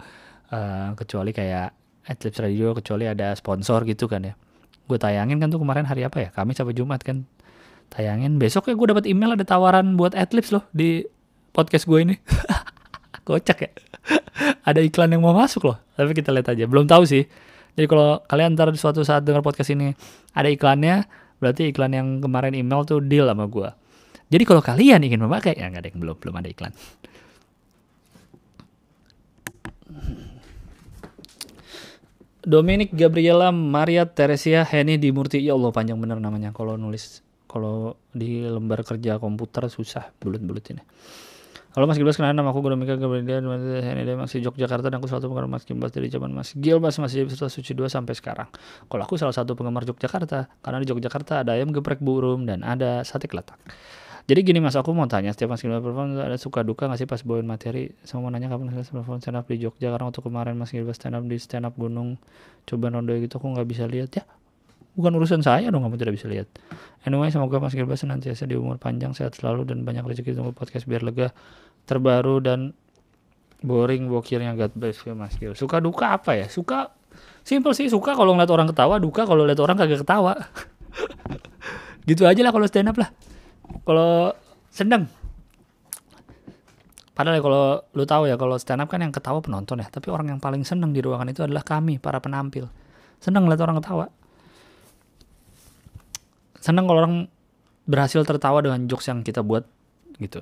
uh, 0.53 0.95
kecuali 0.95 1.35
kayak 1.35 1.75
adlibs 2.07 2.39
radio 2.39 2.71
kecuali 2.71 3.03
ada 3.03 3.35
sponsor 3.35 3.83
gitu 3.83 4.07
kan 4.07 4.23
ya 4.23 4.33
gue 4.89 4.97
tayangin 4.97 5.37
kan 5.37 5.53
tuh 5.53 5.61
kemarin 5.61 5.85
hari 5.85 6.01
apa 6.01 6.17
ya? 6.17 6.29
Kamis 6.33 6.57
sampai 6.57 6.73
Jumat 6.73 7.05
kan. 7.05 7.29
Tayangin 7.93 8.41
besok 8.41 8.69
ya 8.69 8.73
gue 8.73 8.87
dapat 8.89 9.05
email 9.05 9.37
ada 9.37 9.45
tawaran 9.45 9.93
buat 9.93 10.17
adlibs 10.17 10.49
loh 10.49 10.65
di 10.73 11.05
podcast 11.53 11.85
gue 11.85 11.99
ini. 12.01 12.15
Kocak 13.29 13.57
ya. 13.61 13.71
Ada 14.65 14.81
iklan 14.81 15.13
yang 15.13 15.21
mau 15.21 15.37
masuk 15.37 15.69
loh 15.69 15.77
tapi 15.93 16.17
kita 16.17 16.33
lihat 16.33 16.49
aja. 16.49 16.65
Belum 16.65 16.89
tahu 16.89 17.05
sih. 17.05 17.29
Jadi 17.77 17.85
kalau 17.85 18.25
kalian 18.25 18.57
ntar 18.57 18.73
suatu 18.73 19.05
saat 19.05 19.21
dengar 19.23 19.45
podcast 19.45 19.71
ini 19.71 19.93
ada 20.33 20.49
iklannya 20.49 21.05
berarti 21.39 21.71
iklan 21.71 21.91
yang 21.95 22.07
kemarin 22.19 22.53
email 22.53 22.83
tuh 22.83 22.99
deal 22.99 23.25
sama 23.25 23.47
gue 23.47 23.69
jadi 24.29 24.43
kalau 24.45 24.61
kalian 24.61 25.01
ingin 25.01 25.23
memakai 25.23 25.55
ya 25.55 25.71
nggak 25.71 25.81
ada 25.81 25.89
yang 25.89 25.99
belum 26.03 26.15
belum 26.19 26.35
ada 26.35 26.49
iklan 26.51 26.71
Dominic 32.39 32.95
Gabriela 32.95 33.51
Maria 33.51 34.07
Teresia 34.07 34.63
Heni 34.63 34.95
Dimurti 34.95 35.43
ya 35.43 35.59
Allah 35.59 35.75
panjang 35.75 35.99
bener 35.99 36.23
namanya 36.23 36.55
kalau 36.55 36.79
nulis 36.79 37.19
kalau 37.51 37.99
di 38.15 38.47
lembar 38.47 38.87
kerja 38.87 39.19
komputer 39.19 39.67
susah 39.67 40.15
bulut-bulut 40.23 40.63
ini 40.71 40.83
Halo 41.69 41.85
Mas 41.85 42.01
Gilbas, 42.01 42.17
kenal 42.17 42.33
nama 42.33 42.49
aku 42.49 42.65
Dominic 42.65 42.95
Gabriela 42.95 43.43
Heni 43.83 44.07
dari 44.07 44.15
masih 44.15 44.39
Yogyakarta 44.41 44.87
dan 44.87 45.03
aku 45.03 45.11
selalu 45.11 45.35
penggemar 45.35 45.59
Mas 45.59 45.63
Gilbas 45.67 45.91
dari 45.91 46.07
zaman 46.07 46.31
Mas 46.31 46.55
Gilbas 46.55 46.95
masih 46.97 47.21
jadi 47.21 47.27
peserta 47.27 47.51
suci 47.51 47.77
2 47.77 47.91
sampai 47.91 48.15
sekarang. 48.17 48.49
Kalau 48.87 49.03
aku 49.05 49.21
salah 49.21 49.35
satu 49.35 49.53
penggemar 49.53 49.85
Yogyakarta 49.85 50.49
karena 50.63 50.79
di 50.81 50.89
Yogyakarta 50.89 51.45
ada 51.45 51.53
ayam 51.53 51.69
geprek 51.69 52.01
burung 52.01 52.47
dan 52.47 52.65
ada 52.65 53.05
sate 53.05 53.29
kelatak. 53.29 53.59
Jadi 54.29 54.45
gini 54.45 54.61
mas, 54.61 54.77
aku 54.77 54.93
mau 54.93 55.09
tanya 55.09 55.33
setiap 55.33 55.57
mas 55.57 55.65
Gilbas 55.65 55.81
perform 55.81 56.13
ada 56.21 56.37
suka 56.37 56.61
duka 56.61 56.85
nggak 56.85 57.01
sih 57.01 57.09
pas 57.09 57.17
bawain 57.25 57.49
materi? 57.49 57.89
Sama 58.05 58.29
mau 58.29 58.29
nanya 58.29 58.45
kapan 58.45 58.69
Gilbas 58.69 58.93
perform 58.93 59.17
stand 59.25 59.41
up 59.41 59.49
di 59.49 59.57
Jogja 59.57 59.89
karena 59.89 60.05
waktu 60.05 60.21
kemarin 60.21 60.53
mas 60.53 60.69
Gilbas 60.69 61.01
stand 61.01 61.17
up 61.17 61.25
di 61.25 61.41
stand 61.41 61.65
up 61.65 61.73
gunung 61.73 62.21
coba 62.69 62.93
rondo 62.93 63.09
gitu 63.17 63.41
aku 63.41 63.57
nggak 63.57 63.65
bisa 63.65 63.89
lihat 63.89 64.21
ya. 64.21 64.29
Bukan 64.93 65.17
urusan 65.17 65.41
saya 65.41 65.73
dong 65.73 65.81
kamu 65.81 65.97
tidak 65.97 66.13
bisa 66.13 66.29
lihat. 66.29 66.45
Anyway 67.09 67.33
semoga 67.33 67.57
mas 67.57 67.73
Gilbas 67.73 68.05
senantiasa 68.05 68.45
di 68.45 68.53
umur 68.53 68.77
panjang 68.77 69.17
sehat 69.17 69.33
selalu 69.33 69.65
dan 69.65 69.81
banyak 69.81 70.05
rezeki 70.05 70.37
tunggu 70.37 70.53
podcast 70.53 70.85
biar 70.85 71.01
lega 71.01 71.33
terbaru 71.89 72.37
dan 72.37 72.77
boring 73.65 74.13
bokirnya 74.13 74.53
God 74.53 74.77
bless 74.77 75.01
you 75.09 75.17
mas 75.17 75.41
Gil. 75.41 75.57
Suka 75.57 75.81
duka 75.81 76.13
apa 76.13 76.37
ya? 76.37 76.45
Suka 76.45 76.93
simple 77.41 77.73
sih 77.73 77.89
suka 77.89 78.13
kalau 78.13 78.37
ngeliat 78.37 78.53
orang 78.53 78.69
ketawa, 78.69 79.01
duka 79.01 79.25
kalau 79.25 79.41
lihat 79.49 79.57
orang 79.57 79.73
kagak 79.73 80.05
ketawa. 80.05 80.37
gitu 82.05 82.29
aja 82.29 82.45
lah 82.45 82.53
kalau 82.53 82.69
stand 82.69 82.93
up 82.93 82.97
lah 83.01 83.09
kalau 83.83 84.33
seneng 84.69 85.09
padahal 87.19 87.35
ya 87.35 87.43
kalau 87.43 87.63
lu 87.99 88.03
tahu 88.07 88.23
ya 88.31 88.39
kalau 88.39 88.55
stand 88.55 88.79
up 88.79 88.87
kan 88.87 89.03
yang 89.03 89.11
ketawa 89.11 89.43
penonton 89.43 89.83
ya. 89.83 89.91
Tapi 89.91 90.07
orang 90.07 90.31
yang 90.31 90.39
paling 90.39 90.63
seneng 90.63 90.95
di 90.95 91.03
ruangan 91.03 91.27
itu 91.27 91.43
adalah 91.43 91.67
kami 91.67 91.99
para 91.99 92.23
penampil. 92.23 92.71
Seneng 93.19 93.43
lihat 93.51 93.59
orang 93.59 93.75
ketawa. 93.83 94.07
Seneng 96.63 96.87
kalau 96.87 97.03
orang 97.03 97.15
berhasil 97.83 98.23
tertawa 98.23 98.63
dengan 98.63 98.87
jokes 98.87 99.11
yang 99.11 99.19
kita 99.19 99.43
buat 99.43 99.67
gitu. 100.15 100.39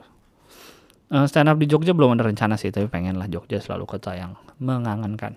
Uh, 1.09 1.25
stand 1.25 1.49
up 1.49 1.57
di 1.57 1.65
Jogja 1.65 1.95
belum 1.97 2.19
ada 2.19 2.27
rencana 2.27 2.59
sih 2.59 2.67
tapi 2.67 2.91
pengen 2.91 3.15
lah 3.15 3.31
Jogja 3.31 3.57
selalu 3.57 3.89
kota 3.89 4.13
yang 4.13 4.37
mengangankan. 4.61 5.33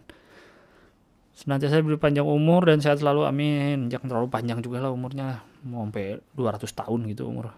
Senantiasa 1.32 1.80
diberi 1.80 1.96
panjang 1.96 2.28
umur 2.28 2.68
dan 2.68 2.84
sehat 2.84 3.00
selalu 3.00 3.24
amin. 3.24 3.88
Jangan 3.88 4.12
terlalu 4.12 4.28
panjang 4.28 4.60
juga 4.60 4.84
lah 4.84 4.92
umurnya. 4.92 5.40
Mau 5.64 5.88
sampai 5.88 6.20
200 6.36 6.68
tahun 6.68 7.00
gitu 7.08 7.32
umur 7.32 7.56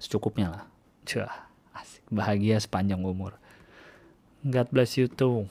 secukupnya 0.00 0.48
lah. 0.48 0.64
Cah, 1.04 1.46
asik. 1.76 2.02
Bahagia 2.08 2.56
sepanjang 2.56 3.04
umur. 3.04 3.36
God 4.40 4.72
bless 4.72 4.96
you 4.96 5.06
too. 5.06 5.44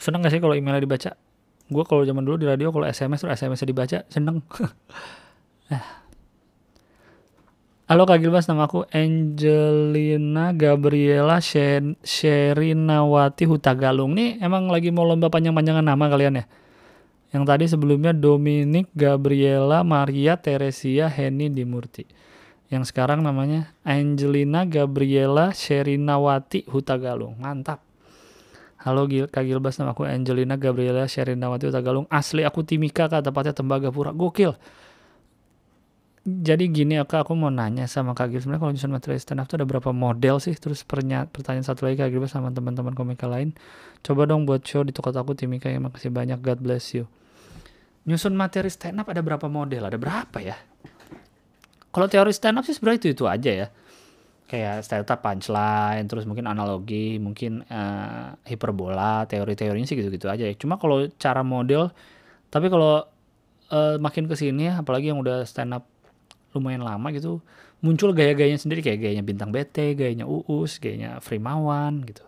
Seneng 0.00 0.24
gak 0.24 0.32
sih 0.32 0.40
kalau 0.40 0.56
emailnya 0.56 0.80
dibaca? 0.80 1.12
Gue 1.68 1.84
kalau 1.84 2.04
zaman 2.04 2.24
dulu 2.24 2.36
di 2.40 2.48
radio 2.48 2.72
kalau 2.72 2.88
SMS 2.88 3.24
tuh 3.24 3.30
SMS 3.32 3.64
dibaca 3.64 4.04
seneng. 4.08 4.40
Halo 7.84 8.08
Kak 8.08 8.16
Gilbas, 8.16 8.48
nama 8.48 8.64
aku 8.64 8.88
Angelina 8.88 10.56
Gabriela 10.56 11.36
Sherinawati 12.00 13.44
Hutagalung. 13.44 14.16
Nih 14.16 14.40
emang 14.40 14.72
lagi 14.72 14.88
mau 14.88 15.04
lomba 15.04 15.28
panjang-panjangan 15.28 15.84
nama 15.84 16.04
kalian 16.08 16.40
ya? 16.40 16.48
Yang 17.34 17.44
tadi 17.50 17.64
sebelumnya 17.66 18.14
Dominic 18.14 18.94
Gabriela 18.94 19.82
Maria 19.82 20.38
Teresia 20.38 21.10
Heni 21.10 21.50
Dimurti. 21.50 22.06
Yang 22.70 22.94
sekarang 22.94 23.26
namanya 23.26 23.74
Angelina 23.82 24.62
Gabriela 24.62 25.50
Sherinawati 25.50 26.70
Hutagalung. 26.70 27.34
Mantap. 27.42 27.82
Halo 28.86 29.10
Gil, 29.10 29.26
Kak 29.26 29.50
Gilbas, 29.50 29.82
nama 29.82 29.98
aku 29.98 30.06
Angelina 30.06 30.54
Gabriela 30.54 31.10
Sherinawati 31.10 31.74
Hutagalung. 31.74 32.06
Asli 32.06 32.46
aku 32.46 32.62
Timika, 32.62 33.10
kak, 33.10 33.26
tepatnya 33.26 33.50
Tembagapura. 33.50 34.14
Gokil 34.14 34.54
jadi 36.24 36.64
gini 36.72 36.96
aku 36.96 37.20
aku 37.20 37.36
mau 37.36 37.52
nanya 37.52 37.84
sama 37.84 38.16
Kak 38.16 38.32
Gil 38.32 38.40
sebenarnya 38.40 38.64
kalau 38.64 38.72
nyusun 38.72 38.92
materi 38.96 39.20
stand 39.20 39.44
up 39.44 39.46
tuh 39.46 39.60
ada 39.60 39.68
berapa 39.68 39.92
model 39.92 40.40
sih 40.40 40.56
terus 40.56 40.80
pernya, 40.80 41.28
pertanyaan 41.28 41.68
satu 41.68 41.84
lagi 41.84 42.00
Kak 42.00 42.08
Gil 42.08 42.24
sama 42.32 42.48
teman-teman 42.48 42.96
komika 42.96 43.28
lain 43.28 43.52
coba 44.00 44.24
dong 44.24 44.48
buat 44.48 44.64
show 44.64 44.80
di 44.80 44.96
toko 44.96 45.12
aku 45.12 45.36
Timika 45.36 45.68
ya 45.68 45.76
makasih 45.84 46.08
banyak 46.08 46.40
God 46.40 46.64
bless 46.64 46.96
you 46.96 47.04
nyusun 48.04 48.36
materi 48.36 48.68
stand 48.68 49.00
up 49.00 49.08
ada 49.08 49.24
berapa 49.24 49.46
model 49.48 49.88
ada 49.88 49.98
berapa 49.98 50.38
ya 50.40 50.56
kalau 51.94 52.06
teori 52.10 52.32
stand 52.34 52.60
up 52.60 52.64
sih 52.66 52.76
sebenarnya 52.76 52.98
itu 53.00 53.08
itu 53.16 53.24
aja 53.24 53.50
ya 53.64 53.66
kayak 54.44 54.84
stand 54.84 55.08
up 55.08 55.20
punchline 55.24 56.04
terus 56.04 56.28
mungkin 56.28 56.44
analogi 56.44 57.16
mungkin 57.16 57.64
uh, 57.66 58.36
hiperbola 58.44 59.24
teori-teorinya 59.26 59.88
sih 59.88 59.96
gitu-gitu 59.96 60.28
aja 60.28 60.44
ya 60.44 60.54
cuma 60.56 60.76
kalau 60.76 61.08
cara 61.16 61.40
model 61.40 61.88
tapi 62.52 62.68
kalau 62.68 63.08
uh, 63.72 63.96
makin 63.96 64.28
ke 64.28 64.36
sini 64.36 64.68
ya 64.68 64.84
apalagi 64.84 65.10
yang 65.10 65.18
udah 65.18 65.48
stand 65.48 65.72
up 65.72 65.88
lumayan 66.52 66.84
lama 66.84 67.10
gitu 67.10 67.40
muncul 67.84 68.16
gaya-gayanya 68.16 68.56
sendiri 68.56 68.80
kayak 68.80 69.04
gayanya 69.04 69.20
bintang 69.20 69.52
BT, 69.52 69.92
gayanya 69.92 70.24
Uus, 70.24 70.80
gayanya 70.80 71.20
Frimawan 71.20 72.00
gitu. 72.08 72.24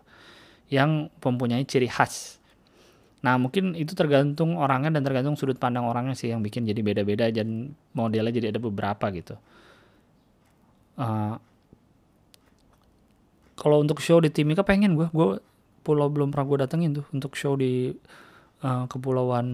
Yang 0.69 1.09
mempunyai 1.17 1.65
ciri 1.65 1.89
khas. 1.89 2.36
Nah, 3.25 3.35
mungkin 3.41 3.73
itu 3.73 3.97
tergantung 3.97 4.61
orangnya 4.61 4.93
dan 4.93 5.01
tergantung 5.01 5.33
sudut 5.33 5.57
pandang 5.57 5.89
orangnya 5.89 6.13
sih 6.13 6.29
yang 6.29 6.45
bikin 6.45 6.69
jadi 6.69 6.81
beda-beda 6.85 7.25
dan 7.33 7.73
modelnya 7.97 8.29
jadi 8.29 8.53
ada 8.53 8.61
beberapa 8.61 9.09
gitu. 9.09 9.35
Uh, 10.97 11.37
kalau 13.57 13.81
untuk 13.81 13.97
show 14.01 14.21
di 14.21 14.29
Timika 14.29 14.61
pengen 14.61 14.93
gue, 14.93 15.09
gue 15.09 15.41
pulau 15.81 16.07
belum 16.13 16.29
pernah 16.29 16.45
gue 16.45 16.57
datengin 16.61 16.91
tuh 17.01 17.05
untuk 17.09 17.33
show 17.33 17.57
di 17.57 17.89
uh, 18.61 18.85
kepulauan 18.85 19.47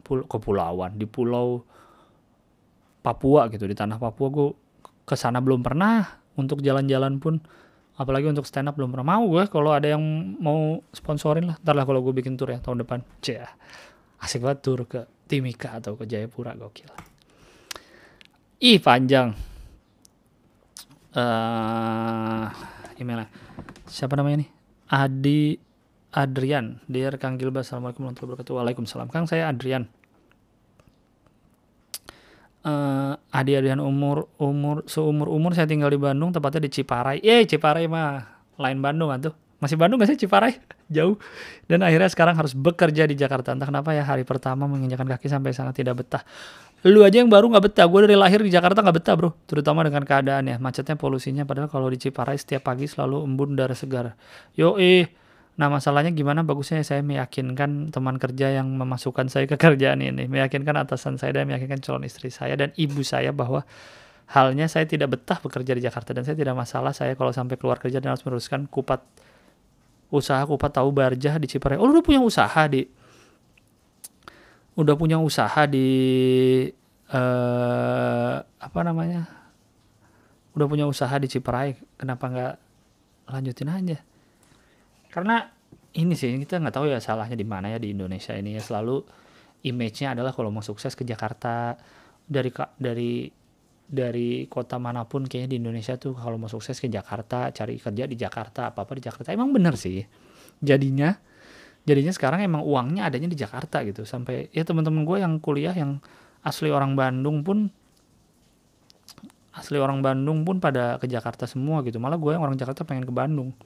pul 0.00 0.24
kepulauan 0.24 0.96
di 0.96 1.04
pulau 1.04 1.60
Papua 3.04 3.46
gitu 3.52 3.68
di 3.68 3.76
tanah 3.76 4.00
Papua. 4.00 4.28
Gue 4.32 4.48
ke 5.06 5.14
sana 5.14 5.38
belum 5.38 5.62
pernah. 5.62 6.24
Untuk 6.36 6.60
jalan-jalan 6.60 7.16
pun 7.16 7.40
apalagi 7.96 8.28
untuk 8.28 8.44
stand 8.44 8.68
up 8.68 8.76
belum 8.76 8.92
pernah. 8.92 9.16
Mau 9.16 9.24
gue 9.32 9.44
kalau 9.48 9.72
ada 9.72 9.88
yang 9.96 10.04
mau 10.40 10.80
sponsorin 10.92 11.48
lah. 11.48 11.56
Ntar 11.60 11.74
lah 11.74 11.84
kalau 11.88 12.04
gue 12.04 12.12
bikin 12.12 12.36
tour 12.36 12.52
ya 12.52 12.60
tahun 12.60 12.84
depan. 12.84 13.00
Cia 13.24 13.48
asik 14.16 14.44
banget 14.44 14.58
tour 14.64 14.80
ke 14.88 15.04
Timika 15.26 15.76
atau 15.76 15.98
ke 15.98 16.08
Jayapura 16.08 16.56
gokil. 16.56 16.88
Ih 18.62 18.80
panjang. 18.80 19.36
Uh, 21.16 22.48
emailnya. 23.00 23.28
Siapa 23.88 24.16
namanya 24.16 24.44
nih? 24.44 24.48
Adi 24.92 25.56
Adrian. 26.16 26.80
Dear 26.88 27.20
Kang 27.20 27.36
Gilbas 27.36 27.68
Assalamualaikum 27.68 28.08
warahmatullahi 28.08 28.40
wabarakatuh. 28.40 28.54
Waalaikumsalam. 28.56 29.08
Kang 29.12 29.28
saya 29.28 29.48
Adrian 29.48 29.88
uh, 32.66 33.14
adik-adikan 33.30 33.78
umur 33.78 34.26
umur 34.36 34.82
seumur 34.90 35.30
umur 35.30 35.54
saya 35.54 35.70
tinggal 35.70 35.88
di 35.88 36.00
Bandung 36.00 36.34
tepatnya 36.34 36.66
di 36.66 36.70
Ciparai. 36.74 37.22
Eh 37.22 37.46
Ciparai 37.46 37.86
mah 37.86 38.26
lain 38.58 38.82
Bandung 38.82 39.14
kan 39.14 39.30
tuh. 39.30 39.34
Masih 39.56 39.80
Bandung 39.80 39.96
gak 39.96 40.12
sih 40.12 40.18
Ciparai? 40.20 40.58
Jauh. 40.96 41.16
Dan 41.64 41.80
akhirnya 41.86 42.10
sekarang 42.10 42.36
harus 42.36 42.52
bekerja 42.52 43.08
di 43.08 43.16
Jakarta. 43.16 43.54
Entah 43.54 43.70
kenapa 43.70 43.96
ya 43.96 44.04
hari 44.04 44.26
pertama 44.26 44.68
menginjakan 44.68 45.08
kaki 45.16 45.32
sampai 45.32 45.56
sangat 45.56 45.80
tidak 45.80 46.04
betah. 46.04 46.22
Lu 46.84 47.00
aja 47.00 47.24
yang 47.24 47.32
baru 47.32 47.48
nggak 47.48 47.72
betah. 47.72 47.86
Gue 47.88 48.04
dari 48.04 48.18
lahir 48.18 48.44
di 48.44 48.52
Jakarta 48.52 48.84
nggak 48.84 48.96
betah 49.00 49.14
bro. 49.16 49.30
Terutama 49.48 49.80
dengan 49.86 50.04
keadaan 50.04 50.44
ya. 50.44 50.56
Macetnya 50.60 51.00
polusinya. 51.00 51.48
Padahal 51.48 51.72
kalau 51.72 51.88
di 51.88 51.96
Ciparai 51.96 52.36
setiap 52.36 52.68
pagi 52.68 52.84
selalu 52.84 53.24
embun 53.24 53.56
udara 53.56 53.72
segar. 53.72 54.12
Yo 54.52 54.76
eh 54.76 55.08
Nah 55.56 55.72
masalahnya 55.72 56.12
gimana 56.12 56.44
bagusnya 56.44 56.84
saya 56.84 57.00
meyakinkan 57.00 57.88
teman 57.88 58.20
kerja 58.20 58.52
yang 58.52 58.68
memasukkan 58.76 59.32
saya 59.32 59.48
ke 59.48 59.56
kerjaan 59.64 60.04
ini, 60.04 60.28
meyakinkan 60.28 60.76
atasan 60.76 61.16
saya 61.16 61.32
dan 61.32 61.48
meyakinkan 61.48 61.80
calon 61.80 62.04
istri 62.04 62.28
saya 62.28 62.60
dan 62.60 62.76
ibu 62.76 63.00
saya 63.00 63.32
bahwa 63.32 63.64
halnya 64.28 64.68
saya 64.68 64.84
tidak 64.84 65.16
betah 65.16 65.40
bekerja 65.40 65.72
di 65.72 65.82
Jakarta 65.86 66.12
dan 66.12 66.28
saya 66.28 66.36
tidak 66.36 66.52
masalah 66.52 66.92
saya 66.92 67.16
kalau 67.16 67.32
sampai 67.32 67.56
keluar 67.56 67.80
kerja 67.80 68.04
dan 68.04 68.12
harus 68.12 68.26
meneruskan 68.26 68.68
kupat 68.68 69.00
usaha 70.12 70.42
kupat 70.44 70.76
tahu 70.76 70.92
barjah 70.92 71.40
di 71.40 71.48
Ciparai. 71.48 71.80
Oh 71.80 71.88
udah 71.88 72.04
punya 72.04 72.20
usaha 72.20 72.68
di 72.68 72.84
udah 74.76 74.92
punya 74.92 75.16
usaha 75.16 75.64
di 75.64 75.88
uh, 77.16 78.36
apa 78.44 78.80
namanya? 78.84 79.24
Udah 80.52 80.66
punya 80.68 80.84
usaha 80.84 81.12
di 81.16 81.32
Ciparai, 81.32 81.76
kenapa 81.96 82.24
nggak 82.28 82.54
lanjutin 83.32 83.72
aja? 83.72 83.98
Karena 85.16 85.48
ini 85.96 86.12
sih 86.12 86.36
kita 86.36 86.60
nggak 86.60 86.76
tahu 86.76 86.92
ya 86.92 87.00
salahnya 87.00 87.40
di 87.40 87.48
mana 87.48 87.72
ya 87.72 87.80
di 87.80 87.96
Indonesia 87.96 88.36
ini 88.36 88.60
ya. 88.60 88.60
Selalu 88.60 89.00
image-nya 89.64 90.12
adalah 90.12 90.36
kalau 90.36 90.52
mau 90.52 90.60
sukses 90.60 90.92
ke 90.92 91.08
Jakarta. 91.08 91.72
Dari 92.26 92.52
dari 92.76 93.32
dari 93.86 94.44
kota 94.50 94.76
mana 94.76 95.08
pun 95.08 95.24
kayaknya 95.24 95.56
di 95.56 95.58
Indonesia 95.62 95.96
tuh 95.96 96.12
kalau 96.12 96.36
mau 96.36 96.50
sukses 96.52 96.76
ke 96.76 96.90
Jakarta 96.92 97.54
cari 97.54 97.80
kerja 97.80 98.04
di 98.04 98.18
Jakarta 98.18 98.68
apa 98.68 98.84
apa 98.84 98.92
di 98.92 99.02
Jakarta. 99.08 99.32
Emang 99.32 99.56
bener 99.56 99.80
sih. 99.80 100.04
Jadinya 100.60 101.16
jadinya 101.86 102.12
sekarang 102.12 102.44
emang 102.44 102.60
uangnya 102.66 103.08
adanya 103.08 103.32
di 103.32 103.38
Jakarta 103.40 103.80
gitu. 103.88 104.04
Sampai 104.04 104.52
ya 104.52 104.68
teman-teman 104.68 105.00
gue 105.08 105.16
yang 105.24 105.40
kuliah 105.40 105.72
yang 105.72 105.96
asli 106.44 106.68
orang 106.68 106.92
Bandung 106.92 107.40
pun 107.40 107.72
asli 109.56 109.80
orang 109.80 110.04
Bandung 110.04 110.44
pun 110.44 110.60
pada 110.60 111.00
ke 111.00 111.08
Jakarta 111.08 111.48
semua 111.48 111.80
gitu. 111.86 111.96
Malah 111.96 112.20
gue 112.20 112.36
yang 112.36 112.44
orang 112.44 112.58
Jakarta 112.60 112.84
pengen 112.84 113.08
ke 113.08 113.14
Bandung 113.14 113.56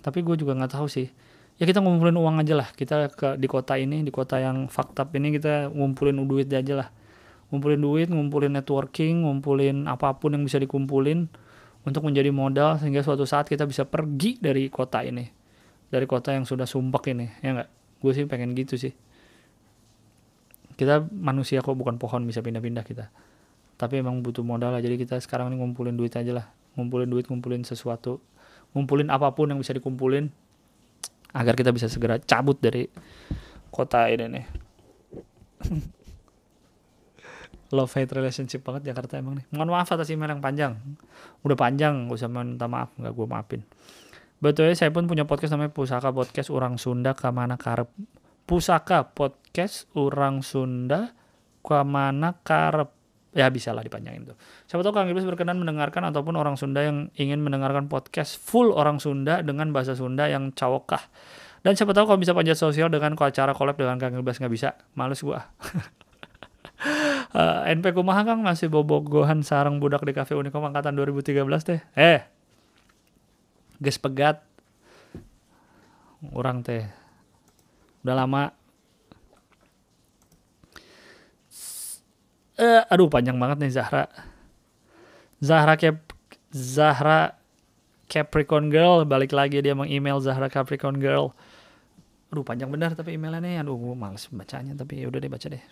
tapi 0.00 0.24
gue 0.24 0.36
juga 0.36 0.56
nggak 0.56 0.72
tahu 0.72 0.88
sih. 0.88 1.08
Ya 1.60 1.68
kita 1.68 1.84
ngumpulin 1.84 2.16
uang 2.16 2.40
aja 2.40 2.56
lah. 2.56 2.68
Kita 2.72 3.12
ke 3.12 3.36
di 3.36 3.44
kota 3.44 3.76
ini 3.76 4.00
di 4.00 4.08
kota 4.08 4.40
yang 4.40 4.72
fakta 4.72 5.04
ini 5.12 5.36
kita 5.36 5.68
ngumpulin 5.68 6.16
duit 6.24 6.48
aja 6.48 6.72
lah. 6.72 6.88
Ngumpulin 7.52 7.80
duit 7.80 8.08
ngumpulin 8.08 8.56
networking 8.56 9.28
ngumpulin 9.28 9.84
apa 9.84 10.16
pun 10.16 10.32
yang 10.32 10.44
bisa 10.48 10.56
dikumpulin 10.56 11.28
untuk 11.84 12.02
menjadi 12.08 12.32
modal 12.32 12.80
sehingga 12.80 13.04
suatu 13.04 13.28
saat 13.28 13.44
kita 13.44 13.68
bisa 13.68 13.84
pergi 13.84 14.40
dari 14.40 14.72
kota 14.72 15.04
ini. 15.04 15.28
Dari 15.92 16.08
kota 16.08 16.32
yang 16.32 16.48
sudah 16.48 16.64
sumpah 16.64 17.02
ini 17.12 17.28
ya 17.44 17.60
nggak? 17.60 17.68
Gue 18.00 18.12
sih 18.16 18.24
pengen 18.24 18.56
gitu 18.56 18.80
sih. 18.80 18.96
Kita 20.80 21.04
manusia 21.12 21.60
kok 21.60 21.76
bukan 21.76 22.00
pohon 22.00 22.24
bisa 22.24 22.40
pindah-pindah 22.40 22.88
kita. 22.88 23.12
Tapi 23.76 24.00
emang 24.00 24.24
butuh 24.24 24.40
modal 24.40 24.72
lah. 24.72 24.80
Jadi 24.80 24.96
kita 24.96 25.20
sekarang 25.20 25.52
ini 25.52 25.60
ngumpulin 25.60 25.92
duit 25.92 26.16
aja 26.16 26.32
lah. 26.32 26.46
Ngumpulin 26.80 27.04
duit 27.04 27.28
ngumpulin 27.28 27.68
sesuatu 27.68 28.24
ngumpulin 28.74 29.10
apa 29.10 29.30
pun 29.34 29.50
yang 29.50 29.58
bisa 29.58 29.74
dikumpulin 29.74 30.30
agar 31.34 31.54
kita 31.54 31.70
bisa 31.70 31.86
segera 31.86 32.18
cabut 32.18 32.58
dari 32.58 32.86
kota 33.70 34.10
ini 34.10 34.26
nih. 34.26 34.46
Love 37.70 37.94
hate 37.94 38.10
relationship 38.18 38.66
banget 38.66 38.90
Jakarta 38.90 39.14
emang 39.22 39.38
nih. 39.38 39.46
Mohon 39.54 39.78
maaf 39.78 39.94
atas 39.94 40.10
email 40.10 40.34
yang 40.34 40.42
panjang. 40.42 40.74
Udah 41.46 41.54
panjang 41.54 42.10
gak 42.10 42.18
usah 42.18 42.26
minta 42.26 42.66
maaf 42.66 42.90
nggak 42.98 43.14
gue 43.14 43.26
maafin. 43.30 43.62
Betul 44.42 44.74
saya 44.74 44.90
pun 44.90 45.06
punya 45.06 45.22
podcast 45.28 45.54
namanya 45.54 45.70
Pusaka 45.70 46.10
Podcast 46.10 46.50
Orang 46.50 46.82
Sunda 46.82 47.14
Kamana 47.14 47.54
Karep. 47.54 47.94
Pusaka 48.42 49.06
Podcast 49.06 49.86
Orang 49.94 50.42
Sunda 50.42 51.14
Kamana 51.62 52.42
Karep 52.42 52.99
ya 53.30 53.46
bisa 53.50 53.70
lah 53.70 53.86
dipanjangin 53.86 54.34
tuh. 54.34 54.36
Siapa 54.66 54.82
tahu 54.82 54.92
Kang 54.94 55.06
Iblis 55.06 55.26
berkenan 55.26 55.58
mendengarkan 55.62 56.02
ataupun 56.10 56.34
orang 56.34 56.58
Sunda 56.58 56.82
yang 56.82 57.08
ingin 57.14 57.38
mendengarkan 57.42 57.86
podcast 57.86 58.38
full 58.38 58.74
orang 58.74 58.98
Sunda 58.98 59.42
dengan 59.42 59.70
bahasa 59.70 59.94
Sunda 59.94 60.26
yang 60.26 60.50
cawokah. 60.50 61.00
Dan 61.60 61.76
siapa 61.76 61.92
tahu 61.92 62.08
kalau 62.08 62.18
bisa 62.18 62.32
panjat 62.32 62.56
sosial 62.56 62.88
dengan 62.88 63.14
acara 63.14 63.52
collab 63.52 63.76
dengan 63.76 64.00
Kang 64.00 64.16
Iblis 64.16 64.40
nggak 64.40 64.52
bisa, 64.52 64.74
males 64.96 65.20
gua. 65.20 65.44
uh, 67.36 67.68
NP 67.68 67.92
Kumaha 67.92 68.24
Kang 68.24 68.40
masih 68.40 68.72
bobogohan 68.72 69.44
sarang 69.44 69.78
budak 69.78 70.02
di 70.02 70.16
kafe 70.16 70.34
Unikom 70.34 70.64
angkatan 70.64 70.96
2013 70.96 71.44
teh. 71.62 71.80
Eh, 71.94 72.24
ges 73.78 74.00
pegat. 74.00 74.42
Orang 76.36 76.60
teh 76.60 76.84
udah 78.00 78.16
lama 78.16 78.52
eh 82.60 82.84
aduh 82.92 83.08
panjang 83.08 83.40
banget 83.40 83.64
nih 83.64 83.72
Zahra. 83.72 84.04
Zahra 85.40 85.74
Cap 85.80 86.12
Zahra 86.52 87.40
Capricorn 88.04 88.68
Girl 88.68 89.08
balik 89.08 89.32
lagi 89.32 89.64
dia 89.64 89.72
email 89.72 90.20
Zahra 90.20 90.52
Capricorn 90.52 91.00
Girl. 91.00 91.32
Aduh 92.30 92.44
panjang 92.44 92.68
benar 92.68 92.92
tapi 92.92 93.16
emailnya 93.16 93.40
nih. 93.40 93.64
Aduh 93.64 93.80
gue 93.80 93.94
males 93.96 94.28
bacanya 94.28 94.76
tapi 94.76 95.00
ya 95.00 95.08
udah 95.08 95.18
deh 95.18 95.30
baca 95.32 95.46
deh. 95.48 95.62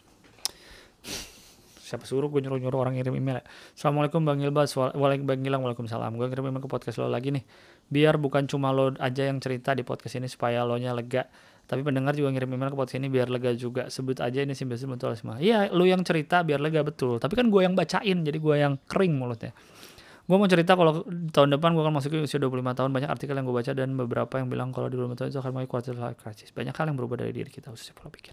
Siapa 1.88 2.04
suruh 2.04 2.28
gue 2.28 2.44
nyuruh 2.44 2.60
nyuruh 2.60 2.84
orang 2.84 3.00
ngirim 3.00 3.16
email 3.16 3.40
Assalamualaikum 3.72 4.20
Bang 4.24 4.40
Ilbas. 4.40 4.72
Waalaikumsalam 4.76 5.24
Bang 5.28 5.40
Gilang 5.44 5.60
Waalaikumsalam. 5.64 6.12
Gue 6.16 6.26
ngirim 6.32 6.44
email 6.48 6.62
ke 6.64 6.70
podcast 6.70 6.96
lo 7.00 7.08
lagi 7.08 7.32
nih. 7.32 7.44
Biar 7.88 8.16
bukan 8.16 8.48
cuma 8.48 8.72
lo 8.72 8.96
aja 8.96 9.28
yang 9.28 9.40
cerita 9.40 9.72
di 9.76 9.84
podcast 9.84 10.16
ini 10.16 10.28
supaya 10.28 10.64
lo 10.64 10.76
nya 10.76 10.92
lega 10.92 11.28
tapi 11.68 11.84
pendengar 11.84 12.16
juga 12.16 12.32
ngirim 12.32 12.48
email 12.48 12.72
ke 12.72 12.76
podcast 12.80 12.96
ini 12.96 13.12
biar 13.12 13.28
lega 13.28 13.52
juga. 13.52 13.92
Sebut 13.92 14.24
aja 14.24 14.40
ini 14.40 14.56
simbiosis 14.56 14.88
mutualisme 14.88 15.36
iya 15.36 15.68
lo 15.68 15.84
yang 15.84 16.00
cerita 16.00 16.40
biar 16.40 16.64
lega 16.64 16.80
betul. 16.80 17.20
Tapi 17.20 17.36
kan 17.36 17.52
gue 17.52 17.60
yang 17.60 17.76
bacain 17.76 18.24
jadi 18.24 18.38
gue 18.40 18.54
yang 18.56 18.80
kering 18.88 19.12
mulutnya. 19.20 19.52
Gue 20.28 20.36
mau 20.36 20.44
cerita 20.44 20.76
kalau 20.76 21.08
tahun 21.08 21.56
depan 21.56 21.72
gue 21.72 21.80
akan 21.84 21.94
masuk 22.00 22.12
ke 22.12 22.24
usia 22.24 22.40
25 22.40 22.72
tahun. 22.72 22.88
Banyak 22.92 23.08
artikel 23.12 23.36
yang 23.36 23.44
gue 23.44 23.52
baca 23.52 23.72
dan 23.76 23.96
beberapa 24.00 24.40
yang 24.40 24.48
bilang 24.48 24.72
kalau 24.72 24.88
di 24.88 24.96
25 24.96 25.16
tahun 25.20 25.28
itu 25.28 25.38
akan 25.44 25.52
mulai 25.56 25.68
quarter 25.68 25.96
life 25.96 26.16
crisis 26.20 26.48
banyak 26.56 26.72
hal 26.72 26.84
yang 26.88 26.96
berubah 26.96 27.16
dari 27.20 27.32
diri 27.36 27.52
kita 27.52 27.68
khususnya 27.68 27.92
pola 28.00 28.08
pikir. 28.16 28.32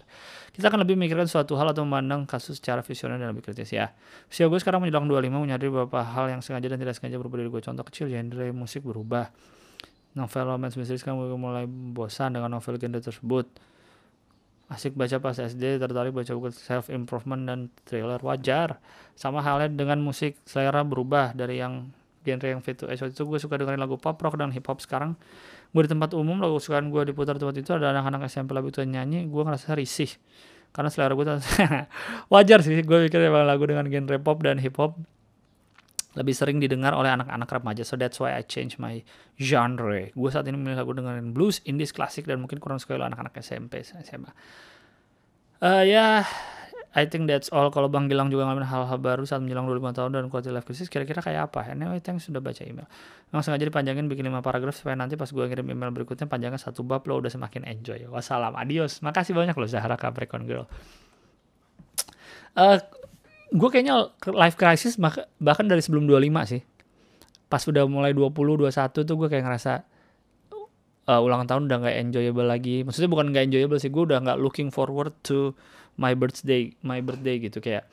Kita 0.56 0.72
akan 0.72 0.88
lebih 0.88 0.96
memikirkan 0.96 1.28
suatu 1.28 1.60
hal 1.60 1.76
atau 1.76 1.84
memandang 1.84 2.24
kasus 2.24 2.56
secara 2.56 2.80
visioner 2.80 3.20
dan 3.20 3.36
lebih 3.36 3.52
kritis 3.52 3.68
ya. 3.68 3.92
Usia 4.32 4.48
gue 4.48 4.56
sekarang 4.56 4.80
menjelang 4.80 5.04
25 5.04 5.44
menyadari 5.44 5.68
beberapa 5.68 6.00
hal 6.00 6.32
yang 6.32 6.40
sengaja 6.40 6.72
dan 6.72 6.80
tidak 6.80 6.96
sengaja 6.96 7.20
berubah 7.20 7.36
dari 7.36 7.52
gue 7.52 7.60
contoh 7.60 7.84
kecil 7.84 8.08
genre 8.08 8.48
musik 8.56 8.80
berubah 8.80 9.28
novel 10.16 10.44
romance 10.48 10.74
sekarang 10.74 11.20
gue 11.20 11.36
mulai 11.36 11.68
bosan 11.68 12.32
dengan 12.32 12.56
novel 12.56 12.80
genre 12.80 12.98
tersebut. 13.04 13.46
Asik 14.66 14.98
baca 14.98 15.22
pas 15.22 15.36
SD 15.38 15.78
tertarik 15.78 16.10
baca 16.10 16.32
buku 16.34 16.50
self 16.50 16.90
improvement 16.90 17.46
dan 17.46 17.70
thriller. 17.86 18.18
Wajar. 18.18 18.82
Sama 19.14 19.44
halnya 19.44 19.70
dengan 19.70 20.02
musik 20.02 20.40
selera 20.42 20.82
berubah. 20.82 21.36
Dari 21.36 21.62
yang 21.62 21.92
genre 22.26 22.48
yang 22.50 22.64
fit 22.64 22.74
to 22.74 22.90
itu 22.90 23.22
gue 23.22 23.38
suka 23.38 23.54
dengerin 23.60 23.78
lagu 23.78 23.94
pop 23.94 24.18
rock 24.18 24.34
dan 24.34 24.50
hip 24.50 24.66
hop. 24.66 24.82
Sekarang 24.82 25.14
gue 25.70 25.82
di 25.86 25.90
tempat 25.92 26.16
umum 26.18 26.42
lagu 26.42 26.58
kesukaan 26.58 26.90
gue 26.90 27.12
diputar 27.12 27.38
tempat 27.38 27.54
itu 27.62 27.70
ada 27.76 27.94
anak-anak 27.94 28.26
SMP 28.26 28.56
lagu 28.56 28.74
itu 28.74 28.82
nyanyi 28.82 29.30
gue 29.30 29.42
ngerasa 29.46 29.78
risih. 29.78 30.10
Karena 30.74 30.90
selera 30.90 31.14
gue 31.14 31.24
wajar 32.34 32.58
sih. 32.66 32.74
Gue 32.82 33.06
pikir 33.06 33.22
emang 33.22 33.46
lagu 33.46 33.62
dengan 33.70 33.86
genre 33.86 34.18
pop 34.18 34.42
dan 34.42 34.58
hip 34.58 34.74
hop 34.82 34.98
lebih 36.16 36.32
sering 36.32 36.56
didengar 36.56 36.96
oleh 36.96 37.12
anak-anak 37.12 37.48
remaja. 37.60 37.84
So 37.84 38.00
that's 38.00 38.16
why 38.16 38.32
I 38.32 38.42
change 38.42 38.80
my 38.80 39.04
genre. 39.36 40.08
Gue 40.16 40.30
saat 40.32 40.48
ini 40.48 40.56
memilih 40.56 40.80
lagu 40.80 40.96
dengerin 40.96 41.36
blues, 41.36 41.60
indies, 41.68 41.92
klasik, 41.92 42.24
dan 42.24 42.40
mungkin 42.40 42.56
kurang 42.56 42.80
suka 42.80 42.96
anak-anak 42.96 43.36
SMP, 43.38 43.84
SMA. 43.84 44.32
Uh, 45.60 45.84
ya, 45.84 45.84
yeah, 45.84 46.16
I 46.96 47.04
think 47.04 47.28
that's 47.28 47.52
all. 47.52 47.68
Kalau 47.68 47.92
Bang 47.92 48.08
Gilang 48.08 48.32
juga 48.32 48.48
ngalamin 48.48 48.64
hal-hal 48.64 48.96
baru 48.96 49.28
saat 49.28 49.44
menjelang 49.44 49.68
25 49.68 49.92
tahun 50.00 50.10
dan 50.16 50.24
quality 50.32 50.48
life 50.48 50.64
crisis, 50.64 50.88
kira-kira 50.88 51.20
kayak 51.20 51.52
apa? 51.52 51.68
Anyway, 51.68 52.00
thanks 52.00 52.24
sudah 52.24 52.40
baca 52.40 52.64
email. 52.64 52.88
Memang 53.28 53.44
sengaja 53.44 53.68
dipanjangin 53.68 54.08
bikin 54.08 54.32
5 54.32 54.40
paragraf 54.40 54.72
supaya 54.72 54.96
nanti 54.96 55.12
pas 55.20 55.28
gue 55.28 55.44
ngirim 55.44 55.68
email 55.68 55.92
berikutnya 55.92 56.24
panjangnya 56.24 56.56
satu 56.56 56.80
bab 56.80 57.04
lo 57.04 57.20
udah 57.20 57.28
semakin 57.28 57.68
enjoy. 57.68 58.08
Wassalam, 58.08 58.56
adios. 58.56 59.04
Makasih 59.04 59.36
banyak 59.36 59.52
loh 59.52 59.68
Zahra 59.68 60.00
Capricorn 60.00 60.48
Girl. 60.48 60.64
Uh, 62.56 62.80
gue 63.52 63.68
kayaknya 63.70 64.10
life 64.34 64.58
crisis 64.58 64.98
bahkan 65.38 65.66
dari 65.66 65.82
sebelum 65.82 66.10
25 66.10 66.52
sih. 66.52 66.62
Pas 67.46 67.62
udah 67.62 67.86
mulai 67.86 68.10
20 68.10 68.34
21 68.34 69.06
tuh 69.06 69.14
gue 69.14 69.28
kayak 69.30 69.44
ngerasa 69.46 69.72
uh, 71.06 71.20
ulang 71.22 71.46
tahun 71.46 71.70
udah 71.70 71.78
nggak 71.86 71.96
enjoyable 72.10 72.46
lagi. 72.46 72.82
Maksudnya 72.82 73.10
bukan 73.10 73.30
nggak 73.30 73.44
enjoyable 73.50 73.78
sih 73.78 73.90
gue 73.90 74.02
udah 74.02 74.18
nggak 74.22 74.38
looking 74.42 74.68
forward 74.74 75.14
to 75.22 75.54
my 75.96 76.12
birthday 76.12 76.74
my 76.82 76.98
birthday 76.98 77.38
gitu. 77.38 77.62
Kayak 77.62 77.86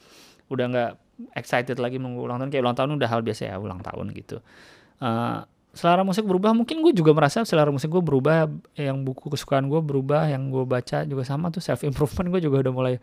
udah 0.49 0.65
nggak 0.69 0.91
excited 1.37 1.77
lagi 1.77 2.01
menunggu 2.01 2.25
ulang 2.25 2.41
tahun. 2.41 2.49
Kayak 2.49 2.63
ulang 2.65 2.77
tahun 2.77 2.89
udah 2.97 3.09
hal 3.09 3.21
biasa 3.21 3.41
ya 3.53 3.55
ulang 3.61 3.79
tahun 3.85 4.05
gitu. 4.17 4.41
Uh, 4.97 5.45
selera 5.73 6.01
musik 6.01 6.25
berubah. 6.25 6.53
Mungkin 6.57 6.81
gue 6.81 6.93
juga 6.97 7.13
merasa 7.13 7.45
selera 7.45 7.69
musik 7.69 7.93
gue 7.93 8.01
berubah 8.01 8.49
yang 8.73 9.05
buku 9.05 9.29
kesukaan 9.29 9.69
gue 9.69 9.81
berubah 9.81 10.29
yang 10.29 10.49
gue 10.49 10.65
baca 10.65 11.05
juga 11.05 11.21
sama 11.21 11.53
tuh. 11.53 11.61
Self 11.61 11.85
improvement 11.85 12.33
gue 12.33 12.41
juga 12.49 12.65
udah 12.65 12.73
mulai 12.73 12.95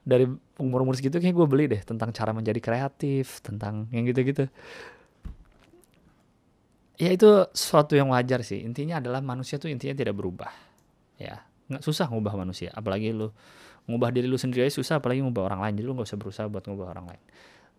dari 0.00 0.24
umur-umur 0.56 0.96
segitu 0.96 1.20
kayak 1.20 1.36
gue 1.36 1.46
beli 1.46 1.64
deh 1.68 1.82
tentang 1.84 2.10
cara 2.10 2.32
menjadi 2.32 2.60
kreatif 2.60 3.44
tentang 3.44 3.86
yang 3.92 4.08
gitu-gitu. 4.08 4.48
Ya 7.00 7.16
itu 7.16 7.48
sesuatu 7.56 7.96
yang 7.96 8.12
wajar 8.12 8.44
sih. 8.44 8.60
Intinya 8.60 9.00
adalah 9.00 9.24
manusia 9.24 9.56
tuh 9.56 9.72
intinya 9.72 9.96
tidak 9.96 10.12
berubah. 10.16 10.52
Ya 11.16 11.44
nggak 11.72 11.80
susah 11.80 12.08
ngubah 12.12 12.36
manusia. 12.36 12.72
Apalagi 12.76 13.12
lu 13.12 13.32
ngubah 13.88 14.12
diri 14.12 14.28
lu 14.28 14.36
sendiri 14.36 14.68
aja 14.68 14.74
susah 14.76 15.00
apalagi 15.00 15.24
ngubah 15.24 15.48
orang 15.48 15.60
lain. 15.64 15.74
Jadi 15.80 15.86
lu 15.88 15.92
nggak 15.96 16.08
usah 16.08 16.18
berusaha 16.20 16.46
buat 16.48 16.64
ngubah 16.68 16.86
orang 16.92 17.06
lain. 17.16 17.22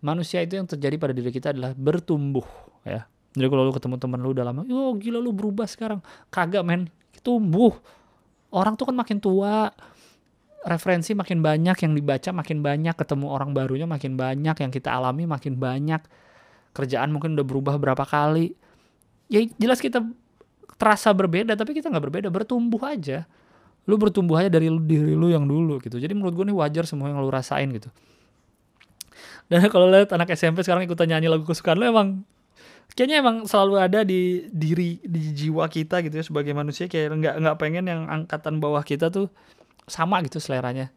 Manusia 0.02 0.42
itu 0.42 0.58
yang 0.58 0.66
terjadi 0.66 0.98
pada 0.98 1.14
diri 1.14 1.30
kita 1.30 1.54
adalah 1.54 1.78
bertumbuh 1.78 2.46
ya. 2.82 3.06
Jadi 3.38 3.48
kalau 3.48 3.64
lu 3.70 3.74
ketemu 3.78 3.96
temen 4.02 4.20
lu 4.20 4.34
udah 4.34 4.46
lama 4.50 4.62
yo 4.66 4.98
gila 4.98 5.22
lu 5.22 5.30
berubah 5.34 5.70
sekarang. 5.70 6.02
Kagak 6.34 6.66
men. 6.66 6.90
Tumbuh. 7.22 7.78
Orang 8.50 8.74
tuh 8.74 8.90
kan 8.90 8.98
makin 8.98 9.22
tua 9.22 9.70
referensi 10.62 11.18
makin 11.18 11.42
banyak 11.42 11.74
yang 11.74 11.94
dibaca 11.98 12.30
makin 12.30 12.62
banyak 12.62 12.94
ketemu 12.94 13.34
orang 13.34 13.50
barunya 13.52 13.90
makin 13.90 14.14
banyak 14.14 14.54
yang 14.54 14.72
kita 14.72 14.94
alami 14.94 15.26
makin 15.26 15.58
banyak. 15.58 16.02
Kerjaan 16.72 17.10
mungkin 17.12 17.34
udah 17.36 17.46
berubah 17.46 17.76
berapa 17.82 18.06
kali. 18.06 18.54
Ya 19.28 19.42
jelas 19.58 19.82
kita 19.82 20.06
terasa 20.78 21.10
berbeda 21.12 21.58
tapi 21.58 21.74
kita 21.74 21.90
nggak 21.90 22.06
berbeda. 22.06 22.28
Bertumbuh 22.30 22.82
aja. 22.86 23.26
Lu 23.90 23.98
bertumbuh 23.98 24.38
aja 24.38 24.54
dari 24.54 24.70
diri 24.86 25.18
lu 25.18 25.34
yang 25.34 25.50
dulu 25.50 25.82
gitu. 25.82 25.98
Jadi 25.98 26.14
menurut 26.14 26.38
gue 26.38 26.46
nih 26.54 26.58
wajar 26.58 26.86
semua 26.86 27.10
yang 27.10 27.18
lu 27.18 27.34
rasain 27.34 27.68
gitu. 27.74 27.90
Dan 29.50 29.66
kalau 29.74 29.90
lihat 29.90 30.14
anak 30.14 30.30
SMP 30.38 30.62
sekarang 30.62 30.86
ikutan 30.86 31.10
nyanyi 31.10 31.28
lagu 31.28 31.44
kesukaan 31.44 31.82
lu 31.82 31.90
emang 31.90 32.22
kayaknya 32.94 33.24
emang 33.24 33.50
selalu 33.50 33.74
ada 33.82 34.00
di 34.06 34.46
diri 34.52 35.00
di 35.02 35.32
jiwa 35.34 35.66
kita 35.66 36.06
gitu 36.06 36.22
ya 36.22 36.24
sebagai 36.24 36.54
manusia. 36.54 36.86
Kayak 36.86 37.18
nggak 37.18 37.36
nggak 37.42 37.58
pengen 37.58 37.90
yang 37.90 38.02
angkatan 38.06 38.62
bawah 38.62 38.86
kita 38.86 39.10
tuh 39.10 39.34
sama 39.92 40.24
gitu 40.24 40.40
seleranya. 40.40 40.88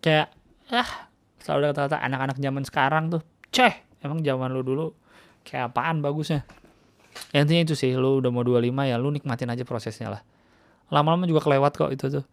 Kayak 0.00 0.32
ah 0.72 1.12
selalu 1.44 1.68
ada 1.68 1.72
kata-kata 1.76 1.96
anak-anak 2.00 2.36
zaman 2.40 2.64
sekarang 2.64 3.04
tuh 3.12 3.22
ceh 3.52 3.76
emang 4.00 4.24
zaman 4.24 4.48
lu 4.50 4.64
dulu 4.64 4.96
kayak 5.44 5.76
apaan 5.76 6.00
bagusnya? 6.00 6.48
Ya, 7.32 7.44
intinya 7.44 7.68
itu 7.68 7.76
sih 7.76 7.92
lu 7.92 8.24
udah 8.24 8.32
mau 8.32 8.44
25 8.44 8.72
ya 8.88 8.96
lu 8.96 9.12
nikmatin 9.12 9.52
aja 9.52 9.64
prosesnya 9.68 10.08
lah. 10.08 10.22
Lama-lama 10.88 11.28
juga 11.28 11.44
kelewat 11.44 11.76
kok 11.76 11.92
itu 11.92 12.08
tuh 12.08 12.24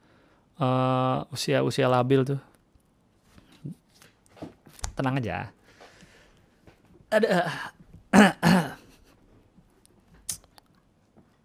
uh, 0.63 1.27
usia 1.35 1.59
usia 1.61 1.91
labil 1.91 2.23
tuh. 2.23 2.39
Tenang 4.95 5.19
aja. 5.19 5.51
Ada 7.11 7.49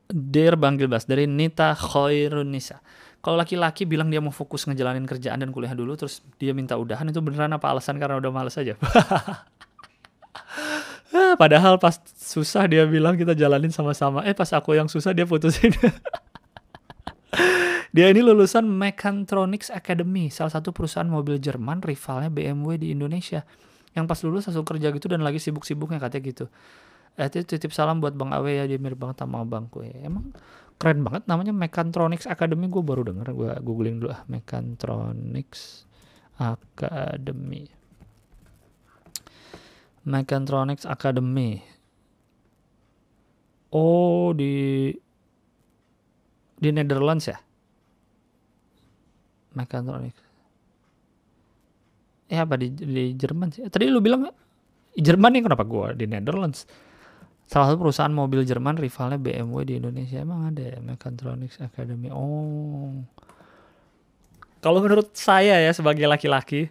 Dear 0.08 0.56
Bang 0.56 0.80
Gilbas 0.80 1.04
dari 1.04 1.28
Nita 1.28 1.76
Khairunisa 1.76 2.80
kalau 3.28 3.36
laki-laki 3.36 3.84
bilang 3.84 4.08
dia 4.08 4.24
mau 4.24 4.32
fokus 4.32 4.64
ngejalanin 4.64 5.04
kerjaan 5.04 5.44
dan 5.44 5.52
kuliah 5.52 5.76
dulu 5.76 6.00
terus 6.00 6.24
dia 6.40 6.56
minta 6.56 6.80
udahan 6.80 7.12
itu 7.12 7.20
beneran 7.20 7.52
apa 7.52 7.68
alasan 7.68 8.00
karena 8.00 8.16
udah 8.16 8.32
males 8.32 8.56
aja 8.56 8.72
padahal 11.42 11.76
pas 11.76 12.00
susah 12.16 12.64
dia 12.64 12.88
bilang 12.88 13.20
kita 13.20 13.36
jalanin 13.36 13.68
sama-sama 13.68 14.24
eh 14.24 14.32
pas 14.32 14.48
aku 14.56 14.80
yang 14.80 14.88
susah 14.88 15.12
dia 15.12 15.28
putusin 15.28 15.76
Dia 17.88 18.12
ini 18.12 18.20
lulusan 18.20 18.68
Mechatronics 18.68 19.72
Academy, 19.72 20.28
salah 20.28 20.52
satu 20.52 20.76
perusahaan 20.76 21.08
mobil 21.08 21.40
Jerman 21.40 21.80
rivalnya 21.80 22.28
BMW 22.28 22.76
di 22.76 22.92
Indonesia. 22.92 23.48
Yang 23.96 24.04
pas 24.04 24.20
lulus 24.28 24.44
langsung 24.44 24.68
kerja 24.68 24.92
gitu 24.92 25.08
dan 25.08 25.24
lagi 25.24 25.40
sibuk-sibuknya 25.40 25.96
katanya 25.96 26.22
gitu. 26.28 26.44
Eh, 27.16 27.32
titip 27.32 27.72
salam 27.72 28.04
buat 28.04 28.12
Bang 28.12 28.36
Awe 28.36 28.60
ya, 28.60 28.68
dia 28.68 28.76
mirip 28.76 29.00
banget 29.00 29.24
sama 29.24 29.40
abangku 29.40 29.82
ya. 29.82 30.04
Emang 30.04 30.36
keren 30.78 31.02
banget 31.02 31.26
namanya 31.26 31.50
Mechatronics 31.50 32.30
Academy, 32.30 32.70
gue 32.70 32.82
baru 32.82 33.02
denger, 33.02 33.34
gue 33.34 33.50
googling 33.66 33.98
dulu 33.98 34.14
ah, 34.14 34.22
Mechatronics 34.30 35.84
Academy. 36.38 37.66
Mechatronics 40.06 40.86
Academy. 40.86 41.60
Oh, 43.74 44.32
di 44.32 44.94
di 46.56 46.68
Netherlands 46.70 47.26
ya? 47.26 47.36
Mechatronics. 49.58 50.22
Eh 52.30 52.38
apa 52.38 52.54
di, 52.54 52.70
di 52.70 53.18
Jerman 53.18 53.50
sih? 53.50 53.66
Tadi 53.66 53.90
lu 53.90 53.98
bilang 53.98 54.30
Jerman 54.94 55.30
nih 55.34 55.42
kenapa 55.42 55.66
gua 55.66 55.90
di 55.90 56.06
Netherlands? 56.06 56.64
Salah 57.48 57.72
satu 57.72 57.80
perusahaan 57.80 58.12
mobil 58.12 58.44
Jerman 58.44 58.76
rivalnya 58.76 59.16
BMW 59.16 59.56
di 59.64 59.74
Indonesia 59.80 60.20
emang 60.20 60.52
ada 60.52 60.60
ya 60.60 60.78
Mechatronics 60.84 61.64
Academy. 61.64 62.12
Oh. 62.12 62.92
Kalau 64.60 64.84
menurut 64.84 65.16
saya 65.16 65.56
ya 65.56 65.72
sebagai 65.72 66.04
laki-laki 66.04 66.68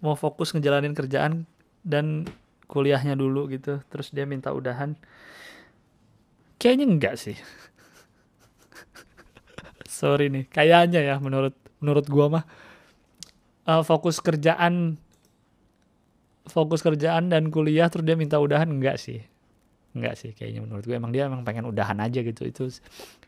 mau 0.00 0.16
fokus 0.16 0.56
ngejalanin 0.56 0.96
kerjaan 0.96 1.44
dan 1.84 2.24
kuliahnya 2.72 3.20
dulu 3.20 3.52
gitu, 3.52 3.84
terus 3.92 4.08
dia 4.08 4.24
minta 4.24 4.48
udahan. 4.48 4.96
Kayaknya 6.56 6.86
enggak 6.88 7.14
sih. 7.20 7.36
Sorry 10.00 10.32
nih, 10.32 10.48
kayaknya 10.48 11.04
ya 11.04 11.16
menurut 11.20 11.52
menurut 11.84 12.08
gua 12.08 12.26
mah 12.32 12.44
uh, 13.68 13.84
fokus 13.84 14.24
kerjaan 14.24 14.96
fokus 16.48 16.80
kerjaan 16.80 17.28
dan 17.28 17.52
kuliah 17.52 17.92
terus 17.92 18.08
dia 18.08 18.16
minta 18.16 18.40
udahan 18.40 18.72
enggak 18.72 18.96
sih 18.96 19.20
enggak 19.98 20.14
sih 20.16 20.30
kayaknya 20.32 20.62
menurut 20.62 20.86
gue 20.86 20.96
emang 20.96 21.10
dia 21.10 21.26
emang 21.26 21.42
pengen 21.42 21.66
udahan 21.66 21.98
aja 21.98 22.22
gitu. 22.22 22.46
Itu 22.46 22.70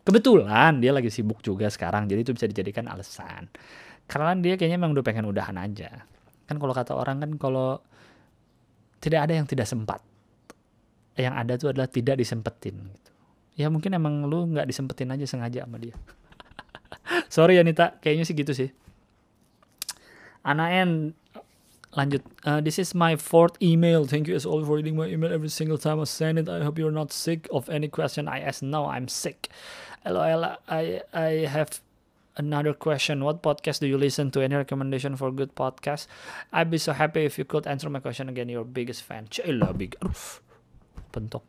kebetulan 0.07 0.79
dia 0.79 0.95
lagi 0.95 1.11
sibuk 1.11 1.43
juga 1.43 1.67
sekarang 1.69 2.07
jadi 2.07 2.23
itu 2.23 2.33
bisa 2.33 2.47
dijadikan 2.47 2.87
alasan. 2.87 3.51
Karena 4.07 4.35
dia 4.39 4.55
kayaknya 4.55 4.79
emang 4.81 4.95
udah 4.95 5.05
pengen 5.05 5.27
udahan 5.29 5.55
aja. 5.59 6.07
Kan 6.47 6.57
kalau 6.59 6.75
kata 6.75 6.95
orang 6.95 7.23
kan 7.23 7.31
kalau 7.39 7.79
tidak 9.03 9.27
ada 9.29 9.33
yang 9.39 9.47
tidak 9.47 9.67
sempat 9.67 10.01
yang 11.19 11.37
ada 11.37 11.59
tuh 11.61 11.75
adalah 11.75 11.91
tidak 11.91 12.17
disempetin 12.17 12.77
gitu. 12.97 13.11
Ya 13.61 13.69
mungkin 13.69 13.93
emang 13.93 14.25
lu 14.25 14.49
nggak 14.57 14.65
disempetin 14.65 15.13
aja 15.13 15.27
sengaja 15.29 15.69
sama 15.69 15.77
dia. 15.77 15.93
Sorry 17.35 17.61
ya 17.61 17.63
Nita 17.67 18.01
kayaknya 18.01 18.25
sih 18.25 18.35
gitu 18.39 18.57
sih. 18.57 18.71
Ana 20.41 20.73
N 20.73 21.13
lanjut. 21.97 22.23
Uh, 22.45 22.61
this 22.61 22.79
is 22.79 22.95
my 22.95 23.17
fourth 23.17 23.61
email. 23.63 24.05
Thank 24.05 24.29
you 24.29 24.35
as 24.35 24.47
always 24.47 24.67
for 24.67 24.77
reading 24.77 24.97
my 24.97 25.07
email 25.07 25.33
every 25.33 25.49
single 25.49 25.79
time 25.79 26.01
I 26.01 26.05
send 26.05 26.39
it. 26.39 26.49
I 26.49 26.63
hope 26.63 26.79
you're 26.79 26.95
not 26.95 27.13
sick 27.13 27.49
of 27.51 27.69
any 27.69 27.89
question 27.89 28.29
I 28.29 28.41
ask. 28.41 28.63
No 28.63 28.87
I'm 28.87 29.09
sick. 29.09 29.49
Lol 30.07 30.57
I 30.69 31.03
I 31.13 31.51
have 31.51 31.81
another 32.37 32.73
question. 32.73 33.25
What 33.25 33.43
podcast 33.43 33.81
do 33.81 33.87
you 33.87 33.99
listen 33.99 34.31
to? 34.33 34.41
Any 34.41 34.55
recommendation 34.55 35.17
for 35.17 35.31
good 35.31 35.55
podcast? 35.55 36.07
I'd 36.53 36.71
be 36.71 36.79
so 36.79 36.93
happy 36.93 37.25
if 37.27 37.39
you 37.39 37.45
could 37.45 37.67
answer 37.67 37.91
my 37.91 38.01
question 38.01 38.29
again. 38.29 38.49
Your 38.49 38.65
biggest 38.65 39.03
fan. 39.03 39.27
Cila 39.27 39.77
big 39.77 39.99
pentok 41.11 41.43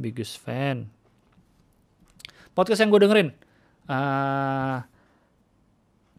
biggest 0.00 0.40
fan. 0.40 0.92
Podcast 2.52 2.84
yang 2.84 2.90
gue 2.92 3.00
dengerin. 3.00 3.30
Uh, 3.90 4.84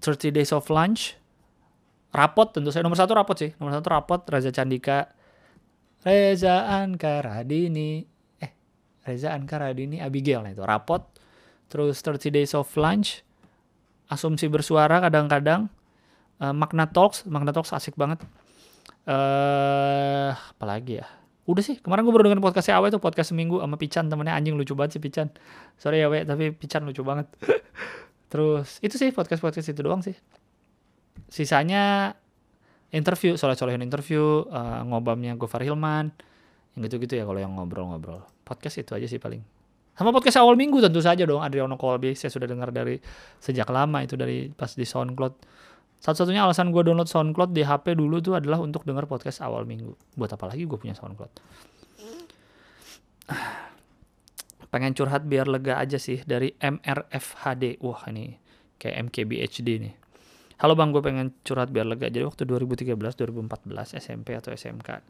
30 0.01 0.33
Days 0.33 0.49
of 0.49 0.65
Lunch 0.73 1.20
rapot 2.11 2.51
tentu 2.51 2.69
saya 2.69 2.83
nomor 2.83 2.99
satu 2.99 3.15
rapot 3.15 3.35
sih. 3.39 3.55
Nomor 3.57 3.79
satu 3.79 3.87
rapot 3.91 4.21
Reza 4.27 4.51
Candika. 4.51 5.11
Reza 6.03 6.67
Ankaradini. 6.67 8.03
Eh 8.37 8.51
Reza 9.07 9.31
Ankaradini 9.31 10.03
Abigail. 10.03 10.43
Nah 10.43 10.51
itu 10.51 10.63
rapot. 10.63 11.07
Terus 11.71 12.03
30 12.03 12.35
Days 12.35 12.51
of 12.51 12.67
Lunch. 12.75 13.23
Asumsi 14.11 14.51
bersuara 14.51 14.99
kadang-kadang. 14.99 15.71
Uh, 16.37 16.51
Magna 16.51 16.91
Talks. 16.91 17.23
Magna 17.25 17.55
Talks 17.55 17.71
asik 17.71 17.95
banget. 17.95 18.19
Eh 19.07 19.11
uh, 19.11 20.35
apalagi 20.35 20.99
ya? 20.99 21.07
Udah 21.49 21.63
sih 21.65 21.81
kemarin 21.81 22.05
gue 22.05 22.13
baru 22.13 22.29
dengan 22.29 22.39
podcastnya 22.43 22.77
Awe 22.77 22.93
tuh 22.93 23.01
podcast 23.01 23.33
seminggu 23.33 23.63
sama 23.63 23.79
Pican 23.79 24.11
temennya. 24.11 24.35
Anjing 24.37 24.59
lucu 24.59 24.77
banget 24.77 24.99
sih 24.99 25.01
Pican 25.01 25.31
sorry 25.79 26.03
ya 26.03 26.11
Awe 26.11 26.27
tapi 26.27 26.51
Pican 26.53 26.85
lucu 26.85 27.01
banget. 27.01 27.31
Terus 28.31 28.77
itu 28.85 28.95
sih 28.99 29.09
podcast 29.09 29.41
podcast 29.41 29.67
itu 29.67 29.81
doang 29.81 30.05
sih 30.05 30.13
sisanya 31.31 32.15
interview 32.91 33.39
soleh-solehin 33.39 33.81
interview 33.81 34.43
uh, 34.51 34.83
ngobamnya 34.83 35.39
Gofar 35.39 35.63
Hilman 35.63 36.11
yang 36.75 36.81
gitu-gitu 36.87 37.19
ya 37.19 37.23
kalau 37.27 37.39
yang 37.39 37.55
ngobrol-ngobrol. 37.55 38.23
Podcast 38.43 38.79
itu 38.79 38.95
aja 38.95 39.07
sih 39.07 39.19
paling. 39.19 39.43
Sama 39.95 40.15
podcast 40.15 40.39
awal 40.39 40.55
minggu 40.55 40.79
tentu 40.79 41.03
saja 41.03 41.27
dong 41.27 41.43
Adriano 41.43 41.75
Kolbi 41.75 42.15
saya 42.15 42.31
sudah 42.31 42.47
dengar 42.47 42.71
dari 42.71 42.95
sejak 43.43 43.67
lama 43.67 43.99
itu 44.03 44.15
dari 44.15 44.47
pas 44.51 44.71
di 44.71 44.87
SoundCloud. 44.87 45.33
Satu-satunya 46.01 46.47
alasan 46.47 46.71
gue 46.73 46.81
download 46.81 47.11
SoundCloud 47.11 47.51
di 47.53 47.61
HP 47.61 47.93
dulu 47.93 48.23
tuh 48.23 48.39
adalah 48.39 48.57
untuk 48.63 48.87
dengar 48.87 49.05
podcast 49.05 49.43
awal 49.43 49.67
minggu. 49.67 49.93
Buat 50.15 50.39
apa 50.39 50.49
lagi 50.49 50.63
gue 50.63 50.79
punya 50.79 50.95
SoundCloud? 50.95 51.31
Pengen 54.71 54.95
curhat 54.95 55.27
biar 55.27 55.51
lega 55.51 55.75
aja 55.75 55.99
sih 55.99 56.23
dari 56.23 56.55
MRFHD 56.55 57.83
wah 57.83 58.07
ini 58.07 58.39
kayak 58.79 59.11
MKBHD 59.11 59.67
nih 59.77 60.00
Halo 60.61 60.77
bang, 60.77 60.93
gue 60.93 61.01
pengen 61.01 61.33
curhat 61.41 61.73
biar 61.73 61.89
lega. 61.89 62.05
Jadi 62.05 62.21
waktu 62.21 62.45
2013, 62.45 62.93
2014 62.93 63.97
SMP 63.97 64.37
atau 64.37 64.53
SMK 64.53 65.01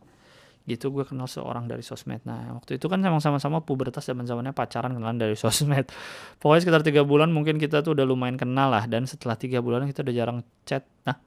gitu 0.62 0.94
gue 0.94 1.04
kenal 1.04 1.26
seorang 1.26 1.68
dari 1.68 1.84
sosmed. 1.84 2.24
Nah 2.24 2.56
waktu 2.56 2.78
itu 2.78 2.86
kan 2.86 3.02
sama-sama 3.02 3.66
pubertas 3.66 4.06
zaman 4.06 4.24
zamannya 4.30 4.56
pacaran 4.56 4.96
kenalan 4.96 5.20
dari 5.20 5.36
sosmed. 5.36 5.92
Pokoknya 6.40 6.62
sekitar 6.64 6.82
tiga 6.88 7.02
bulan 7.04 7.34
mungkin 7.36 7.60
kita 7.60 7.84
tuh 7.84 7.98
udah 7.98 8.06
lumayan 8.08 8.40
kenal 8.40 8.72
lah. 8.72 8.88
Dan 8.88 9.04
setelah 9.04 9.36
tiga 9.36 9.60
bulan 9.60 9.84
kita 9.92 10.08
udah 10.08 10.16
jarang 10.16 10.40
chat. 10.64 10.88
Nah 11.04 11.20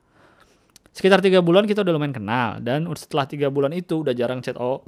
sekitar 0.95 1.21
tiga 1.21 1.45
bulan 1.45 1.69
kita 1.69 1.85
udah 1.85 1.93
lumayan 1.93 2.15
kenal. 2.17 2.63
Dan 2.65 2.89
setelah 2.97 3.29
tiga 3.29 3.53
bulan 3.53 3.77
itu 3.77 4.07
udah 4.07 4.15
jarang 4.17 4.41
chat. 4.41 4.57
Oh 4.57 4.87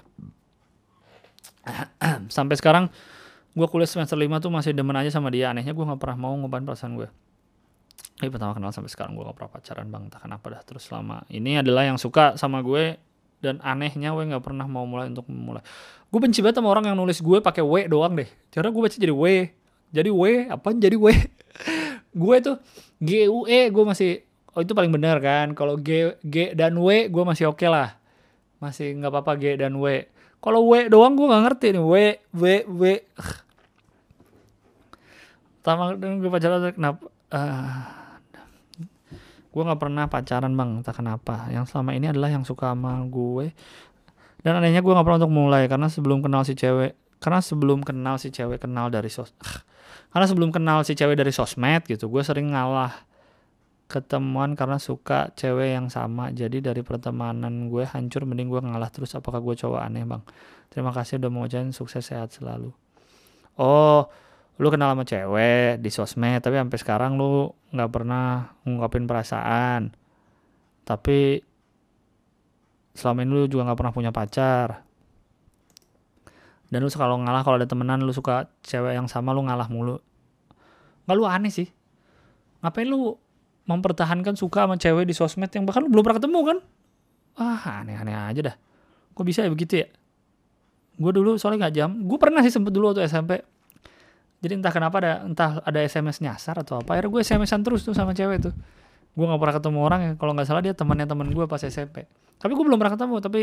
sampai 2.37 2.57
sekarang 2.57 2.89
gue 3.53 3.67
kuliah 3.69 3.91
semester 3.91 4.17
5 4.17 4.31
tuh 4.41 4.49
masih 4.49 4.73
demen 4.73 4.97
aja 4.97 5.13
sama 5.13 5.29
dia. 5.29 5.53
Anehnya 5.53 5.75
gue 5.75 5.85
nggak 5.85 6.01
pernah 6.01 6.17
mau 6.17 6.33
ngobain 6.39 6.65
perasaan 6.65 6.97
gue. 6.97 7.26
Ini 8.17 8.33
pertama 8.33 8.57
kenal 8.57 8.73
sampai 8.73 8.89
sekarang 8.89 9.13
gue 9.13 9.29
gak 9.29 9.37
pernah 9.37 9.53
pacaran 9.53 9.87
bang, 9.93 10.03
entah 10.09 10.21
kenapa 10.25 10.47
dah 10.49 10.63
terus 10.65 10.89
lama. 10.89 11.21
Ini 11.29 11.61
adalah 11.61 11.85
yang 11.85 12.01
suka 12.01 12.41
sama 12.41 12.65
gue 12.65 12.97
dan 13.45 13.61
anehnya 13.61 14.17
gue 14.17 14.25
nggak 14.25 14.45
pernah 14.45 14.65
mau 14.65 14.89
mulai 14.89 15.13
untuk 15.13 15.29
memulai. 15.29 15.61
Gue 16.09 16.21
benci 16.25 16.41
banget 16.41 16.59
sama 16.59 16.73
orang 16.73 16.89
yang 16.89 16.97
nulis 16.97 17.21
gue 17.21 17.39
pakai 17.45 17.61
w 17.61 17.87
doang 17.87 18.17
deh. 18.17 18.29
Cara 18.49 18.73
gue 18.73 18.81
baca 18.81 18.97
jadi 18.97 19.13
w, 19.13 19.25
jadi 19.93 20.11
w 20.11 20.23
apa 20.49 20.69
jadi 20.73 20.97
w? 20.97 21.07
gue 22.21 22.37
tuh 22.41 22.57
g 22.97 23.29
u 23.29 23.45
e 23.45 23.69
gue 23.69 23.85
masih 23.85 24.25
oh 24.57 24.65
itu 24.65 24.73
paling 24.73 24.89
benar 24.89 25.21
kan. 25.21 25.53
Kalau 25.53 25.77
g 25.77 26.17
g 26.25 26.57
dan 26.57 26.81
w 26.81 26.89
gue 27.13 27.25
masih 27.29 27.53
oke 27.53 27.61
okay 27.61 27.69
lah, 27.69 28.01
masih 28.57 28.97
nggak 28.97 29.13
apa-apa 29.13 29.33
g 29.37 29.61
dan 29.61 29.77
w. 29.77 30.09
Kalau 30.41 30.65
w 30.65 30.89
doang 30.89 31.13
gue 31.15 31.27
nggak 31.29 31.43
ngerti 31.53 31.67
nih 31.77 31.85
w 31.85 31.95
w 32.33 32.45
w. 32.65 32.83
Pertama 35.61 35.93
gue 35.99 36.31
pacaran 36.33 36.73
kenapa? 36.73 37.05
Uh, 37.27 38.06
gue 39.57 39.63
nggak 39.65 39.81
pernah 39.81 40.05
pacaran 40.13 40.53
bang. 40.53 40.85
Entah 40.85 40.93
kenapa. 40.93 41.49
Yang 41.49 41.73
selama 41.73 41.97
ini 41.97 42.13
adalah 42.13 42.29
yang 42.29 42.45
suka 42.45 42.77
sama 42.77 43.01
gue. 43.09 43.57
Dan 44.45 44.53
anehnya 44.61 44.85
gue 44.85 44.93
nggak 44.93 45.07
pernah 45.09 45.19
untuk 45.25 45.33
mulai 45.33 45.65
karena 45.65 45.89
sebelum 45.89 46.21
kenal 46.21 46.45
si 46.45 46.53
cewek 46.53 46.93
karena 47.17 47.41
sebelum 47.41 47.81
kenal 47.81 48.21
si 48.21 48.29
cewek 48.29 48.61
kenal 48.61 48.93
dari 48.93 49.09
sos 49.09 49.33
karena 50.13 50.29
sebelum 50.29 50.53
kenal 50.53 50.85
si 50.85 50.93
cewek 50.93 51.17
dari 51.17 51.33
sosmed 51.33 51.89
gitu 51.89 52.13
gue 52.13 52.21
sering 52.21 52.53
ngalah 52.53 52.93
ketemuan 53.89 54.59
karena 54.59 54.77
suka 54.77 55.33
cewek 55.35 55.75
yang 55.79 55.89
sama. 55.89 56.35
Jadi 56.35 56.61
dari 56.61 56.83
pertemanan 56.83 57.71
gue 57.71 57.87
hancur 57.87 58.27
mending 58.27 58.51
gue 58.51 58.61
ngalah 58.61 58.91
terus. 58.91 59.15
Apakah 59.15 59.39
gue 59.41 59.55
cowok 59.55 59.81
aneh 59.81 60.03
bang? 60.03 60.23
Terima 60.71 60.91
kasih 60.91 61.23
udah 61.23 61.31
mau 61.31 61.47
ucapin 61.47 61.71
sukses 61.71 62.03
sehat 62.03 62.35
selalu. 62.35 62.75
Oh 63.57 64.11
lu 64.57 64.73
kenal 64.73 64.97
sama 64.97 65.05
cewek 65.05 65.85
di 65.85 65.91
sosmed 65.93 66.41
tapi 66.41 66.57
sampai 66.57 66.79
sekarang 66.81 67.21
lu 67.21 67.53
nggak 67.77 67.91
pernah 67.93 68.57
ngungkapin 68.65 69.05
perasaan. 69.05 69.93
Tapi 70.87 71.45
selama 72.97 73.21
ini 73.27 73.33
lu 73.37 73.45
juga 73.53 73.69
nggak 73.69 73.79
pernah 73.79 73.93
punya 73.93 74.11
pacar. 74.15 74.87
Dan 76.73 76.83
lu 76.83 76.89
kalau 76.91 77.21
ngalah 77.21 77.45
kalau 77.45 77.61
ada 77.61 77.69
temenan 77.69 78.01
lu 78.03 78.11
suka 78.17 78.49
cewek 78.65 78.97
yang 78.97 79.07
sama 79.07 79.37
lu 79.37 79.45
ngalah 79.45 79.69
mulu. 79.69 80.01
Nggak 81.05 81.17
lu 81.21 81.25
aneh 81.29 81.53
sih. 81.53 81.69
Ngapain 82.65 82.89
lu 82.89 83.15
mempertahankan 83.69 84.35
suka 84.41 84.65
sama 84.65 84.81
cewek 84.81 85.05
di 85.05 85.13
sosmed 85.13 85.53
yang 85.53 85.69
bahkan 85.69 85.85
lu 85.85 85.93
belum 85.93 86.03
pernah 86.03 86.19
ketemu 86.23 86.41
kan? 86.43 86.59
Ah 87.37 87.85
aneh-aneh 87.85 88.17
aja 88.17 88.41
dah. 88.41 88.57
Kok 89.13 89.25
bisa 89.29 89.45
ya 89.45 89.53
begitu 89.53 89.85
ya? 89.85 89.89
Gue 90.97 91.13
dulu 91.13 91.37
soalnya 91.37 91.69
nggak 91.69 91.75
jam. 91.77 91.91
Gue 92.09 92.17
pernah 92.17 92.41
sih 92.41 92.49
sempet 92.49 92.73
dulu 92.73 92.97
waktu 92.97 93.05
SMP 93.05 93.45
jadi 94.45 94.53
entah 94.61 94.73
kenapa 94.73 95.01
ada 95.01 95.13
entah 95.25 95.65
ada 95.65 95.81
SMS 95.81 96.21
nyasar 96.21 96.61
atau 96.61 96.85
apa 96.85 96.97
akhirnya 96.97 97.11
gue 97.13 97.23
SMS-an 97.25 97.61
terus 97.65 97.83
tuh 97.83 97.97
sama 97.97 98.13
cewek 98.13 98.51
tuh. 98.51 98.55
Gue 99.17 99.25
nggak 99.25 99.41
pernah 99.41 99.57
ketemu 99.57 99.79
orang 99.81 100.01
ya 100.05 100.13
kalau 100.21 100.33
nggak 100.37 100.47
salah 100.47 100.61
dia 100.61 100.77
temannya 100.77 101.09
teman 101.09 101.33
gue 101.33 101.45
pas 101.49 101.61
SMP 101.61 102.05
tapi 102.37 102.53
gue 102.53 102.65
belum 102.65 102.77
pernah 102.77 102.95
ketemu 102.95 103.17
tapi 103.25 103.43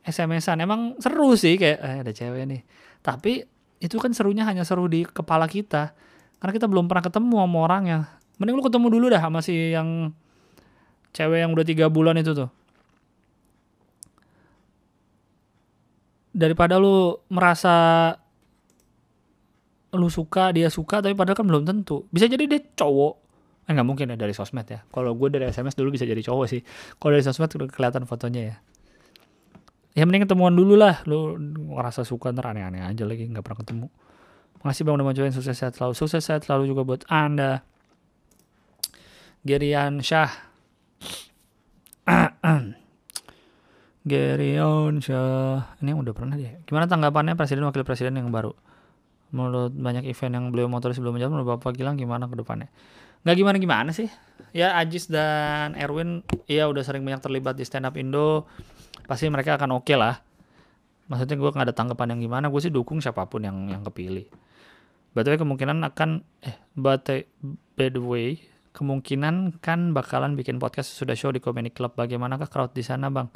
SMS-an 0.00 0.64
emang 0.64 0.96
seru 0.96 1.36
sih 1.36 1.60
kayak 1.60 1.78
eh, 1.82 1.96
ada 2.06 2.12
cewek 2.14 2.42
nih. 2.48 2.62
Tapi 3.04 3.44
itu 3.80 3.96
kan 4.00 4.12
serunya 4.16 4.48
hanya 4.48 4.64
seru 4.64 4.88
di 4.88 5.04
kepala 5.04 5.44
kita 5.44 5.92
karena 6.40 6.52
kita 6.56 6.66
belum 6.70 6.88
pernah 6.88 7.04
ketemu 7.04 7.36
sama 7.44 7.58
orangnya. 7.68 7.98
Mending 8.40 8.56
lu 8.56 8.64
ketemu 8.64 8.86
dulu 8.88 9.06
dah 9.12 9.20
sama 9.20 9.44
si 9.44 9.76
yang 9.76 10.14
cewek 11.12 11.44
yang 11.44 11.52
udah 11.52 11.66
tiga 11.66 11.92
bulan 11.92 12.16
itu 12.16 12.32
tuh. 12.32 12.48
Daripada 16.32 16.78
lu 16.80 17.18
merasa 17.28 18.14
lu 19.94 20.06
suka 20.06 20.54
dia 20.54 20.70
suka 20.70 21.02
tapi 21.02 21.18
padahal 21.18 21.38
kan 21.38 21.46
belum 21.46 21.66
tentu. 21.66 22.06
Bisa 22.14 22.30
jadi 22.30 22.46
dia 22.46 22.60
cowok. 22.62 23.14
Eh 23.66 23.72
nggak 23.74 23.86
mungkin 23.86 24.06
ya 24.14 24.16
dari 24.18 24.34
sosmed 24.34 24.66
ya. 24.66 24.82
Kalau 24.86 25.14
gue 25.18 25.28
dari 25.30 25.50
sms 25.50 25.74
dulu 25.74 25.94
bisa 25.94 26.06
jadi 26.06 26.22
cowok 26.22 26.46
sih. 26.46 26.60
Kalau 26.98 27.10
dari 27.14 27.24
sosmed 27.26 27.50
kelihatan 27.70 28.06
fotonya 28.06 28.42
ya. 28.54 28.56
Ya 29.98 30.06
mending 30.06 30.30
ketemuan 30.30 30.54
dulu 30.54 30.78
lah. 30.78 31.02
Lu 31.10 31.34
ngerasa 31.74 32.06
suka 32.06 32.30
ntar 32.30 32.54
aneh-aneh 32.54 32.86
aja 32.86 33.02
lagi 33.02 33.26
nggak 33.26 33.42
pernah 33.42 33.58
ketemu. 33.62 33.86
Makasih 34.62 34.82
bang 34.86 34.94
udah 35.00 35.06
mau 35.06 35.14
sukses 35.34 35.56
sehat 35.56 35.74
selalu. 35.74 35.92
Sukses 35.98 36.22
sehat 36.22 36.46
selalu 36.46 36.70
juga 36.70 36.82
buat 36.86 37.02
anda. 37.10 37.66
Gerian 39.40 40.04
Syah 40.04 40.28
Gerion 44.04 45.00
Syah 45.00 45.76
ini 45.80 45.88
yang 45.96 46.00
udah 46.04 46.12
pernah 46.12 46.36
dia. 46.36 46.60
Gimana 46.68 46.84
tanggapannya 46.84 47.40
presiden 47.40 47.64
wakil 47.64 47.88
presiden 47.88 48.20
yang 48.20 48.28
baru 48.28 48.52
menurut 49.30 49.74
banyak 49.74 50.06
event 50.06 50.32
yang 50.36 50.44
beliau 50.50 50.66
motor 50.66 50.94
sebelum 50.94 51.16
menjawab 51.16 51.32
menurut 51.38 51.48
Bapak 51.58 51.74
Gilang 51.78 51.98
gimana 51.98 52.26
ke 52.26 52.34
depannya? 52.38 52.68
Nggak 53.26 53.36
gimana-gimana 53.36 53.90
sih. 53.94 54.08
Ya 54.50 54.74
Ajis 54.78 55.06
dan 55.06 55.78
Erwin 55.78 56.26
iya 56.50 56.66
udah 56.66 56.82
sering 56.82 57.06
banyak 57.06 57.22
terlibat 57.22 57.54
di 57.54 57.62
stand 57.62 57.86
up 57.86 57.94
Indo. 57.94 58.50
Pasti 59.06 59.30
mereka 59.30 59.54
akan 59.58 59.78
oke 59.78 59.86
okay 59.86 59.96
lah. 59.98 60.18
Maksudnya 61.10 61.36
gue 61.38 61.50
nggak 61.50 61.66
ada 61.70 61.74
tanggapan 61.74 62.14
yang 62.14 62.20
gimana, 62.30 62.46
gue 62.46 62.60
sih 62.62 62.70
dukung 62.70 63.02
siapa 63.02 63.26
pun 63.26 63.42
yang 63.42 63.66
yang 63.66 63.82
kepilih. 63.82 64.30
By 65.10 65.26
the 65.26 65.34
kemungkinan 65.34 65.82
akan 65.82 66.22
eh 66.46 66.54
but 66.78 67.02
by 67.74 67.90
the 67.90 67.98
way 67.98 68.38
kemungkinan 68.70 69.58
kan 69.58 69.90
bakalan 69.90 70.38
bikin 70.38 70.62
podcast 70.62 70.94
sudah 70.94 71.18
show 71.18 71.34
di 71.34 71.42
Comedy 71.42 71.74
Club. 71.74 71.98
Bagaimanakah 71.98 72.46
crowd 72.46 72.70
di 72.70 72.86
sana, 72.86 73.10
Bang? 73.10 73.34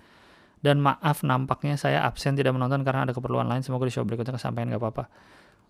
Dan 0.62 0.80
maaf 0.80 1.26
nampaknya 1.26 1.76
saya 1.76 2.06
absen 2.06 2.38
tidak 2.38 2.54
menonton 2.54 2.86
karena 2.86 3.04
ada 3.04 3.12
keperluan 3.12 3.50
lain. 3.50 3.60
Semoga 3.60 3.84
di 3.84 3.92
show 3.92 4.06
berikutnya 4.06 4.38
kesampaian 4.38 4.70
nggak 4.70 4.80
apa-apa. 4.80 5.04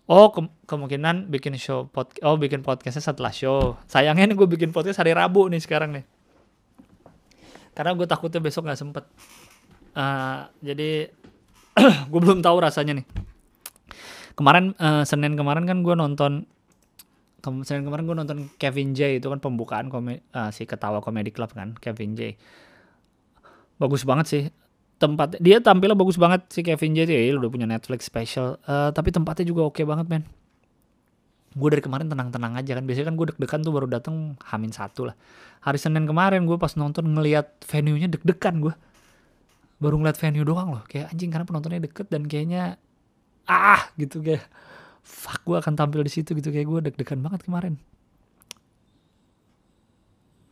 Oh 0.04 0.28
ke 0.28 0.44
kemungkinan 0.68 1.32
bikin 1.32 1.56
show 1.56 1.88
pod 1.88 2.12
oh 2.20 2.36
bikin 2.36 2.60
podcastnya 2.60 3.00
setelah 3.00 3.32
show. 3.32 3.80
Sayangnya 3.88 4.28
nih 4.28 4.36
gue 4.36 4.48
bikin 4.48 4.68
podcast 4.68 5.00
hari 5.00 5.16
Rabu 5.16 5.48
nih 5.48 5.64
sekarang 5.64 5.96
nih. 5.96 6.04
Karena 7.72 7.96
gue 7.96 8.04
takutnya 8.04 8.44
besok 8.44 8.68
nggak 8.68 8.80
sempet. 8.80 9.04
Uh, 9.96 10.44
jadi 10.60 11.08
gue 12.12 12.20
belum 12.20 12.44
tahu 12.44 12.56
rasanya 12.60 13.00
nih. 13.00 13.06
Kemarin 14.36 14.76
uh, 14.76 15.08
Senin 15.08 15.40
kemarin 15.40 15.64
kan 15.64 15.80
gue 15.80 15.94
nonton 15.96 16.32
ke 17.40 17.48
Senin 17.64 17.88
kemarin 17.88 18.04
gue 18.04 18.16
nonton 18.16 18.38
Kevin 18.60 18.92
J 18.92 19.20
itu 19.20 19.28
kan 19.32 19.40
pembukaan 19.40 19.88
komedi, 19.88 20.20
uh, 20.36 20.52
si 20.52 20.68
Ketawa 20.68 21.00
Comedy 21.00 21.32
Club 21.32 21.56
kan 21.56 21.72
Kevin 21.80 22.12
J. 22.12 22.36
Bagus 23.80 24.04
banget 24.04 24.26
sih 24.28 24.42
tempat 24.98 25.36
dia 25.42 25.58
tampilnya 25.58 25.98
bagus 25.98 26.14
banget 26.14 26.46
si 26.50 26.62
Kevin 26.62 26.94
J 26.94 27.10
ya 27.10 27.34
udah 27.36 27.50
punya 27.50 27.66
Netflix 27.66 28.06
special. 28.06 28.58
Uh, 28.64 28.94
tapi 28.94 29.10
tempatnya 29.10 29.46
juga 29.46 29.66
oke 29.66 29.80
okay 29.80 29.84
banget 29.86 30.06
men. 30.06 30.24
Gue 31.54 31.70
dari 31.70 31.82
kemarin 31.82 32.10
tenang-tenang 32.10 32.58
aja 32.58 32.74
kan. 32.78 32.82
Biasanya 32.82 33.06
kan 33.12 33.16
gue 33.18 33.26
deg-degan 33.34 33.60
tuh 33.62 33.72
baru 33.74 33.86
datang 33.86 34.34
hamin 34.42 34.74
satu 34.74 35.10
lah. 35.10 35.14
Hari 35.62 35.78
Senin 35.78 36.06
kemarin 36.06 36.46
gue 36.46 36.58
pas 36.58 36.74
nonton 36.74 37.06
ngelihat 37.14 37.62
venue-nya 37.66 38.10
deg-degan 38.10 38.58
gue 38.58 38.74
baru 39.78 39.98
ngeliat 40.02 40.18
venue 40.18 40.46
doang 40.46 40.74
loh. 40.74 40.82
Kayak 40.90 41.14
anjing 41.14 41.30
karena 41.30 41.46
penontonnya 41.46 41.80
deket 41.82 42.06
dan 42.10 42.26
kayaknya 42.26 42.78
ah! 43.46 43.82
gitu 43.98 44.22
kayak 44.22 44.46
fuck 45.04 45.42
gue 45.46 45.56
akan 45.58 45.74
tampil 45.78 46.02
di 46.02 46.10
situ 46.10 46.34
gitu. 46.34 46.50
Kayak 46.50 46.66
gue 46.70 46.78
deg-degan 46.90 47.22
banget 47.22 47.46
kemarin. 47.46 47.78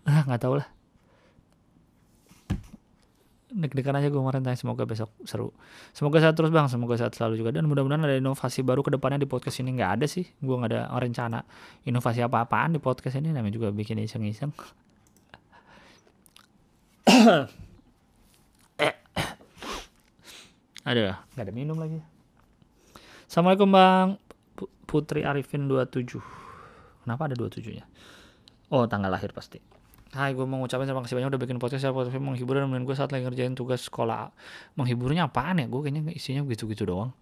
Ah 0.07 0.26
nggak 0.26 0.43
tau 0.43 0.59
lah 0.59 0.82
deg-degan 3.53 3.96
aja 4.00 4.09
gue 4.09 4.16
kemarin 4.16 4.40
tanya 4.40 4.59
semoga 4.59 4.88
besok 4.88 5.12
seru. 5.28 5.53
Semoga 5.92 6.18
sehat 6.24 6.34
terus 6.34 6.48
bang. 6.48 6.66
Semoga 6.72 6.96
sehat 6.96 7.12
selalu 7.12 7.44
juga. 7.44 7.50
Dan 7.53 7.68
mudah-mudahan 7.68 8.03
ada 8.03 8.16
inovasi 8.16 8.64
baru 8.64 8.80
ke 8.80 8.90
depannya 8.92 9.20
di 9.20 9.28
podcast 9.28 9.61
ini. 9.61 9.76
Nggak 9.76 9.90
ada 10.00 10.07
sih. 10.09 10.24
Gue 10.40 10.57
nggak 10.59 10.70
ada 10.72 10.88
rencana 10.96 11.44
inovasi 11.84 12.24
apa-apaan 12.24 12.74
di 12.74 12.80
podcast 12.80 13.20
ini. 13.20 13.30
Namanya 13.30 13.55
juga 13.55 13.68
bikin 13.70 14.00
iseng-iseng. 14.00 14.53
Ada 20.82 21.14
nggak 21.38 21.46
ada 21.46 21.55
minum 21.55 21.78
lagi. 21.78 22.03
Assalamualaikum 23.30 23.70
bang. 23.70 24.18
Putri 24.82 25.22
Arifin 25.22 25.70
27 25.70 26.20
kenapa 27.03 27.26
ada 27.26 27.34
27 27.34 27.80
nya 27.80 27.84
oh 28.70 28.86
tanggal 28.86 29.11
lahir 29.11 29.34
pasti 29.34 29.59
Hai, 30.12 30.36
gue 30.36 30.44
mau 30.44 30.60
ngucapin 30.60 30.84
terima 30.84 31.00
kasih 31.00 31.16
banyak 31.16 31.32
udah 31.32 31.40
bikin 31.40 31.56
podcast 31.56 31.88
ya 31.88 31.92
podcast 31.96 32.20
menghibur 32.20 32.60
dan 32.60 32.68
gue 32.68 32.92
saat 32.92 33.16
lagi 33.16 33.24
ngerjain 33.24 33.56
tugas 33.56 33.88
sekolah. 33.88 34.28
Menghiburnya 34.76 35.32
apaan 35.32 35.56
ya? 35.56 35.64
Gue 35.72 35.88
kayaknya 35.88 36.12
isinya 36.12 36.44
gitu-gitu 36.44 36.84
doang. 36.84 37.16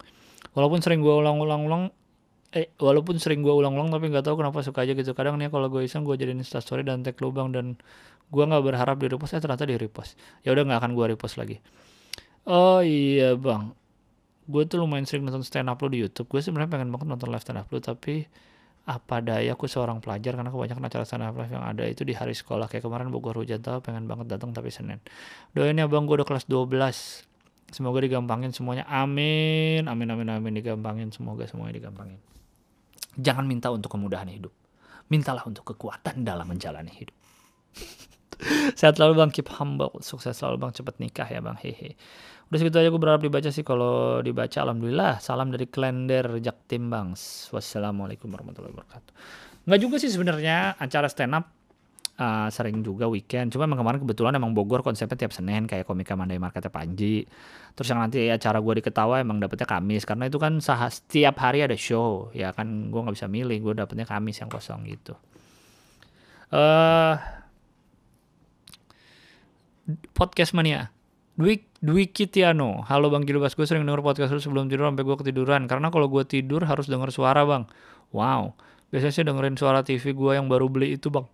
Walaupun 0.51 0.83
sering 0.83 0.99
gue 0.99 1.15
ulang-ulang-ulang 1.15 1.95
eh 2.51 2.67
walaupun 2.83 3.15
sering 3.15 3.47
gue 3.47 3.53
ulang-ulang 3.55 3.95
tapi 3.95 4.11
nggak 4.11 4.27
tahu 4.27 4.43
kenapa 4.43 4.59
suka 4.59 4.83
aja 4.83 4.91
gitu 4.91 5.15
kadang 5.15 5.39
nih 5.39 5.47
kalau 5.47 5.71
gue 5.71 5.87
iseng 5.87 6.03
gue 6.03 6.19
jadiin 6.19 6.43
story 6.43 6.83
dan 6.83 6.99
tag 6.99 7.15
lubang 7.23 7.55
dan 7.55 7.79
gue 8.27 8.43
nggak 8.43 8.59
berharap 8.59 8.99
di 8.99 9.07
repost 9.07 9.31
eh 9.31 9.39
ternyata 9.39 9.63
di 9.63 9.79
repost 9.79 10.19
ya 10.43 10.51
udah 10.51 10.67
nggak 10.67 10.79
akan 10.83 10.91
gue 10.91 11.05
repost 11.15 11.39
lagi 11.39 11.63
oh 12.43 12.83
iya 12.83 13.39
bang 13.39 13.71
gue 14.51 14.67
tuh 14.67 14.83
lumayan 14.83 15.07
sering 15.07 15.23
nonton 15.23 15.47
stand 15.47 15.71
up 15.71 15.79
lo 15.79 15.87
di 15.87 16.03
YouTube 16.03 16.27
gue 16.27 16.43
sebenarnya 16.43 16.67
pengen 16.75 16.91
banget 16.91 17.07
nonton 17.07 17.31
live 17.31 17.39
stand 17.39 17.63
up 17.63 17.71
lo 17.71 17.79
tapi 17.79 18.27
apa 18.81 19.21
daya 19.21 19.53
aku 19.53 19.69
seorang 19.69 20.01
pelajar 20.01 20.33
karena 20.33 20.49
kebanyakan 20.49 20.83
acara 20.89 21.03
stand 21.05 21.21
up 21.21 21.37
live 21.37 21.53
yang 21.53 21.61
ada 21.61 21.85
itu 21.85 22.01
di 22.01 22.17
hari 22.17 22.33
sekolah. 22.33 22.65
Kayak 22.65 22.89
kemarin 22.89 23.13
Bogor 23.13 23.37
hujan 23.37 23.61
tahu 23.61 23.77
pengen 23.85 24.09
banget 24.09 24.33
datang 24.33 24.51
tapi 24.57 24.73
Senin. 24.73 24.97
Doain 25.53 25.77
ya 25.77 25.85
bang 25.85 26.03
gue 26.09 26.15
udah 26.17 26.27
kelas 26.27 26.49
12 26.49 26.73
semoga 27.69 27.99
digampangin 28.01 28.49
semuanya. 28.51 28.89
Amin 28.89 29.85
amin 29.85 30.07
amin 30.09 30.27
amin. 30.33 30.51
Digampangin 30.57 31.13
semoga 31.13 31.45
semuanya 31.45 31.77
digampangin. 31.77 32.17
Jangan 33.21 33.45
minta 33.45 33.69
untuk 33.69 33.93
kemudahan 33.93 34.27
hidup. 34.33 34.51
Mintalah 35.13 35.45
untuk 35.45 35.75
kekuatan 35.75 36.25
dalam 36.25 36.49
menjalani 36.49 36.89
hidup. 36.89 37.17
Sehat 38.79 38.97
selalu 38.97 39.21
bang 39.21 39.29
keep 39.29 39.45
humble. 39.61 39.93
Sukses 40.01 40.33
selalu 40.33 40.57
bang 40.57 40.71
cepet 40.73 40.95
nikah 40.97 41.29
ya 41.29 41.37
bang. 41.37 41.55
Hehe 41.61 41.93
Udah 42.51 42.59
segitu 42.59 42.83
aja 42.83 42.91
gue 42.91 42.99
berharap 42.99 43.23
dibaca 43.23 43.47
sih 43.47 43.63
kalau 43.63 44.19
dibaca 44.19 44.59
alhamdulillah. 44.59 45.23
Salam 45.23 45.55
dari 45.55 45.71
Klender 45.71 46.35
Jaktim 46.43 46.91
Bangs. 46.91 47.47
Wassalamualaikum 47.55 48.27
warahmatullahi 48.27 48.75
wabarakatuh. 48.75 49.13
Nggak 49.71 49.79
juga 49.79 49.95
sih 50.03 50.11
sebenarnya 50.11 50.75
acara 50.75 51.07
stand 51.07 51.31
up 51.31 51.47
uh, 52.19 52.51
sering 52.51 52.83
juga 52.83 53.07
weekend. 53.07 53.55
Cuma 53.55 53.63
emang 53.63 53.79
kemarin 53.79 54.03
kebetulan 54.03 54.35
emang 54.35 54.51
Bogor 54.51 54.83
konsepnya 54.83 55.15
tiap 55.15 55.31
Senin 55.31 55.63
kayak 55.63 55.87
komika 55.87 56.19
Mandai 56.19 56.43
Marketnya 56.43 56.67
Panji. 56.67 57.23
Terus 57.71 57.87
yang 57.87 58.03
nanti 58.03 58.27
acara 58.27 58.59
gue 58.59 58.73
di 58.77 58.83
Ketawa 58.83 59.23
emang 59.23 59.39
dapetnya 59.39 59.63
Kamis 59.63 60.03
karena 60.03 60.27
itu 60.27 60.35
kan 60.35 60.59
sah 60.59 60.91
setiap 60.91 61.39
hari 61.39 61.63
ada 61.63 61.79
show 61.79 62.35
ya 62.35 62.51
kan 62.51 62.91
gue 62.91 62.99
nggak 62.99 63.15
bisa 63.15 63.31
milih 63.31 63.63
gue 63.63 63.73
dapetnya 63.79 64.03
Kamis 64.03 64.43
yang 64.43 64.51
kosong 64.51 64.91
gitu. 64.91 65.15
Eh 66.51 66.59
uh, 66.59 67.15
podcast 70.11 70.51
mania 70.51 70.91
Dwi 71.39 71.70
Dwi 71.81 72.13
Kitiano, 72.13 72.85
halo 72.85 73.09
Bang 73.09 73.25
Gilbas, 73.25 73.57
gue 73.57 73.65
sering 73.65 73.81
denger 73.89 74.05
podcast 74.05 74.29
lu 74.29 74.37
sebelum 74.37 74.69
tidur 74.69 74.85
sampai 74.85 75.01
gue 75.01 75.17
ketiduran. 75.17 75.65
Karena 75.65 75.89
kalau 75.89 76.13
gue 76.13 76.21
tidur 76.29 76.61
harus 76.61 76.85
denger 76.85 77.09
suara 77.09 77.41
bang. 77.41 77.65
Wow, 78.13 78.53
biasanya 78.93 79.09
sih 79.17 79.25
dengerin 79.25 79.57
suara 79.57 79.81
TV 79.81 80.13
gue 80.13 80.37
yang 80.37 80.45
baru 80.45 80.69
beli 80.69 80.93
itu 80.93 81.09
bang. 81.09 81.25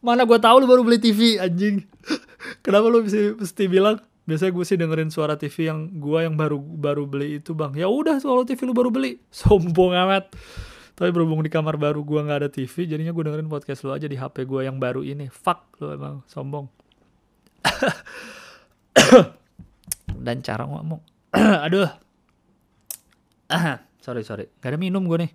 Mana 0.00 0.24
gue 0.24 0.40
tahu 0.40 0.64
lu 0.64 0.66
baru 0.66 0.80
beli 0.80 0.96
TV 0.96 1.36
anjing. 1.36 1.84
Kenapa 2.64 2.88
lu 2.88 3.04
bisa 3.04 3.36
mesti 3.36 3.68
bilang? 3.68 4.00
Biasanya 4.24 4.56
gue 4.56 4.64
sih 4.64 4.80
dengerin 4.80 5.12
suara 5.12 5.36
TV 5.36 5.68
yang 5.68 5.92
gue 6.00 6.24
yang 6.24 6.40
baru 6.40 6.56
baru 6.56 7.04
beli 7.04 7.44
itu 7.44 7.52
bang. 7.52 7.76
Ya 7.76 7.92
udah 7.92 8.16
soal 8.16 8.48
TV 8.48 8.56
lu 8.64 8.72
baru 8.72 8.88
beli. 8.88 9.20
Sombong 9.44 9.92
amat. 9.92 10.32
Tapi 10.96 11.12
berhubung 11.12 11.44
di 11.44 11.52
kamar 11.52 11.76
baru 11.76 12.00
gue 12.00 12.16
nggak 12.24 12.38
ada 12.40 12.48
TV, 12.48 12.88
jadinya 12.88 13.12
gue 13.12 13.28
dengerin 13.28 13.52
podcast 13.52 13.84
lu 13.84 13.92
aja 13.92 14.08
di 14.08 14.16
HP 14.16 14.48
gue 14.48 14.64
yang 14.64 14.80
baru 14.80 15.04
ini. 15.04 15.28
Fuck 15.28 15.76
lu 15.84 15.92
emang 15.92 16.24
sombong. 16.24 16.64
dan 20.20 20.40
cara 20.40 20.64
ngomong. 20.64 21.00
Aduh. 21.66 21.88
Sorry 24.06 24.22
sorry. 24.22 24.46
Gak 24.62 24.70
ada 24.70 24.78
minum 24.78 25.02
gue 25.10 25.26
nih. 25.26 25.32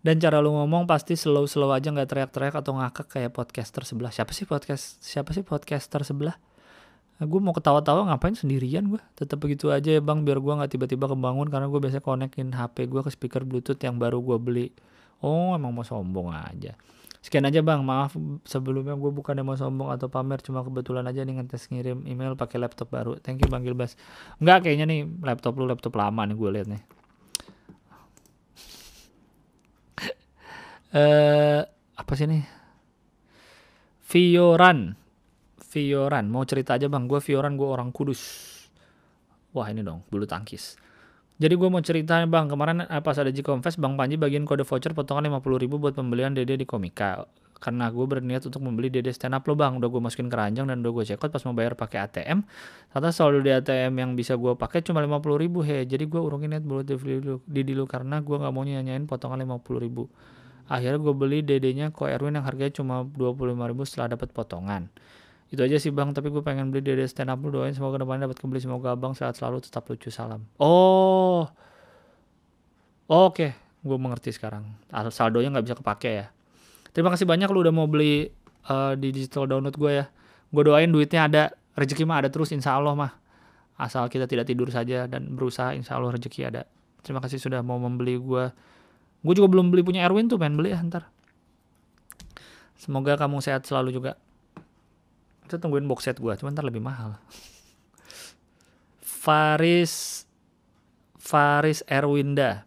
Dan 0.00 0.22
cara 0.22 0.38
lu 0.38 0.54
ngomong 0.54 0.86
pasti 0.86 1.18
slow 1.18 1.44
slow 1.44 1.74
aja 1.74 1.90
nggak 1.90 2.06
teriak-teriak 2.06 2.54
atau 2.54 2.78
ngakak 2.78 3.10
kayak 3.10 3.34
podcaster 3.34 3.82
sebelah. 3.82 4.14
Siapa 4.14 4.30
sih 4.30 4.46
podcast 4.46 5.02
siapa 5.02 5.34
sih 5.34 5.42
podcaster 5.42 6.06
sebelah? 6.06 6.38
Nah, 7.18 7.26
gue 7.26 7.40
mau 7.42 7.52
ketawa-tawa 7.52 8.08
ngapain 8.08 8.32
sendirian 8.32 8.88
gue 8.88 9.02
tetap 9.12 9.42
begitu 9.42 9.68
aja 9.68 9.92
ya 9.92 10.00
bang 10.00 10.24
biar 10.24 10.40
gue 10.40 10.54
nggak 10.56 10.70
tiba-tiba 10.72 11.04
kebangun 11.04 11.52
karena 11.52 11.68
gue 11.68 11.80
biasa 11.82 12.00
konekin 12.00 12.54
HP 12.56 12.88
gue 12.88 13.02
ke 13.04 13.10
speaker 13.12 13.42
bluetooth 13.44 13.82
yang 13.82 13.98
baru 13.98 14.22
gue 14.22 14.38
beli. 14.38 14.66
Oh 15.20 15.52
emang 15.58 15.74
mau 15.74 15.84
sombong 15.84 16.30
aja 16.30 16.78
sekian 17.20 17.44
aja 17.46 17.60
bang. 17.60 17.80
Maaf 17.84 18.16
sebelumnya 18.44 18.96
gue 18.96 19.12
bukan 19.12 19.36
mau 19.44 19.56
sombong 19.56 19.92
atau 19.92 20.08
pamer 20.08 20.40
cuma 20.44 20.64
kebetulan 20.64 21.04
aja 21.06 21.24
nih 21.24 21.40
ngetes 21.40 21.68
ngirim 21.72 22.04
email 22.04 22.36
pakai 22.36 22.60
laptop 22.60 22.92
baru. 22.92 23.16
Thank 23.20 23.44
you 23.44 23.48
bang 23.48 23.64
Gilbas. 23.64 23.96
Nggak 24.42 24.68
kayaknya 24.68 24.86
nih 24.88 25.00
laptop 25.24 25.56
lu 25.60 25.64
laptop 25.68 25.94
lama 25.96 26.26
nih 26.26 26.36
gue 26.36 26.50
liat 26.50 26.68
nih. 26.68 26.82
Eh 30.90 31.62
apa 31.70 32.12
sih 32.18 32.26
nih 32.26 32.42
Fioran 34.02 34.98
Fioran 35.62 36.26
mau 36.26 36.42
cerita 36.42 36.74
aja 36.74 36.90
bang. 36.90 37.06
Gue 37.06 37.22
Fioran 37.22 37.54
gue 37.54 37.68
orang 37.68 37.94
kudus. 37.94 38.50
Wah 39.54 39.70
ini 39.70 39.86
dong 39.86 40.02
bulu 40.10 40.26
tangkis 40.26 40.89
jadi 41.40 41.54
gue 41.56 41.68
mau 41.72 41.80
cerita 41.80 42.20
bang. 42.28 42.52
Kemarin 42.52 42.84
eh, 42.84 43.00
pas 43.00 43.16
ada 43.16 43.32
G-Confess 43.32 43.80
bang 43.80 43.96
Panji 43.96 44.20
bagian 44.20 44.44
kode 44.44 44.68
voucher 44.68 44.92
potongan 44.92 45.40
50 45.40 45.56
ribu 45.56 45.80
buat 45.80 45.96
pembelian 45.96 46.36
Dede 46.36 46.60
di 46.60 46.68
Komika. 46.68 47.24
Karena 47.56 47.88
gue 47.88 48.04
berniat 48.04 48.44
untuk 48.44 48.60
membeli 48.60 48.92
Dede 48.92 49.08
stand 49.08 49.32
up 49.32 49.48
lo 49.48 49.56
bang. 49.56 49.80
Udah 49.80 49.88
gue 49.88 50.00
masukin 50.04 50.28
keranjang 50.28 50.68
dan 50.68 50.84
udah 50.84 50.92
gue 51.00 51.04
cekot 51.08 51.32
pas 51.32 51.40
mau 51.48 51.56
bayar 51.56 51.72
pakai 51.80 52.04
ATM 52.04 52.44
ternyata 52.92 53.08
saldo 53.16 53.40
di 53.40 53.48
ATM 53.48 53.92
yang 53.96 54.10
bisa 54.12 54.36
gue 54.36 54.52
pakai 54.52 54.84
cuma 54.84 55.00
50 55.00 55.40
ribu 55.40 55.64
he. 55.64 55.88
Jadi 55.88 56.04
gue 56.04 56.20
urungin 56.20 56.52
net 56.52 56.64
buat 56.64 56.84
di 56.84 57.60
dulu 57.64 57.88
karena 57.88 58.20
gue 58.20 58.36
nggak 58.36 58.52
mau 58.52 58.60
nyanyain 58.60 59.08
potongan 59.08 59.40
50 59.40 59.80
ribu. 59.80 60.12
Akhirnya 60.68 61.00
gue 61.00 61.14
beli 61.16 61.40
dedenya 61.40 61.88
ko 61.88 62.04
Erwin 62.04 62.36
yang 62.36 62.44
harganya 62.44 62.76
cuma 62.76 63.02
25 63.02 63.56
ribu 63.64 63.82
setelah 63.88 64.12
dapat 64.12 64.28
potongan 64.30 64.92
itu 65.50 65.60
aja 65.60 65.76
sih 65.82 65.90
bang. 65.90 66.14
Tapi 66.14 66.30
gue 66.30 66.42
pengen 66.42 66.70
beli 66.70 66.82
dede 66.82 67.04
stand 67.10 67.30
up 67.30 67.42
lu 67.42 67.50
doain 67.50 67.74
semoga 67.74 67.98
depannya 67.98 68.30
dapat 68.30 68.38
kembali 68.38 68.60
semoga 68.62 68.94
abang 68.94 69.12
sehat 69.12 69.34
selalu 69.34 69.58
tetap 69.62 69.82
lucu 69.90 70.08
salam. 70.08 70.46
Oh. 70.62 71.50
Oke 73.10 73.34
okay. 73.34 73.50
gue 73.82 73.98
mengerti 73.98 74.30
sekarang. 74.30 74.62
Saldonya 75.10 75.50
nggak 75.50 75.66
bisa 75.66 75.76
kepake 75.76 76.10
ya. 76.14 76.26
Terima 76.94 77.10
kasih 77.10 77.26
banyak 77.26 77.50
lu 77.50 77.66
udah 77.66 77.74
mau 77.74 77.90
beli 77.90 78.30
uh, 78.70 78.94
di 78.94 79.10
digital 79.10 79.50
download 79.50 79.74
gue 79.74 79.92
ya. 79.98 80.06
Gue 80.50 80.62
doain 80.62 80.90
duitnya 80.90 81.26
ada 81.26 81.42
rezeki 81.74 82.06
mah 82.06 82.22
ada 82.22 82.30
terus 82.30 82.54
insya 82.54 82.78
Allah 82.78 82.94
mah. 82.94 83.12
Asal 83.74 84.06
kita 84.06 84.30
tidak 84.30 84.46
tidur 84.46 84.70
saja 84.70 85.10
dan 85.10 85.34
berusaha 85.34 85.74
insya 85.74 85.98
Allah 85.98 86.14
rezeki 86.14 86.46
ada. 86.46 86.62
Terima 87.02 87.18
kasih 87.18 87.42
sudah 87.42 87.58
mau 87.66 87.82
membeli 87.82 88.14
gue 88.14 88.44
gue 89.20 89.34
juga 89.36 89.48
belum 89.52 89.68
beli 89.68 89.84
punya 89.84 90.06
Erwin 90.06 90.30
tuh 90.30 90.38
pengen 90.38 90.54
beli 90.54 90.70
ya 90.70 90.80
ntar. 90.86 91.10
Semoga 92.78 93.18
kamu 93.18 93.44
sehat 93.44 93.66
selalu 93.68 93.92
juga 93.92 94.16
kita 95.50 95.58
tungguin 95.58 95.90
box 95.90 96.06
set 96.06 96.22
gue 96.22 96.30
cuman 96.38 96.54
ntar 96.54 96.62
lebih 96.62 96.78
mahal 96.78 97.18
Faris 99.02 100.24
Faris 101.18 101.84
Erwinda 101.84 102.64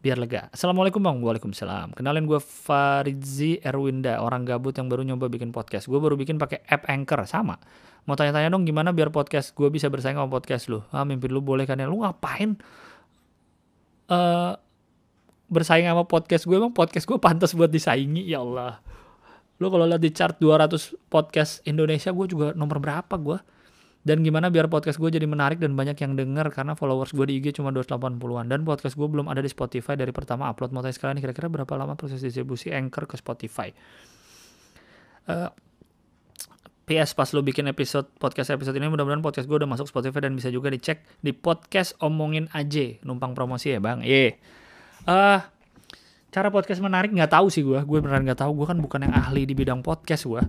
biar 0.00 0.16
lega. 0.16 0.48
Assalamualaikum 0.48 0.96
bang, 0.96 1.20
waalaikumsalam. 1.20 1.92
Kenalin 1.92 2.24
gue 2.24 2.40
Faridzi 2.40 3.60
Erwinda, 3.60 4.24
orang 4.24 4.48
gabut 4.48 4.72
yang 4.72 4.88
baru 4.88 5.04
nyoba 5.04 5.28
bikin 5.28 5.52
podcast. 5.52 5.92
Gue 5.92 6.00
baru 6.00 6.16
bikin 6.16 6.40
pakai 6.40 6.64
app 6.64 6.88
Anchor, 6.88 7.28
sama. 7.28 7.60
Mau 8.08 8.16
tanya-tanya 8.16 8.48
dong 8.48 8.64
gimana 8.64 8.96
biar 8.96 9.12
podcast 9.12 9.52
gue 9.52 9.68
bisa 9.68 9.92
bersaing 9.92 10.16
sama 10.16 10.32
podcast 10.32 10.72
lu? 10.72 10.80
Ah, 10.88 11.04
mimpi 11.04 11.28
lu 11.28 11.44
boleh 11.44 11.68
kan 11.68 11.76
ya? 11.76 11.84
Lu 11.84 12.00
ngapain? 12.00 12.56
Uh, 14.08 14.56
bersaing 15.52 15.84
sama 15.84 16.08
podcast 16.08 16.48
gue 16.48 16.56
emang 16.56 16.72
podcast 16.72 17.04
gue 17.04 17.18
pantas 17.20 17.52
buat 17.52 17.68
disaingi 17.68 18.24
ya 18.24 18.40
Allah 18.40 18.78
lo 19.60 19.68
kalau 19.68 19.84
lihat 19.84 20.00
di 20.00 20.10
chart 20.10 20.40
200 20.40 21.12
podcast 21.12 21.60
Indonesia 21.68 22.10
gue 22.10 22.26
juga 22.26 22.56
nomor 22.56 22.80
berapa 22.80 23.14
gue 23.20 23.38
dan 24.00 24.24
gimana 24.24 24.48
biar 24.48 24.72
podcast 24.72 24.96
gue 24.96 25.12
jadi 25.12 25.28
menarik 25.28 25.60
dan 25.60 25.76
banyak 25.76 25.92
yang 26.00 26.16
denger 26.16 26.48
karena 26.48 26.72
followers 26.72 27.12
gue 27.12 27.28
di 27.28 27.36
IG 27.36 27.60
cuma 27.60 27.68
280-an 27.68 28.48
dan 28.48 28.64
podcast 28.64 28.96
gue 28.96 29.04
belum 29.04 29.28
ada 29.28 29.44
di 29.44 29.52
Spotify 29.52 29.92
dari 29.92 30.08
pertama 30.08 30.48
upload. 30.48 30.72
Mau 30.72 30.80
tanya 30.80 30.96
sekalian 30.96 31.20
kira-kira 31.20 31.52
berapa 31.52 31.68
lama 31.76 32.00
proses 32.00 32.24
distribusi 32.24 32.72
Anchor 32.72 33.04
ke 33.04 33.20
Spotify? 33.20 33.68
Uh, 35.28 35.44
eh, 35.44 35.50
PS 36.88 37.12
pas 37.12 37.28
lo 37.36 37.44
bikin 37.44 37.68
episode 37.68 38.08
podcast 38.16 38.56
episode 38.56 38.72
ini 38.80 38.88
mudah-mudahan 38.88 39.20
podcast 39.20 39.44
gue 39.44 39.60
udah 39.60 39.68
masuk 39.68 39.92
Spotify 39.92 40.24
dan 40.24 40.32
bisa 40.32 40.48
juga 40.48 40.72
dicek 40.72 41.04
di 41.20 41.36
podcast 41.36 41.92
omongin 42.00 42.48
aja 42.56 42.96
numpang 43.04 43.36
promosi 43.36 43.76
ya 43.76 43.84
bang? 43.84 44.00
Iya. 44.00 44.16
Yeah. 44.16 44.32
uh, 45.12 45.59
cara 46.30 46.48
podcast 46.48 46.78
menarik 46.78 47.10
nggak 47.10 47.30
tahu 47.30 47.46
sih 47.50 47.62
gue 47.66 47.82
gue 47.82 47.98
beneran 47.98 48.24
nggak 48.24 48.40
tahu. 48.42 48.62
Gue 48.62 48.66
kan 48.70 48.78
bukan 48.78 49.06
yang 49.06 49.14
ahli 49.14 49.44
di 49.44 49.54
bidang 49.54 49.82
podcast 49.82 50.26
gue 50.26 50.42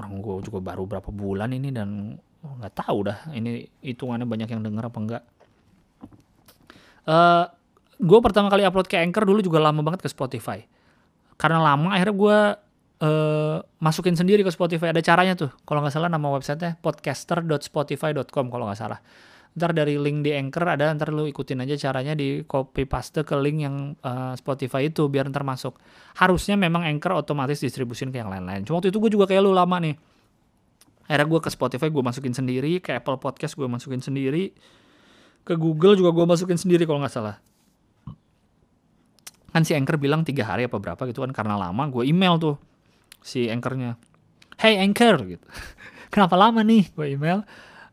orang 0.00 0.16
gue 0.22 0.34
juga 0.48 0.64
baru 0.64 0.88
berapa 0.88 1.12
bulan 1.12 1.52
ini 1.52 1.68
dan 1.74 2.16
nggak 2.40 2.72
tahu 2.72 3.04
dah 3.04 3.28
ini 3.36 3.68
hitungannya 3.84 4.24
banyak 4.24 4.48
yang 4.48 4.64
denger 4.64 4.88
apa 4.88 4.98
enggak 4.98 5.22
uh, 7.04 7.12
eh, 7.12 7.44
gue 8.00 8.18
pertama 8.24 8.48
kali 8.48 8.64
upload 8.64 8.88
ke 8.88 8.96
Anchor 8.96 9.28
dulu 9.28 9.44
juga 9.44 9.60
lama 9.60 9.84
banget 9.84 10.00
ke 10.00 10.08
Spotify. 10.08 10.64
Karena 11.36 11.60
lama 11.60 11.92
akhirnya 11.92 12.16
gue 12.16 12.38
uh, 13.04 13.56
masukin 13.80 14.16
sendiri 14.16 14.40
ke 14.40 14.48
Spotify. 14.52 14.92
Ada 14.92 15.04
caranya 15.04 15.36
tuh. 15.36 15.52
Kalau 15.68 15.84
nggak 15.84 15.92
salah 15.92 16.08
nama 16.08 16.32
websitenya 16.32 16.80
podcaster.spotify.com 16.80 18.46
kalau 18.48 18.64
nggak 18.68 18.80
salah 18.80 19.00
ntar 19.50 19.74
dari 19.74 19.98
link 19.98 20.22
di 20.22 20.30
Anchor 20.30 20.62
ada 20.78 20.94
ntar 20.94 21.10
lu 21.10 21.26
ikutin 21.26 21.66
aja 21.66 21.74
caranya 21.90 22.14
di 22.14 22.46
copy 22.46 22.86
paste 22.86 23.26
ke 23.26 23.34
link 23.34 23.58
yang 23.66 23.98
uh, 24.06 24.38
Spotify 24.38 24.86
itu 24.86 25.10
biar 25.10 25.26
ntar 25.26 25.42
masuk. 25.42 25.74
Harusnya 26.14 26.54
memang 26.54 26.86
Anchor 26.86 27.18
otomatis 27.18 27.58
distribusin 27.58 28.14
ke 28.14 28.22
yang 28.22 28.30
lain-lain. 28.30 28.62
Cuma 28.62 28.78
waktu 28.78 28.94
itu 28.94 29.02
gue 29.02 29.10
juga 29.10 29.26
kayak 29.26 29.42
lu 29.42 29.50
lama 29.50 29.82
nih. 29.82 29.98
Akhirnya 31.10 31.26
gue 31.26 31.40
ke 31.42 31.50
Spotify 31.50 31.90
gue 31.90 32.02
masukin 32.06 32.30
sendiri 32.30 32.78
ke 32.78 32.94
Apple 32.94 33.18
Podcast 33.18 33.58
gue 33.58 33.66
masukin 33.66 33.98
sendiri 33.98 34.54
ke 35.42 35.58
Google 35.58 35.98
juga 35.98 36.14
gue 36.14 36.26
masukin 36.30 36.54
sendiri 36.54 36.86
kalau 36.86 37.02
nggak 37.02 37.10
salah. 37.10 37.42
Kan 39.50 39.66
si 39.66 39.74
Anchor 39.74 39.98
bilang 39.98 40.22
tiga 40.22 40.46
hari 40.46 40.70
apa 40.70 40.78
berapa 40.78 41.02
gitu 41.10 41.26
kan 41.26 41.34
karena 41.34 41.58
lama 41.58 41.90
gue 41.90 42.06
email 42.06 42.38
tuh 42.38 42.54
si 43.18 43.50
Anchornya. 43.50 43.98
Hey 44.62 44.78
Anchor 44.78 45.18
gitu. 45.26 45.42
Kenapa 46.14 46.38
lama 46.38 46.62
nih? 46.62 46.86
Gue 46.94 47.18
email. 47.18 47.42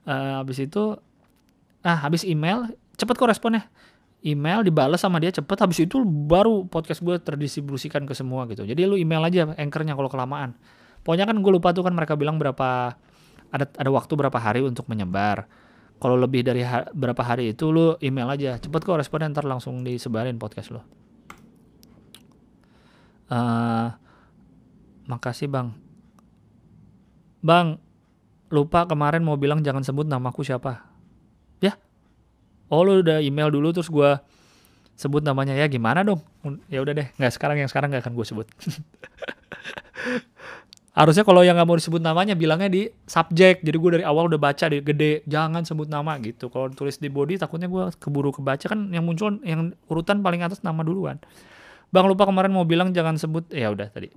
Uh, 0.06 0.40
habis 0.40 0.62
itu 0.62 1.02
ah 1.88 2.04
habis 2.04 2.28
email 2.28 2.68
cepet 3.00 3.16
kok 3.16 3.30
responnya. 3.32 3.72
Email 4.26 4.66
dibalas 4.66 5.00
sama 5.00 5.22
dia 5.24 5.32
cepet 5.32 5.56
habis 5.62 5.80
itu 5.80 6.02
baru 6.04 6.68
podcast 6.68 7.00
gue 7.00 7.16
terdistribusikan 7.22 8.04
ke 8.04 8.12
semua 8.18 8.44
gitu. 8.52 8.68
Jadi 8.68 8.84
lu 8.84 9.00
email 9.00 9.24
aja 9.24 9.56
anchornya 9.56 9.96
kalau 9.96 10.12
kelamaan. 10.12 10.58
Pokoknya 11.06 11.30
kan 11.30 11.40
gue 11.40 11.52
lupa 11.54 11.72
tuh 11.72 11.86
kan 11.88 11.96
mereka 11.96 12.20
bilang 12.20 12.36
berapa 12.36 12.98
ada 13.54 13.66
ada 13.72 13.90
waktu 13.94 14.14
berapa 14.20 14.36
hari 14.36 14.66
untuk 14.68 14.90
menyebar. 14.92 15.48
Kalau 15.98 16.20
lebih 16.20 16.44
dari 16.44 16.62
ha 16.68 16.84
berapa 16.92 17.24
hari 17.24 17.56
itu 17.56 17.72
lu 17.72 17.96
email 18.04 18.28
aja. 18.28 18.60
Cepet 18.60 18.82
kok 18.84 19.00
responnya 19.00 19.32
ntar 19.32 19.48
langsung 19.48 19.86
disebarin 19.86 20.36
podcast 20.36 20.76
lo 20.76 20.84
uh, 23.32 23.88
makasih 25.08 25.48
bang. 25.52 25.72
Bang 27.44 27.80
lupa 28.48 28.88
kemarin 28.88 29.24
mau 29.24 29.36
bilang 29.36 29.60
jangan 29.60 29.84
sebut 29.84 30.08
namaku 30.08 30.44
siapa 30.44 30.87
oh 32.68 32.82
lu 32.84 33.04
udah 33.04 33.24
email 33.24 33.52
dulu 33.52 33.72
terus 33.76 33.90
gue 33.92 34.10
sebut 34.98 35.22
namanya. 35.22 35.54
Ya 35.54 35.70
gimana 35.70 36.02
dong? 36.02 36.20
Ya 36.68 36.82
udah 36.82 36.94
deh. 36.98 37.08
Nggak 37.16 37.34
sekarang 37.38 37.58
yang 37.62 37.70
sekarang 37.70 37.94
nggak 37.94 38.04
akan 38.08 38.14
gue 38.18 38.26
sebut. 38.26 38.48
Harusnya 40.98 41.22
kalau 41.22 41.46
yang 41.46 41.54
nggak 41.54 41.70
mau 41.70 41.78
disebut 41.78 42.02
namanya 42.02 42.34
bilangnya 42.34 42.74
di 42.74 42.90
subjek 43.06 43.62
jadi 43.62 43.78
gue 43.78 43.92
dari 44.02 44.06
awal 44.08 44.26
udah 44.34 44.42
baca 44.42 44.66
di 44.66 44.82
gede. 44.82 45.22
Jangan 45.30 45.62
sebut 45.62 45.86
nama 45.86 46.18
gitu. 46.20 46.50
Kalau 46.50 46.74
tulis 46.74 46.98
di 46.98 47.08
body 47.08 47.38
takutnya 47.38 47.70
gue 47.70 47.94
keburu 48.02 48.34
kebaca. 48.34 48.66
Kan 48.66 48.90
yang 48.90 49.06
muncul 49.06 49.38
yang 49.46 49.78
urutan 49.88 50.26
paling 50.26 50.42
atas 50.42 50.66
nama 50.66 50.82
duluan. 50.82 51.22
Bang 51.94 52.10
lupa 52.10 52.26
kemarin 52.26 52.50
mau 52.50 52.66
bilang 52.66 52.90
jangan 52.92 53.16
sebut. 53.22 53.46
Ya 53.54 53.70
udah 53.70 53.94
tadi 53.94 54.10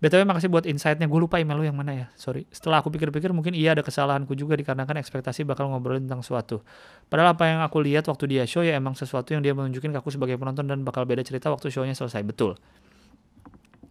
BTW 0.00 0.24
makasih 0.24 0.48
buat 0.48 0.64
insight-nya. 0.64 1.08
Gue 1.08 1.20
lupa 1.24 1.40
email 1.40 1.56
lu 1.60 1.64
yang 1.68 1.76
mana 1.76 1.92
ya. 1.92 2.06
Sorry. 2.16 2.48
Setelah 2.48 2.80
aku 2.80 2.88
pikir-pikir 2.92 3.32
mungkin 3.32 3.52
iya 3.52 3.72
ada 3.76 3.84
kesalahanku 3.84 4.32
juga 4.36 4.56
dikarenakan 4.56 5.00
ekspektasi 5.00 5.44
bakal 5.44 5.68
ngobrolin 5.72 6.04
tentang 6.04 6.24
suatu. 6.24 6.64
Padahal 7.08 7.36
apa 7.36 7.44
yang 7.48 7.60
aku 7.64 7.80
lihat 7.84 8.08
waktu 8.08 8.24
dia 8.28 8.44
show 8.48 8.64
ya 8.64 8.76
emang 8.76 8.96
sesuatu 8.96 9.32
yang 9.32 9.44
dia 9.44 9.52
menunjukin 9.52 9.92
ke 9.92 9.98
aku 10.00 10.12
sebagai 10.12 10.36
penonton 10.40 10.68
dan 10.68 10.84
bakal 10.84 11.04
beda 11.04 11.24
cerita 11.24 11.52
waktu 11.52 11.68
show-nya 11.68 11.92
selesai. 11.92 12.20
Betul. 12.24 12.56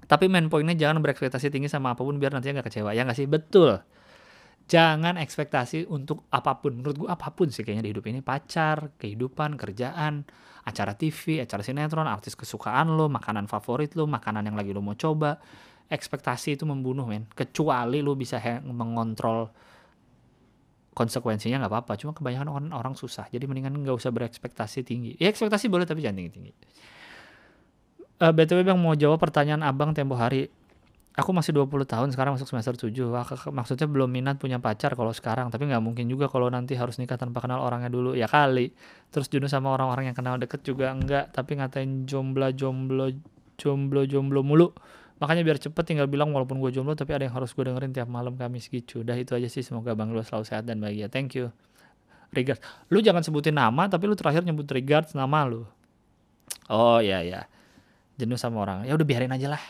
Tapi 0.10 0.26
main 0.26 0.50
poinnya 0.50 0.74
jangan 0.74 1.06
berekspektasi 1.06 1.54
tinggi 1.54 1.70
sama 1.70 1.94
apa 1.94 2.02
pun 2.02 2.18
biar 2.18 2.34
nantinya 2.34 2.66
gak 2.66 2.74
kecewa. 2.74 2.98
Ya 2.98 3.06
gak 3.06 3.14
sih? 3.14 3.30
Betul. 3.30 3.78
Jangan 4.70 5.18
ekspektasi 5.22 5.86
untuk 5.90 6.26
apa 6.34 6.58
pun. 6.58 6.82
Menurut 6.82 6.98
gue 7.06 7.10
apa 7.10 7.30
pun 7.30 7.50
sih 7.54 7.62
kayaknya 7.62 7.86
di 7.86 7.92
hidup 7.94 8.06
ini. 8.10 8.26
Pacar, 8.26 8.98
kehidupan, 8.98 9.58
kerjaan, 9.58 10.26
acara 10.66 10.94
TV, 10.98 11.42
acara 11.42 11.62
sinetron, 11.62 12.10
artis 12.10 12.34
kesukaan 12.34 12.94
lo, 12.94 13.06
makanan 13.10 13.46
favorit 13.46 13.94
lo, 13.94 14.10
makanan 14.10 14.50
yang 14.50 14.58
lagi 14.58 14.74
lo 14.74 14.82
mau 14.82 14.98
coba 14.98 15.38
ekspektasi 15.90 16.56
itu 16.56 16.64
membunuh 16.70 17.04
men. 17.10 17.26
Kecuali 17.34 18.00
lu 18.00 18.14
bisa 18.14 18.38
mengontrol 18.62 19.50
konsekuensinya 20.94 21.64
nggak 21.64 21.72
apa-apa 21.72 21.94
cuma 21.98 22.14
kebanyakan 22.14 22.50
orang 22.50 22.66
orang 22.72 22.94
susah. 22.96 23.26
Jadi 23.28 23.50
mendingan 23.50 23.74
nggak 23.74 23.98
usah 23.98 24.14
berekspektasi 24.14 24.86
tinggi. 24.86 25.18
Ya 25.18 25.28
ekspektasi 25.28 25.68
boleh 25.68 25.90
tapi 25.90 26.06
jangan 26.06 26.18
tinggi 26.22 26.34
tinggi 26.34 26.54
uh, 28.20 28.34
btw 28.36 28.62
bang 28.62 28.80
mau 28.80 28.94
jawab 28.94 29.20
pertanyaan 29.20 29.64
abang 29.64 29.96
tempo 29.96 30.16
hari. 30.20 30.52
Aku 31.18 31.36
masih 31.36 31.52
20 31.52 31.84
tahun 31.84 32.08
sekarang 32.16 32.40
masuk 32.40 32.48
semester 32.48 32.80
7 32.80 32.96
Wah, 33.12 33.28
maksudnya 33.52 33.92
belum 33.92 34.08
minat 34.08 34.40
punya 34.40 34.56
pacar 34.56 34.96
kalau 34.96 35.12
sekarang 35.12 35.52
tapi 35.52 35.68
nggak 35.68 35.84
mungkin 35.84 36.08
juga 36.08 36.32
kalau 36.32 36.48
nanti 36.48 36.80
harus 36.80 36.96
nikah 36.96 37.20
tanpa 37.20 37.44
kenal 37.44 37.60
orangnya 37.60 37.92
dulu. 37.92 38.16
Ya 38.16 38.30
kali. 38.30 38.72
Terus 39.12 39.28
jenuh 39.28 39.52
sama 39.52 39.76
orang-orang 39.76 40.14
yang 40.14 40.16
kenal 40.16 40.40
deket 40.40 40.64
juga 40.64 40.96
enggak 40.96 41.36
tapi 41.36 41.60
ngatain 41.60 42.08
jomblo 42.08 42.48
jomblo 42.56 43.12
jomblo 43.60 44.08
jomblo 44.08 44.40
mulu 44.48 44.72
makanya 45.20 45.44
biar 45.44 45.60
cepet 45.60 45.84
tinggal 45.84 46.08
bilang 46.08 46.32
walaupun 46.32 46.64
gue 46.64 46.72
jomblo 46.72 46.96
tapi 46.96 47.12
ada 47.12 47.28
yang 47.28 47.36
harus 47.36 47.52
gue 47.52 47.64
dengerin 47.68 47.92
tiap 47.92 48.08
malam 48.08 48.40
Kamis 48.40 48.72
gitu. 48.72 49.04
Udah 49.04 49.20
itu 49.20 49.36
aja 49.36 49.48
sih. 49.52 49.62
Semoga 49.62 49.94
Bang 49.94 50.16
Lu 50.16 50.24
selalu 50.24 50.48
sehat 50.48 50.64
dan 50.66 50.80
bahagia. 50.80 51.12
Thank 51.12 51.36
you 51.36 51.52
regards. 52.32 52.64
Lu 52.90 53.04
jangan 53.04 53.22
sebutin 53.22 53.60
nama 53.60 53.86
tapi 53.92 54.08
lu 54.08 54.16
terakhir 54.16 54.48
nyebut 54.48 54.66
regards 54.72 55.14
nama 55.14 55.46
lu. 55.46 55.68
Oh 56.72 57.04
ya 57.04 57.22
ya 57.22 57.46
jenuh 58.20 58.40
sama 58.40 58.64
orang. 58.64 58.88
Ya 58.88 58.96
udah 58.96 59.06
biarin 59.08 59.32
aja 59.32 59.56
lah. 59.56 59.64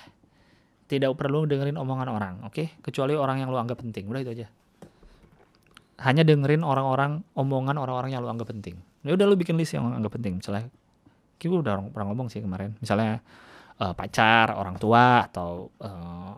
Tidak 0.89 1.09
perlu 1.13 1.45
dengerin 1.45 1.77
omongan 1.77 2.09
orang 2.09 2.35
oke? 2.45 2.81
Kecuali 2.81 3.13
orang 3.13 3.41
yang 3.45 3.49
lu 3.53 3.57
anggap 3.61 3.81
penting. 3.81 4.09
Udah 4.09 4.21
itu 4.25 4.31
aja. 4.33 4.47
Hanya 5.99 6.23
dengerin 6.23 6.63
orang-orang 6.63 7.21
omongan 7.35 7.75
orang-orang 7.77 8.15
yang 8.15 8.25
lu 8.25 8.29
anggap 8.31 8.49
penting. 8.49 8.79
Ya 9.05 9.13
udah 9.15 9.25
lu 9.29 9.37
bikin 9.37 9.55
list 9.55 9.77
yang 9.77 9.85
anggap 9.85 10.17
penting. 10.17 10.41
Misalnya 10.41 10.67
kita 11.39 11.55
udah 11.55 11.93
pernah 11.93 12.07
ngomong 12.11 12.27
sih 12.27 12.41
kemarin. 12.41 12.75
Misalnya 12.81 13.21
eh, 13.79 13.93
pacar 13.95 14.53
orang 14.55 14.75
tua 14.75 15.25
atau 15.25 15.71
eh, 15.79 16.33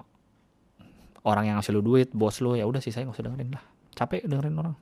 orang 1.26 1.44
yang 1.50 1.56
ngasih 1.62 1.74
lu 1.74 1.82
duit 1.82 2.10
bos 2.14 2.42
lu 2.42 2.58
ya 2.58 2.66
udah 2.66 2.82
sih 2.82 2.94
saya 2.94 3.06
nggak 3.10 3.18
usah 3.18 3.26
dengerin 3.26 3.52
lah. 3.54 3.64
Capek 3.98 4.22
dengerin 4.30 4.56
orang. 4.58 4.76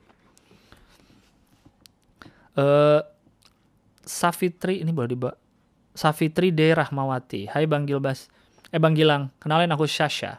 Eh 2.56 3.00
Safitri 4.00 4.82
ini 4.82 4.90
boleh 4.90 5.10
di 5.12 5.18
Safitri 5.94 6.50
D. 6.50 6.74
Rahmawati. 6.74 7.52
Hai 7.52 7.68
Bang 7.68 7.86
Gilbas. 7.86 8.26
Eh 8.70 8.78
Bang 8.78 8.94
Gilang 8.94 9.34
kenalin 9.42 9.70
aku 9.70 9.86
Sasha 9.86 10.38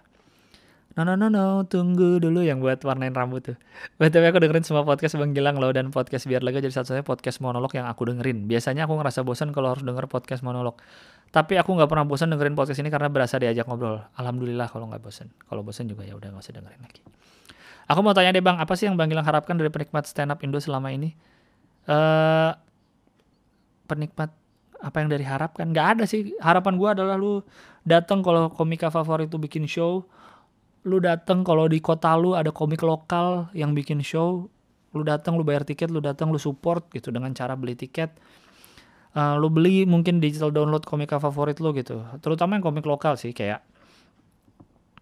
No 0.92 1.08
no 1.08 1.16
no 1.16 1.32
no 1.32 1.64
tunggu 1.72 2.20
dulu 2.20 2.44
yang 2.44 2.60
buat 2.60 2.84
warnain 2.84 3.16
rambut 3.16 3.40
tuh. 3.40 3.58
BTW 3.96 4.28
aku 4.28 4.44
dengerin 4.44 4.68
semua 4.68 4.84
podcast 4.84 5.16
Bang 5.16 5.32
Gilang 5.32 5.56
loh 5.56 5.72
dan 5.72 5.88
podcast 5.88 6.28
biar 6.28 6.44
lega. 6.44 6.60
Jadi 6.60 6.76
satu-satunya 6.76 7.08
podcast 7.08 7.40
monolog 7.40 7.72
yang 7.72 7.88
aku 7.88 8.12
dengerin. 8.12 8.44
Biasanya 8.44 8.92
aku 8.92 9.00
ngerasa 9.00 9.24
bosan 9.24 9.56
kalau 9.56 9.72
harus 9.72 9.88
denger 9.88 10.12
podcast 10.12 10.44
monolog. 10.44 10.76
Tapi 11.32 11.56
aku 11.56 11.80
nggak 11.80 11.88
pernah 11.88 12.04
bosan 12.04 12.36
dengerin 12.36 12.60
podcast 12.60 12.84
ini 12.84 12.92
karena 12.92 13.08
berasa 13.08 13.40
diajak 13.40 13.72
ngobrol. 13.72 14.04
Alhamdulillah 14.20 14.68
kalau 14.68 14.92
nggak 14.92 15.00
bosan 15.00 15.32
kalau 15.48 15.64
bosan 15.64 15.88
juga 15.88 16.04
ya 16.04 16.12
udah 16.12 16.28
nggak 16.28 16.44
usah 16.44 16.60
dengerin 16.60 16.82
lagi. 16.84 17.02
Aku 17.88 18.04
mau 18.04 18.12
tanya 18.12 18.36
deh 18.36 18.44
bang 18.44 18.60
apa 18.60 18.76
sih 18.76 18.92
yang 18.92 19.00
bang 19.00 19.08
Gilang 19.08 19.24
harapkan 19.24 19.56
dari 19.56 19.72
penikmat 19.72 20.04
stand 20.04 20.36
up 20.36 20.44
Indo 20.44 20.60
selama 20.60 20.92
ini? 20.92 21.16
Eh 21.88 22.52
penikmat 23.88 24.36
apa 24.84 24.98
yang 25.00 25.08
dari 25.08 25.24
harapkan? 25.24 25.72
Nggak 25.72 25.88
ada 25.96 26.04
sih. 26.04 26.36
Harapan 26.44 26.76
gua 26.76 26.92
adalah 26.92 27.16
lu 27.16 27.48
datang 27.88 28.20
kalau 28.20 28.52
komika 28.52 28.92
favorit 28.92 29.32
tuh 29.32 29.40
bikin 29.40 29.64
show 29.72 30.04
lu 30.82 30.98
datang 30.98 31.46
kalau 31.46 31.70
di 31.70 31.78
kota 31.78 32.18
lu 32.18 32.34
ada 32.34 32.50
komik 32.50 32.82
lokal 32.82 33.54
yang 33.54 33.78
bikin 33.78 34.02
show 34.02 34.50
lu 34.92 35.04
datang 35.08 35.40
lu 35.40 35.46
bayar 35.48 35.64
tiket 35.64 35.88
lu 35.88 36.04
datang 36.04 36.34
lu 36.34 36.40
support 36.42 36.92
gitu 36.92 37.14
dengan 37.16 37.32
cara 37.32 37.56
beli 37.56 37.80
tiket. 37.80 38.12
Eh, 39.12 39.36
lu 39.40 39.48
beli 39.52 39.84
mungkin 39.88 40.20
digital 40.24 40.52
download 40.52 40.84
komika 40.84 41.20
favorit 41.20 41.60
lu 41.64 41.72
gitu. 41.76 42.04
Terutama 42.20 42.60
yang 42.60 42.64
komik 42.64 42.84
lokal 42.84 43.16
sih 43.16 43.32
kayak 43.32 43.64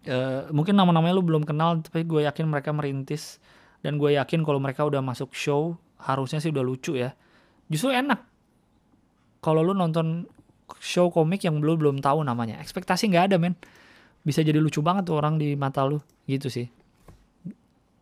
eh, 0.06 0.46
mungkin 0.54 0.78
nama-namanya 0.78 1.14
lu 1.14 1.26
belum 1.26 1.42
kenal 1.42 1.82
tapi 1.82 2.06
gue 2.06 2.26
yakin 2.26 2.46
mereka 2.46 2.70
merintis. 2.70 3.42
Dan 3.80 3.96
gue 3.96 4.12
yakin 4.14 4.44
kalau 4.44 4.60
mereka 4.60 4.84
udah 4.84 5.00
masuk 5.00 5.32
show 5.32 5.74
harusnya 5.98 6.38
sih 6.38 6.52
udah 6.54 6.62
lucu 6.62 6.94
ya. 6.94 7.16
Justru 7.66 7.90
enak. 7.90 8.20
Kalau 9.40 9.64
lu 9.64 9.72
nonton 9.72 10.28
show 10.78 11.10
komik 11.10 11.42
yang 11.42 11.58
belum 11.58 11.82
belum 11.82 11.96
tahu 11.98 12.22
namanya. 12.22 12.62
Ekspektasi 12.62 13.10
nggak 13.10 13.34
ada 13.34 13.36
men 13.42 13.58
bisa 14.20 14.44
jadi 14.44 14.60
lucu 14.60 14.84
banget 14.84 15.08
tuh 15.08 15.16
orang 15.16 15.40
di 15.40 15.54
mata 15.54 15.84
lu. 15.86 15.98
Gitu 16.28 16.48
sih. 16.52 16.66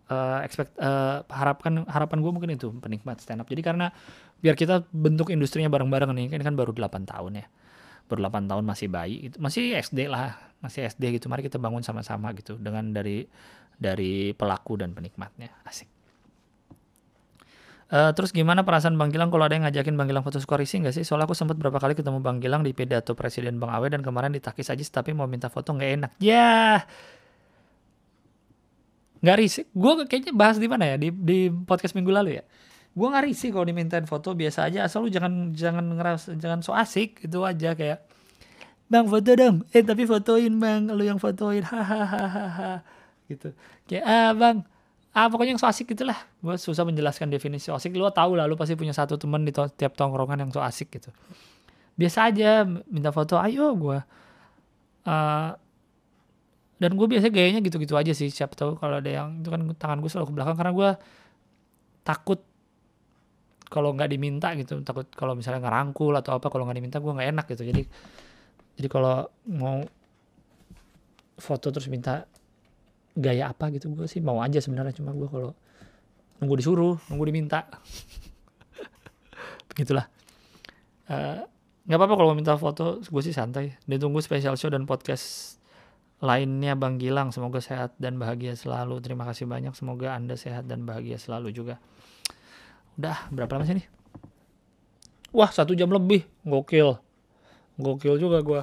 Eh, 0.08 0.38
expect 0.40 0.72
eh, 0.80 1.20
harapkan 1.28 1.84
harapan 1.84 2.18
gue 2.24 2.32
mungkin 2.32 2.50
itu 2.54 2.72
penikmat 2.80 3.20
stand 3.20 3.44
up. 3.44 3.48
Jadi 3.48 3.60
karena 3.60 3.92
biar 4.40 4.56
kita 4.56 4.88
bentuk 4.94 5.28
industrinya 5.28 5.68
bareng-bareng 5.68 6.14
nih 6.14 6.26
kan 6.32 6.40
kan 6.52 6.54
baru 6.56 6.72
8 6.72 7.04
tahun 7.04 7.44
ya. 7.44 7.46
Baru 8.08 8.24
8 8.24 8.48
tahun 8.48 8.64
masih 8.64 8.88
bayi 8.88 9.28
gitu. 9.28 9.36
masih 9.36 9.76
SD 9.76 10.08
lah 10.08 10.38
masih 10.64 10.88
SD 10.88 11.20
gitu. 11.20 11.28
Mari 11.28 11.44
kita 11.44 11.60
bangun 11.60 11.84
sama-sama 11.84 12.32
gitu 12.32 12.56
dengan 12.56 12.88
dari 12.88 13.28
dari 13.76 14.32
pelaku 14.32 14.80
dan 14.80 14.96
penikmatnya. 14.96 15.52
Asik 15.68 15.97
Eh, 17.88 18.10
terus 18.12 18.36
gimana 18.36 18.68
perasaan 18.68 19.00
Bang 19.00 19.08
Gilang 19.08 19.32
kalau 19.32 19.48
ada 19.48 19.56
yang 19.56 19.64
ngajakin 19.64 19.96
Bang 19.96 20.12
Gilang 20.12 20.20
foto 20.20 20.36
skorisi 20.36 20.76
nggak 20.84 20.92
sih? 20.92 21.08
Soalnya 21.08 21.24
aku 21.24 21.32
sempat 21.32 21.56
berapa 21.56 21.80
kali 21.80 21.96
ketemu 21.96 22.20
Bang 22.20 22.36
Gilang 22.36 22.60
di 22.60 22.76
pidato 22.76 23.16
Presiden 23.16 23.56
Bang 23.56 23.72
Awe 23.72 23.88
dan 23.88 24.04
kemarin 24.04 24.36
ditakis 24.36 24.68
aja 24.68 24.84
tapi 25.00 25.16
mau 25.16 25.24
minta 25.24 25.48
foto 25.48 25.72
nggak 25.72 25.90
enak. 25.96 26.10
Ya, 26.20 26.84
nggak 29.24 29.36
risih. 29.40 29.64
Gue 29.72 30.04
kayaknya 30.04 30.32
bahas 30.36 30.60
di 30.60 30.68
mana 30.68 30.84
ya 30.84 30.96
di 31.00 31.08
di 31.08 31.48
podcast 31.48 31.96
minggu 31.96 32.12
lalu 32.12 32.30
ya. 32.36 32.44
Gue 32.92 33.06
nggak 33.08 33.24
risih 33.24 33.48
kalau 33.56 33.64
dimintain 33.64 34.04
foto 34.04 34.36
biasa 34.36 34.68
aja. 34.68 34.84
Asal 34.84 35.06
lu 35.06 35.10
jangan 35.10 35.56
jangan 35.56 35.84
ngeras 35.96 36.28
jangan 36.36 36.60
so 36.60 36.76
asik 36.76 37.24
itu 37.24 37.40
aja 37.40 37.72
kayak 37.72 38.04
Bang 38.88 39.08
foto 39.08 39.32
dong. 39.36 39.64
Eh 39.76 39.84
tapi 39.84 40.08
fotoin 40.08 40.52
bang, 40.60 40.88
lu 40.92 41.04
yang 41.04 41.20
fotoin. 41.20 41.60
Hahaha 41.64 42.80
gitu. 43.28 43.52
Kayak 43.84 44.04
ah 44.08 44.30
bang, 44.32 44.56
ah 45.16 45.26
pokoknya 45.32 45.56
yang 45.56 45.60
so 45.60 45.66
asik 45.66 45.96
gitulah 45.96 46.16
gue 46.44 46.54
susah 46.60 46.84
menjelaskan 46.84 47.32
definisi 47.32 47.68
so 47.68 47.76
asik. 47.76 47.96
Lu 47.96 48.08
tahu 48.12 48.36
lah 48.36 48.44
lu 48.44 48.54
pasti 48.56 48.76
punya 48.76 48.92
satu 48.92 49.16
teman 49.16 49.44
di 49.44 49.52
to- 49.52 49.72
tiap 49.72 49.96
tongkrongan 49.96 50.44
yang 50.46 50.50
so 50.52 50.60
asik 50.60 50.92
gitu. 50.92 51.10
Biasa 51.98 52.30
aja 52.30 52.62
minta 52.66 53.10
foto 53.10 53.40
ayo 53.40 53.74
gue 53.74 53.98
Eh, 55.08 55.50
dan 56.78 56.90
gue 56.94 57.06
biasa 57.10 57.26
gayanya 57.32 57.58
gitu-gitu 57.64 57.98
aja 57.98 58.12
sih 58.14 58.28
siapa 58.30 58.54
tahu 58.54 58.78
kalau 58.78 59.02
ada 59.02 59.10
yang 59.10 59.42
itu 59.42 59.48
kan 59.50 59.66
tangan 59.74 59.98
gue 59.98 60.10
selalu 60.12 60.30
ke 60.30 60.34
belakang 60.36 60.56
karena 60.60 60.72
gue 60.76 60.90
takut 62.06 62.40
kalau 63.66 63.96
nggak 63.96 64.10
diminta 64.14 64.54
gitu 64.54 64.78
takut 64.86 65.08
kalau 65.16 65.34
misalnya 65.34 65.64
ngerangkul 65.64 66.14
atau 66.14 66.38
apa 66.38 66.46
kalau 66.52 66.68
nggak 66.68 66.78
diminta 66.78 66.98
gue 67.00 67.12
nggak 67.12 67.28
enak 67.34 67.46
gitu. 67.50 67.62
Jadi 67.66 67.82
jadi 68.78 68.88
kalau 68.92 69.26
mau 69.48 69.82
foto 71.40 71.66
terus 71.74 71.90
minta 71.90 72.28
gaya 73.18 73.50
apa 73.50 73.74
gitu 73.74 73.90
gue 73.90 74.06
sih 74.06 74.22
mau 74.22 74.38
aja 74.38 74.62
sebenarnya 74.62 74.94
cuma 74.94 75.10
gue 75.10 75.26
kalau 75.26 75.52
nunggu 76.38 76.54
disuruh 76.62 76.96
nunggu 77.10 77.24
diminta. 77.26 77.66
Begitulah. 79.74 80.06
Eh, 81.10 81.42
nggak 81.90 81.98
apa-apa 81.98 82.14
kalau 82.14 82.32
minta 82.38 82.54
foto 82.54 83.02
gue 83.02 83.22
sih 83.26 83.34
santai. 83.34 83.74
Dan 83.82 83.98
tunggu 83.98 84.22
special 84.22 84.54
show 84.54 84.70
dan 84.70 84.86
podcast 84.86 85.58
lainnya 86.22 86.78
Bang 86.78 87.02
Gilang. 87.02 87.34
Semoga 87.34 87.58
sehat 87.58 87.98
dan 87.98 88.22
bahagia 88.22 88.54
selalu. 88.54 89.02
Terima 89.02 89.26
kasih 89.26 89.50
banyak. 89.50 89.74
Semoga 89.74 90.14
anda 90.14 90.38
sehat 90.38 90.70
dan 90.70 90.86
bahagia 90.86 91.18
selalu 91.18 91.50
juga. 91.50 91.82
Udah 92.94 93.26
berapa 93.34 93.58
lama 93.58 93.66
sih 93.66 93.78
nih 93.82 93.98
wah 95.32 95.50
satu 95.52 95.76
jam 95.76 95.92
lebih. 95.92 96.24
Gokil. 96.44 96.96
Gokil 97.78 98.14
juga 98.18 98.42
gue 98.42 98.62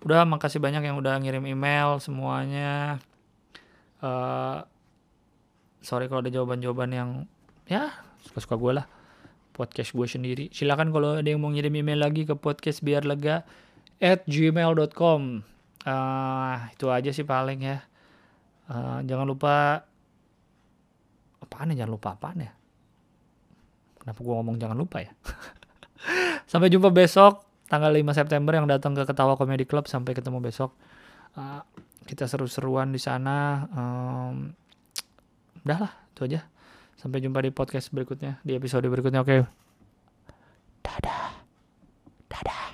udah 0.00 0.24
makasih 0.24 0.64
banyak 0.64 0.80
yang 0.80 0.96
udah 0.96 1.20
ngirim 1.20 1.44
email 1.44 2.00
semuanya 2.00 2.96
eh 4.00 4.58
sorry 5.80 6.08
kalau 6.12 6.20
ada 6.20 6.32
jawaban-jawaban 6.32 6.90
yang 6.92 7.10
ya 7.68 7.92
suka-suka 8.24 8.56
gue 8.56 8.72
lah. 8.82 8.86
Podcast 9.56 9.92
gue 9.92 10.06
sendiri. 10.08 10.48
Silakan 10.52 10.88
kalau 10.94 11.20
ada 11.20 11.28
yang 11.28 11.40
mau 11.42 11.52
ngirim 11.52 11.72
email 11.74 12.00
lagi 12.00 12.24
ke 12.24 12.32
podcast 12.32 12.80
biar 12.80 13.04
lega 13.04 13.44
at 14.00 14.24
gmail.com 14.24 15.44
Ah, 15.88 16.68
itu 16.76 16.92
aja 16.92 17.08
sih 17.08 17.24
paling 17.24 17.64
ya. 17.64 17.80
Eh, 18.68 18.98
jangan 19.08 19.24
lupa 19.24 19.84
apaan 21.40 21.72
ya? 21.72 21.84
Jangan 21.84 21.92
lupa 21.96 22.08
apaan 22.12 22.44
ya? 22.44 22.52
Kenapa 24.00 24.18
gue 24.20 24.34
ngomong 24.36 24.56
jangan 24.60 24.76
lupa 24.76 25.00
ya? 25.00 25.12
Sampai 26.50 26.68
jumpa 26.68 26.92
besok 26.92 27.44
tanggal 27.72 27.92
5 27.92 28.12
September 28.12 28.52
yang 28.52 28.68
datang 28.68 28.92
ke 28.92 29.08
Ketawa 29.08 29.40
Comedy 29.40 29.64
Club. 29.64 29.88
Sampai 29.88 30.12
ketemu 30.12 30.44
besok. 30.44 30.76
Eh, 31.40 31.60
kita 32.10 32.26
seru-seruan 32.26 32.90
di 32.90 32.98
sana 32.98 33.70
um, 33.70 34.50
udah 35.62 35.94
itu 36.10 36.26
aja. 36.26 36.40
Sampai 36.98 37.22
jumpa 37.22 37.38
di 37.40 37.54
podcast 37.54 37.94
berikutnya 37.94 38.42
di 38.42 38.58
episode 38.58 38.84
berikutnya 38.90 39.22
oke? 39.22 39.30
Okay. 39.30 39.40
dadah. 40.82 41.30
Dadah. 42.26 42.69